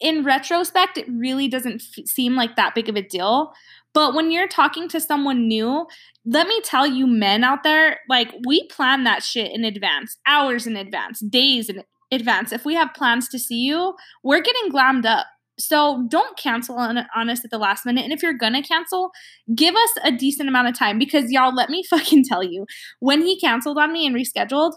in 0.00 0.24
retrospect, 0.24 0.96
it 0.96 1.06
really 1.08 1.48
doesn't 1.48 1.82
f- 1.82 2.06
seem 2.06 2.36
like 2.36 2.56
that 2.56 2.74
big 2.74 2.88
of 2.88 2.96
a 2.96 3.02
deal. 3.02 3.52
But 3.94 4.14
when 4.14 4.30
you're 4.30 4.48
talking 4.48 4.88
to 4.90 5.00
someone 5.00 5.48
new, 5.48 5.86
let 6.24 6.46
me 6.46 6.60
tell 6.60 6.86
you, 6.86 7.06
men 7.06 7.42
out 7.42 7.62
there, 7.62 8.00
like 8.08 8.32
we 8.46 8.66
plan 8.68 9.04
that 9.04 9.22
shit 9.22 9.50
in 9.52 9.64
advance, 9.64 10.18
hours 10.26 10.66
in 10.66 10.76
advance, 10.76 11.20
days 11.20 11.68
in 11.68 11.82
advance. 12.12 12.52
If 12.52 12.64
we 12.64 12.74
have 12.74 12.94
plans 12.94 13.28
to 13.30 13.38
see 13.38 13.60
you, 13.60 13.94
we're 14.22 14.42
getting 14.42 14.70
glammed 14.70 15.06
up. 15.06 15.26
So 15.58 16.06
don't 16.08 16.36
cancel 16.36 16.76
on, 16.76 16.98
on 17.14 17.30
us 17.30 17.44
at 17.44 17.50
the 17.50 17.58
last 17.58 17.84
minute. 17.84 18.04
And 18.04 18.12
if 18.12 18.22
you're 18.22 18.32
gonna 18.32 18.62
cancel, 18.62 19.10
give 19.54 19.74
us 19.74 19.90
a 20.04 20.12
decent 20.12 20.48
amount 20.48 20.68
of 20.68 20.78
time 20.78 20.98
because 20.98 21.30
y'all, 21.30 21.54
let 21.54 21.70
me 21.70 21.82
fucking 21.90 22.24
tell 22.24 22.42
you, 22.42 22.66
when 23.00 23.22
he 23.22 23.38
canceled 23.38 23.78
on 23.78 23.92
me 23.92 24.06
and 24.06 24.14
rescheduled, 24.14 24.74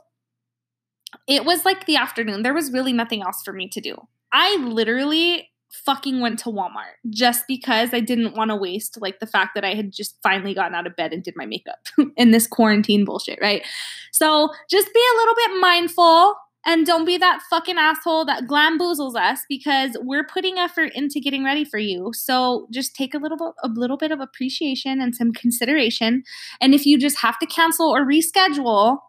it 1.27 1.45
was 1.45 1.65
like 1.65 1.85
the 1.85 1.97
afternoon. 1.97 2.43
There 2.43 2.53
was 2.53 2.71
really 2.71 2.93
nothing 2.93 3.21
else 3.21 3.41
for 3.43 3.53
me 3.53 3.67
to 3.69 3.81
do. 3.81 3.95
I 4.31 4.55
literally 4.57 5.49
fucking 5.71 6.19
went 6.19 6.37
to 6.39 6.49
Walmart 6.49 6.95
just 7.09 7.45
because 7.47 7.93
I 7.93 8.01
didn't 8.01 8.35
want 8.35 8.49
to 8.49 8.55
waste 8.55 8.99
like 8.99 9.19
the 9.19 9.27
fact 9.27 9.51
that 9.55 9.63
I 9.63 9.73
had 9.73 9.91
just 9.91 10.17
finally 10.21 10.53
gotten 10.53 10.75
out 10.75 10.87
of 10.87 10.95
bed 10.95 11.13
and 11.13 11.23
did 11.23 11.35
my 11.37 11.45
makeup 11.45 11.79
in 12.17 12.31
this 12.31 12.47
quarantine 12.47 13.05
bullshit, 13.05 13.39
right? 13.41 13.65
So 14.11 14.49
just 14.69 14.93
be 14.93 14.99
a 14.99 15.17
little 15.17 15.35
bit 15.35 15.61
mindful 15.61 16.35
and 16.65 16.85
don't 16.85 17.05
be 17.05 17.17
that 17.17 17.41
fucking 17.49 17.77
asshole 17.77 18.25
that 18.25 18.45
glamboozles 18.45 19.15
us 19.15 19.39
because 19.49 19.97
we're 20.01 20.25
putting 20.25 20.57
effort 20.57 20.91
into 20.93 21.19
getting 21.19 21.43
ready 21.43 21.65
for 21.65 21.79
you. 21.79 22.11
So 22.13 22.67
just 22.71 22.95
take 22.95 23.13
a 23.13 23.17
little 23.17 23.37
bit, 23.37 23.53
a 23.63 23.67
little 23.67 23.97
bit 23.97 24.11
of 24.11 24.19
appreciation 24.19 25.01
and 25.01 25.15
some 25.15 25.33
consideration. 25.33 26.23
And 26.59 26.75
if 26.75 26.85
you 26.85 26.99
just 26.99 27.17
have 27.19 27.39
to 27.39 27.47
cancel 27.47 27.89
or 27.89 28.05
reschedule, 28.05 28.99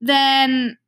then 0.00 0.78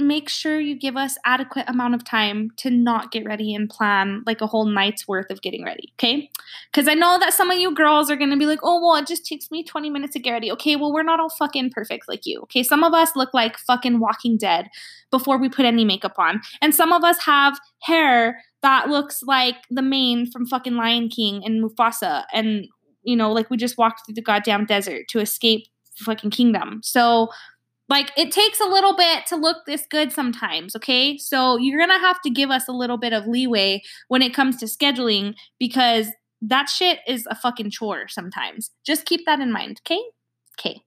make 0.00 0.28
sure 0.28 0.60
you 0.60 0.74
give 0.74 0.96
us 0.96 1.16
adequate 1.24 1.64
amount 1.68 1.94
of 1.94 2.04
time 2.04 2.50
to 2.56 2.70
not 2.70 3.12
get 3.12 3.24
ready 3.24 3.54
and 3.54 3.68
plan 3.68 4.22
like 4.26 4.40
a 4.40 4.46
whole 4.46 4.64
night's 4.64 5.06
worth 5.06 5.30
of 5.30 5.42
getting 5.42 5.64
ready 5.64 5.92
okay? 5.98 6.30
Because 6.72 6.88
i 6.88 6.94
know 6.94 7.18
that 7.18 7.34
some 7.34 7.50
of 7.50 7.58
you 7.58 7.74
girls 7.74 8.10
are 8.10 8.16
going 8.16 8.30
to 8.30 8.36
be 8.36 8.46
like 8.46 8.60
oh 8.62 8.80
well 8.80 8.96
it 8.96 9.06
just 9.06 9.26
takes 9.26 9.50
me 9.50 9.62
20 9.62 9.90
minutes 9.90 10.12
to 10.14 10.18
get 10.18 10.32
ready. 10.32 10.50
Okay 10.52 10.76
well 10.76 10.92
we're 10.92 11.02
not 11.02 11.20
all 11.20 11.30
fucking 11.30 11.70
perfect 11.70 12.08
like 12.08 12.26
you 12.26 12.40
okay? 12.42 12.62
Some 12.62 12.84
of 12.84 12.94
us 12.94 13.14
look 13.14 13.32
like 13.34 13.58
fucking 13.58 14.00
walking 14.00 14.36
dead 14.36 14.68
before 15.10 15.38
we 15.38 15.48
put 15.48 15.64
any 15.64 15.84
makeup 15.84 16.18
on 16.18 16.40
and 16.60 16.74
some 16.74 16.92
of 16.92 17.04
us 17.04 17.22
have 17.24 17.58
hair 17.82 18.42
that 18.62 18.88
looks 18.88 19.22
like 19.22 19.56
the 19.70 19.82
mane 19.82 20.30
from 20.30 20.46
fucking 20.46 20.74
lion 20.74 21.08
king 21.08 21.44
and 21.44 21.64
mufasa 21.64 22.24
and 22.32 22.66
you 23.02 23.16
know 23.16 23.32
like 23.32 23.48
we 23.50 23.56
just 23.56 23.78
walked 23.78 24.02
through 24.04 24.14
the 24.14 24.22
goddamn 24.22 24.66
desert 24.66 25.06
to 25.08 25.18
escape 25.18 25.66
fucking 26.00 26.30
kingdom. 26.30 26.80
So 26.82 27.28
like 27.90 28.12
it 28.16 28.30
takes 28.30 28.60
a 28.60 28.66
little 28.66 28.96
bit 28.96 29.26
to 29.26 29.36
look 29.36 29.66
this 29.66 29.84
good 29.90 30.12
sometimes, 30.12 30.76
okay? 30.76 31.18
So 31.18 31.58
you're 31.58 31.76
going 31.76 31.90
to 31.90 32.06
have 32.06 32.22
to 32.22 32.30
give 32.30 32.50
us 32.50 32.68
a 32.68 32.72
little 32.72 32.96
bit 32.96 33.12
of 33.12 33.26
leeway 33.26 33.82
when 34.06 34.22
it 34.22 34.32
comes 34.32 34.56
to 34.58 34.66
scheduling 34.66 35.34
because 35.58 36.06
that 36.40 36.70
shit 36.70 37.00
is 37.06 37.26
a 37.28 37.34
fucking 37.34 37.70
chore 37.70 38.06
sometimes. 38.08 38.70
Just 38.86 39.04
keep 39.04 39.26
that 39.26 39.40
in 39.40 39.52
mind, 39.52 39.80
okay? 39.84 40.00
Okay. 40.58 40.80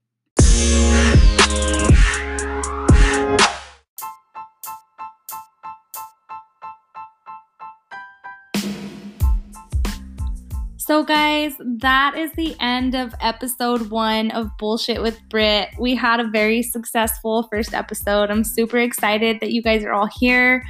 So, 10.86 11.02
guys, 11.02 11.54
that 11.60 12.18
is 12.18 12.34
the 12.34 12.58
end 12.60 12.94
of 12.94 13.16
episode 13.22 13.90
one 13.90 14.32
of 14.32 14.50
Bullshit 14.58 15.02
with 15.02 15.18
Britt. 15.30 15.70
We 15.80 15.96
had 15.96 16.20
a 16.20 16.28
very 16.28 16.62
successful 16.62 17.48
first 17.50 17.74
episode. 17.74 18.30
I'm 18.30 18.44
super 18.44 18.80
excited 18.80 19.40
that 19.40 19.54
you 19.54 19.62
guys 19.62 19.86
are 19.86 19.94
all 19.94 20.10
here. 20.20 20.62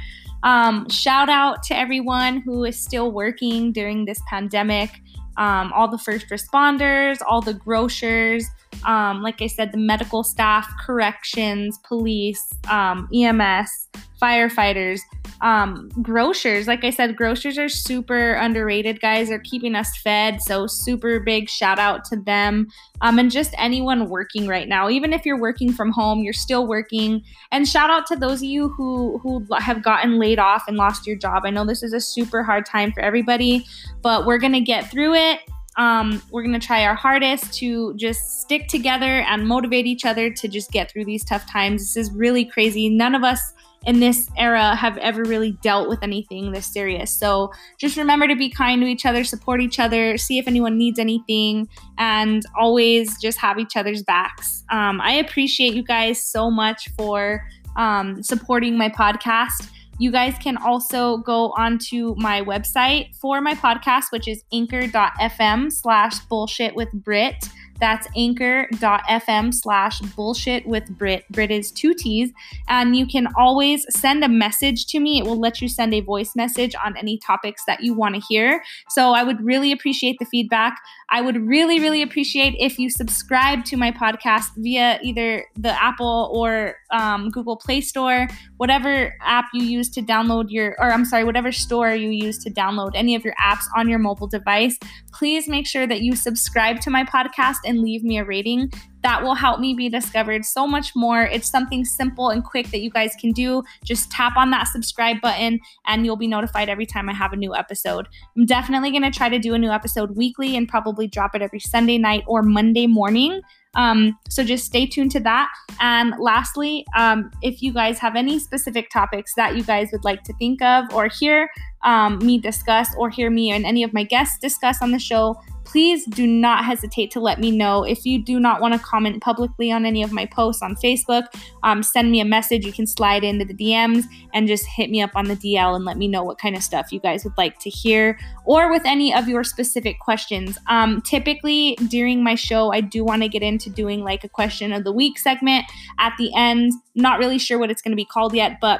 Um, 0.44 0.88
shout 0.88 1.28
out 1.28 1.64
to 1.64 1.76
everyone 1.76 2.42
who 2.42 2.62
is 2.62 2.78
still 2.78 3.10
working 3.10 3.72
during 3.72 4.04
this 4.04 4.20
pandemic. 4.28 5.02
Um, 5.36 5.72
all 5.72 5.88
the 5.88 5.98
first 5.98 6.28
responders, 6.28 7.18
all 7.28 7.40
the 7.40 7.54
grocers, 7.54 8.46
um, 8.86 9.20
like 9.20 9.42
I 9.42 9.48
said, 9.48 9.72
the 9.72 9.78
medical 9.78 10.22
staff, 10.22 10.72
corrections, 10.86 11.76
police, 11.78 12.52
um, 12.70 13.08
EMS, 13.12 13.88
firefighters 14.22 15.00
um, 15.40 15.88
grocers. 16.02 16.66
Like 16.66 16.84
I 16.84 16.90
said, 16.90 17.16
grocers 17.16 17.58
are 17.58 17.68
super 17.68 18.34
underrated, 18.34 19.00
guys. 19.00 19.28
They're 19.28 19.38
keeping 19.38 19.74
us 19.74 19.96
fed. 19.98 20.40
So, 20.42 20.66
super 20.66 21.20
big 21.20 21.48
shout 21.48 21.78
out 21.78 22.04
to 22.06 22.16
them. 22.16 22.68
Um, 23.00 23.18
and 23.18 23.30
just 23.30 23.54
anyone 23.58 24.08
working 24.08 24.46
right 24.46 24.68
now. 24.68 24.88
Even 24.88 25.12
if 25.12 25.26
you're 25.26 25.38
working 25.38 25.72
from 25.72 25.90
home, 25.90 26.20
you're 26.20 26.32
still 26.32 26.66
working. 26.66 27.22
And 27.52 27.68
shout 27.68 27.90
out 27.90 28.06
to 28.06 28.16
those 28.16 28.40
of 28.40 28.48
you 28.48 28.68
who, 28.70 29.18
who 29.18 29.46
have 29.58 29.82
gotten 29.82 30.18
laid 30.18 30.38
off 30.38 30.64
and 30.68 30.76
lost 30.76 31.06
your 31.06 31.16
job. 31.16 31.42
I 31.44 31.50
know 31.50 31.64
this 31.64 31.82
is 31.82 31.92
a 31.92 32.00
super 32.00 32.42
hard 32.42 32.66
time 32.66 32.92
for 32.92 33.00
everybody, 33.00 33.66
but 34.02 34.26
we're 34.26 34.38
going 34.38 34.52
to 34.52 34.60
get 34.60 34.90
through 34.90 35.14
it. 35.14 35.40
Um, 35.76 36.22
we're 36.30 36.42
going 36.42 36.58
to 36.58 36.64
try 36.64 36.84
our 36.84 36.94
hardest 36.94 37.52
to 37.54 37.94
just 37.96 38.40
stick 38.42 38.68
together 38.68 39.20
and 39.22 39.46
motivate 39.46 39.86
each 39.86 40.04
other 40.04 40.30
to 40.30 40.48
just 40.48 40.70
get 40.70 40.90
through 40.90 41.04
these 41.04 41.24
tough 41.24 41.50
times. 41.50 41.82
This 41.82 41.96
is 41.96 42.12
really 42.12 42.44
crazy. 42.44 42.88
None 42.88 43.14
of 43.14 43.24
us 43.24 43.52
in 43.86 44.00
this 44.00 44.28
era 44.36 44.74
have 44.74 44.96
ever 44.98 45.22
really 45.24 45.52
dealt 45.62 45.88
with 45.88 46.02
anything 46.02 46.52
this 46.52 46.66
serious. 46.66 47.10
So 47.10 47.52
just 47.78 47.96
remember 47.96 48.26
to 48.28 48.36
be 48.36 48.48
kind 48.48 48.80
to 48.82 48.86
each 48.86 49.06
other, 49.06 49.24
support 49.24 49.60
each 49.60 49.78
other, 49.78 50.16
see 50.16 50.38
if 50.38 50.46
anyone 50.48 50.78
needs 50.78 50.98
anything, 50.98 51.68
and 51.98 52.42
always 52.58 53.20
just 53.20 53.38
have 53.38 53.58
each 53.58 53.76
other's 53.76 54.02
backs. 54.02 54.64
Um, 54.70 55.00
I 55.00 55.12
appreciate 55.12 55.74
you 55.74 55.82
guys 55.82 56.22
so 56.22 56.50
much 56.50 56.88
for 56.96 57.44
um, 57.76 58.22
supporting 58.22 58.78
my 58.78 58.88
podcast. 58.88 59.68
You 59.98 60.10
guys 60.10 60.34
can 60.42 60.56
also 60.56 61.18
go 61.18 61.52
onto 61.56 62.14
my 62.18 62.42
website 62.42 63.14
for 63.16 63.40
my 63.40 63.54
podcast, 63.54 64.10
which 64.10 64.26
is 64.26 64.42
anchor.fm 64.52 65.70
slash 65.70 66.18
bullshit 66.20 66.74
with 66.74 66.90
Britt. 66.92 67.48
That's 67.80 68.06
anchor.fm 68.16 69.52
slash 69.52 70.00
bullshit 70.00 70.66
with 70.66 70.88
Britt. 70.96 71.24
Britt 71.30 71.50
is 71.50 71.70
two 71.70 71.94
T's. 71.94 72.30
And 72.68 72.96
you 72.96 73.06
can 73.06 73.28
always 73.36 73.86
send 73.90 74.24
a 74.24 74.28
message 74.28 74.86
to 74.86 75.00
me. 75.00 75.18
It 75.18 75.24
will 75.24 75.38
let 75.38 75.60
you 75.60 75.68
send 75.68 75.92
a 75.94 76.00
voice 76.00 76.34
message 76.36 76.74
on 76.82 76.96
any 76.96 77.18
topics 77.18 77.64
that 77.66 77.82
you 77.82 77.94
want 77.94 78.14
to 78.14 78.20
hear. 78.28 78.62
So 78.88 79.12
I 79.12 79.22
would 79.22 79.44
really 79.44 79.72
appreciate 79.72 80.18
the 80.18 80.26
feedback. 80.26 80.80
I 81.10 81.20
would 81.20 81.46
really, 81.46 81.80
really 81.80 82.02
appreciate 82.02 82.54
if 82.58 82.78
you 82.78 82.90
subscribe 82.90 83.64
to 83.66 83.76
my 83.76 83.90
podcast 83.90 84.48
via 84.56 84.98
either 85.02 85.44
the 85.56 85.70
Apple 85.82 86.30
or 86.32 86.76
um, 86.90 87.30
Google 87.30 87.56
Play 87.56 87.80
Store, 87.80 88.28
whatever 88.56 89.14
app 89.20 89.46
you 89.52 89.64
use 89.64 89.88
to 89.90 90.02
download 90.02 90.46
your, 90.48 90.74
or 90.78 90.90
I'm 90.90 91.04
sorry, 91.04 91.24
whatever 91.24 91.52
store 91.52 91.94
you 91.94 92.10
use 92.10 92.38
to 92.44 92.50
download 92.50 92.92
any 92.94 93.14
of 93.14 93.24
your 93.24 93.34
apps 93.34 93.64
on 93.76 93.88
your 93.88 93.98
mobile 93.98 94.26
device. 94.26 94.78
Please 95.12 95.48
make 95.48 95.66
sure 95.66 95.86
that 95.86 96.00
you 96.00 96.16
subscribe 96.16 96.80
to 96.80 96.90
my 96.90 97.04
podcast 97.04 97.58
and 97.64 97.80
leave 97.80 98.02
me 98.02 98.18
a 98.18 98.24
rating. 98.24 98.70
That 99.04 99.22
will 99.22 99.34
help 99.34 99.60
me 99.60 99.74
be 99.74 99.88
discovered 99.88 100.44
so 100.44 100.66
much 100.66 100.96
more. 100.96 101.22
It's 101.22 101.48
something 101.48 101.84
simple 101.84 102.30
and 102.30 102.42
quick 102.42 102.70
that 102.70 102.80
you 102.80 102.90
guys 102.90 103.14
can 103.20 103.32
do. 103.32 103.62
Just 103.84 104.10
tap 104.10 104.36
on 104.36 104.50
that 104.50 104.66
subscribe 104.68 105.20
button 105.20 105.60
and 105.86 106.04
you'll 106.04 106.16
be 106.16 106.26
notified 106.26 106.68
every 106.68 106.86
time 106.86 107.08
I 107.08 107.12
have 107.12 107.32
a 107.32 107.36
new 107.36 107.54
episode. 107.54 108.08
I'm 108.36 108.46
definitely 108.46 108.90
going 108.90 109.02
to 109.02 109.10
try 109.10 109.28
to 109.28 109.38
do 109.38 109.54
a 109.54 109.58
new 109.58 109.70
episode 109.70 110.16
weekly 110.16 110.56
and 110.56 110.66
probably 110.66 111.06
drop 111.06 111.34
it 111.34 111.42
every 111.42 111.60
Sunday 111.60 111.98
night 111.98 112.24
or 112.26 112.42
Monday 112.42 112.86
morning. 112.86 113.42
Um, 113.76 114.18
so 114.30 114.42
just 114.42 114.64
stay 114.64 114.86
tuned 114.86 115.10
to 115.12 115.20
that. 115.20 115.48
And 115.80 116.14
lastly, 116.18 116.86
um, 116.96 117.30
if 117.42 117.60
you 117.60 117.72
guys 117.72 117.98
have 117.98 118.16
any 118.16 118.38
specific 118.38 118.88
topics 118.90 119.34
that 119.34 119.56
you 119.56 119.64
guys 119.64 119.90
would 119.92 120.04
like 120.04 120.22
to 120.24 120.32
think 120.34 120.62
of 120.62 120.86
or 120.94 121.08
hear 121.08 121.50
um, 121.84 122.18
me 122.18 122.38
discuss 122.38 122.88
or 122.96 123.10
hear 123.10 123.30
me 123.30 123.50
and 123.50 123.66
any 123.66 123.82
of 123.82 123.92
my 123.92 124.04
guests 124.04 124.38
discuss 124.38 124.80
on 124.80 124.92
the 124.92 124.98
show, 124.98 125.36
please 125.74 126.04
do 126.06 126.24
not 126.24 126.64
hesitate 126.64 127.10
to 127.10 127.18
let 127.18 127.40
me 127.40 127.50
know. 127.50 127.82
If 127.82 128.06
you 128.06 128.22
do 128.22 128.38
not 128.38 128.60
want 128.60 128.74
to 128.74 128.78
comment 128.78 129.20
publicly 129.20 129.72
on 129.72 129.84
any 129.84 130.04
of 130.04 130.12
my 130.12 130.24
posts 130.24 130.62
on 130.62 130.76
Facebook, 130.76 131.24
um, 131.64 131.82
send 131.82 132.12
me 132.12 132.20
a 132.20 132.24
message. 132.24 132.64
You 132.64 132.72
can 132.72 132.86
slide 132.86 133.24
into 133.24 133.44
the 133.44 133.54
DMs 133.54 134.04
and 134.32 134.46
just 134.46 134.66
hit 134.66 134.88
me 134.88 135.02
up 135.02 135.10
on 135.16 135.24
the 135.24 135.34
DL 135.34 135.74
and 135.74 135.84
let 135.84 135.96
me 135.96 136.06
know 136.06 136.22
what 136.22 136.38
kind 136.38 136.54
of 136.54 136.62
stuff 136.62 136.92
you 136.92 137.00
guys 137.00 137.24
would 137.24 137.36
like 137.36 137.58
to 137.58 137.70
hear 137.70 138.16
or 138.44 138.70
with 138.70 138.82
any 138.84 139.12
of 139.12 139.26
your 139.26 139.42
specific 139.42 139.98
questions. 139.98 140.56
Um, 140.68 141.02
typically, 141.02 141.74
during 141.88 142.22
my 142.22 142.36
show, 142.36 142.72
I 142.72 142.80
do 142.80 143.04
want 143.04 143.22
to 143.22 143.28
get 143.28 143.42
into 143.42 143.68
doing 143.68 144.04
like 144.04 144.22
a 144.22 144.28
question 144.28 144.72
of 144.72 144.84
the 144.84 144.92
week 144.92 145.18
segment 145.18 145.64
at 145.98 146.12
the 146.18 146.30
end. 146.36 146.70
Not 146.94 147.18
really 147.18 147.38
sure 147.38 147.58
what 147.58 147.72
it's 147.72 147.82
going 147.82 147.90
to 147.90 147.96
be 147.96 148.04
called 148.04 148.32
yet, 148.32 148.58
but 148.60 148.78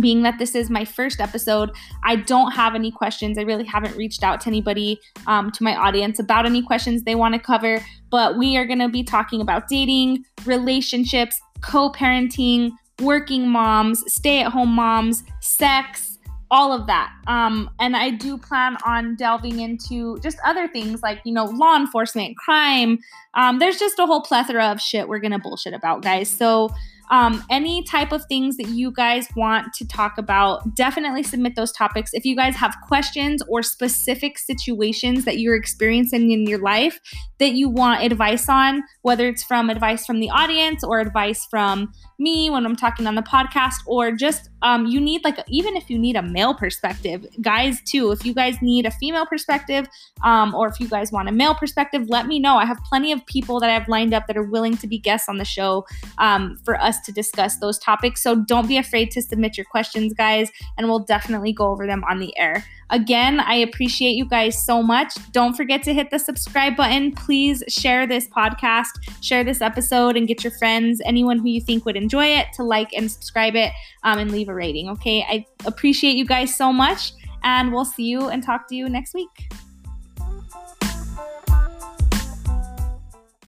being 0.00 0.22
that 0.22 0.38
this 0.38 0.54
is 0.54 0.70
my 0.70 0.84
first 0.84 1.20
episode, 1.20 1.70
I 2.04 2.16
don't 2.16 2.52
have 2.52 2.74
any 2.74 2.90
questions. 2.90 3.38
I 3.38 3.42
really 3.42 3.64
haven't 3.64 3.96
reached 3.96 4.22
out 4.22 4.40
to 4.42 4.48
anybody, 4.48 5.00
um, 5.26 5.50
to 5.52 5.62
my 5.62 5.74
audience, 5.76 6.18
about 6.18 6.46
any 6.46 6.62
questions 6.62 7.02
they 7.02 7.14
want 7.14 7.34
to 7.34 7.40
cover. 7.40 7.84
But 8.10 8.38
we 8.38 8.56
are 8.56 8.66
going 8.66 8.78
to 8.78 8.88
be 8.88 9.02
talking 9.02 9.40
about 9.40 9.68
dating, 9.68 10.24
relationships, 10.44 11.40
co 11.60 11.90
parenting, 11.90 12.72
working 13.00 13.48
moms, 13.48 14.02
stay 14.12 14.42
at 14.42 14.52
home 14.52 14.70
moms, 14.70 15.22
sex, 15.40 16.18
all 16.50 16.72
of 16.72 16.86
that. 16.86 17.12
Um, 17.26 17.70
and 17.78 17.96
I 17.96 18.10
do 18.10 18.38
plan 18.38 18.76
on 18.86 19.16
delving 19.16 19.60
into 19.60 20.18
just 20.20 20.38
other 20.44 20.66
things 20.68 21.02
like, 21.02 21.20
you 21.24 21.32
know, 21.32 21.44
law 21.44 21.76
enforcement, 21.76 22.36
crime. 22.36 22.98
Um, 23.34 23.58
there's 23.58 23.78
just 23.78 23.98
a 23.98 24.06
whole 24.06 24.22
plethora 24.22 24.66
of 24.66 24.80
shit 24.80 25.08
we're 25.08 25.18
going 25.18 25.32
to 25.32 25.38
bullshit 25.38 25.74
about, 25.74 26.02
guys. 26.02 26.28
So, 26.28 26.70
um, 27.10 27.44
any 27.50 27.82
type 27.84 28.12
of 28.12 28.24
things 28.26 28.56
that 28.56 28.68
you 28.68 28.92
guys 28.92 29.26
want 29.36 29.72
to 29.74 29.86
talk 29.86 30.18
about, 30.18 30.74
definitely 30.74 31.22
submit 31.22 31.56
those 31.56 31.72
topics. 31.72 32.12
If 32.12 32.24
you 32.24 32.36
guys 32.36 32.54
have 32.56 32.74
questions 32.86 33.42
or 33.48 33.62
specific 33.62 34.38
situations 34.38 35.24
that 35.24 35.38
you're 35.38 35.56
experiencing 35.56 36.30
in 36.30 36.46
your 36.46 36.60
life 36.60 36.98
that 37.38 37.52
you 37.52 37.68
want 37.68 38.02
advice 38.02 38.48
on, 38.48 38.82
whether 39.02 39.28
it's 39.28 39.44
from 39.44 39.70
advice 39.70 40.04
from 40.04 40.20
the 40.20 40.30
audience 40.30 40.82
or 40.84 41.00
advice 41.00 41.46
from 41.50 41.92
me 42.18 42.50
when 42.50 42.66
I'm 42.66 42.76
talking 42.76 43.06
on 43.06 43.14
the 43.14 43.22
podcast, 43.22 43.76
or 43.86 44.12
just 44.12 44.50
um, 44.62 44.86
you 44.86 45.00
need 45.00 45.22
like 45.24 45.38
even 45.48 45.76
if 45.76 45.88
you 45.88 45.98
need 45.98 46.16
a 46.16 46.22
male 46.22 46.54
perspective, 46.54 47.24
guys 47.40 47.80
too. 47.82 48.10
If 48.10 48.24
you 48.24 48.34
guys 48.34 48.60
need 48.60 48.86
a 48.86 48.90
female 48.90 49.26
perspective, 49.26 49.88
um, 50.24 50.54
or 50.54 50.68
if 50.68 50.80
you 50.80 50.88
guys 50.88 51.12
want 51.12 51.28
a 51.28 51.32
male 51.32 51.54
perspective, 51.54 52.08
let 52.08 52.26
me 52.26 52.38
know. 52.38 52.56
I 52.56 52.64
have 52.64 52.78
plenty 52.88 53.12
of 53.12 53.24
people 53.26 53.60
that 53.60 53.70
I've 53.70 53.88
lined 53.88 54.14
up 54.14 54.26
that 54.26 54.36
are 54.36 54.42
willing 54.42 54.76
to 54.78 54.86
be 54.86 54.98
guests 54.98 55.28
on 55.28 55.38
the 55.38 55.44
show 55.44 55.86
um, 56.18 56.56
for 56.64 56.80
us 56.80 57.00
to 57.02 57.12
discuss 57.12 57.58
those 57.58 57.78
topics. 57.78 58.22
So 58.22 58.34
don't 58.34 58.66
be 58.66 58.78
afraid 58.78 59.10
to 59.12 59.22
submit 59.22 59.56
your 59.56 59.66
questions, 59.66 60.12
guys, 60.12 60.50
and 60.76 60.88
we'll 60.88 61.00
definitely 61.00 61.52
go 61.52 61.68
over 61.68 61.86
them 61.86 62.04
on 62.08 62.18
the 62.18 62.36
air. 62.36 62.64
Again, 62.90 63.40
I 63.40 63.54
appreciate 63.54 64.12
you 64.12 64.24
guys 64.24 64.64
so 64.64 64.82
much. 64.82 65.14
Don't 65.32 65.56
forget 65.56 65.82
to 65.84 65.94
hit 65.94 66.10
the 66.10 66.18
subscribe 66.18 66.76
button. 66.76 67.12
Please 67.12 67.62
share 67.68 68.06
this 68.06 68.28
podcast, 68.28 68.88
share 69.22 69.44
this 69.44 69.60
episode, 69.60 70.16
and 70.16 70.26
get 70.26 70.42
your 70.42 70.52
friends, 70.52 71.00
anyone 71.04 71.38
who 71.38 71.48
you 71.48 71.60
think 71.60 71.84
would 71.84 71.96
enjoy 71.96 72.26
it, 72.26 72.46
to 72.54 72.62
like 72.62 72.92
and 72.94 73.10
subscribe 73.10 73.54
it 73.56 73.72
um, 74.04 74.18
and 74.18 74.30
leave 74.30 74.48
a 74.48 74.54
rating. 74.54 74.88
Okay. 74.90 75.22
I 75.28 75.46
appreciate 75.66 76.16
you 76.16 76.24
guys 76.24 76.54
so 76.54 76.72
much, 76.72 77.12
and 77.42 77.72
we'll 77.72 77.84
see 77.84 78.04
you 78.04 78.28
and 78.28 78.42
talk 78.42 78.68
to 78.68 78.74
you 78.74 78.88
next 78.88 79.14
week. 79.14 79.50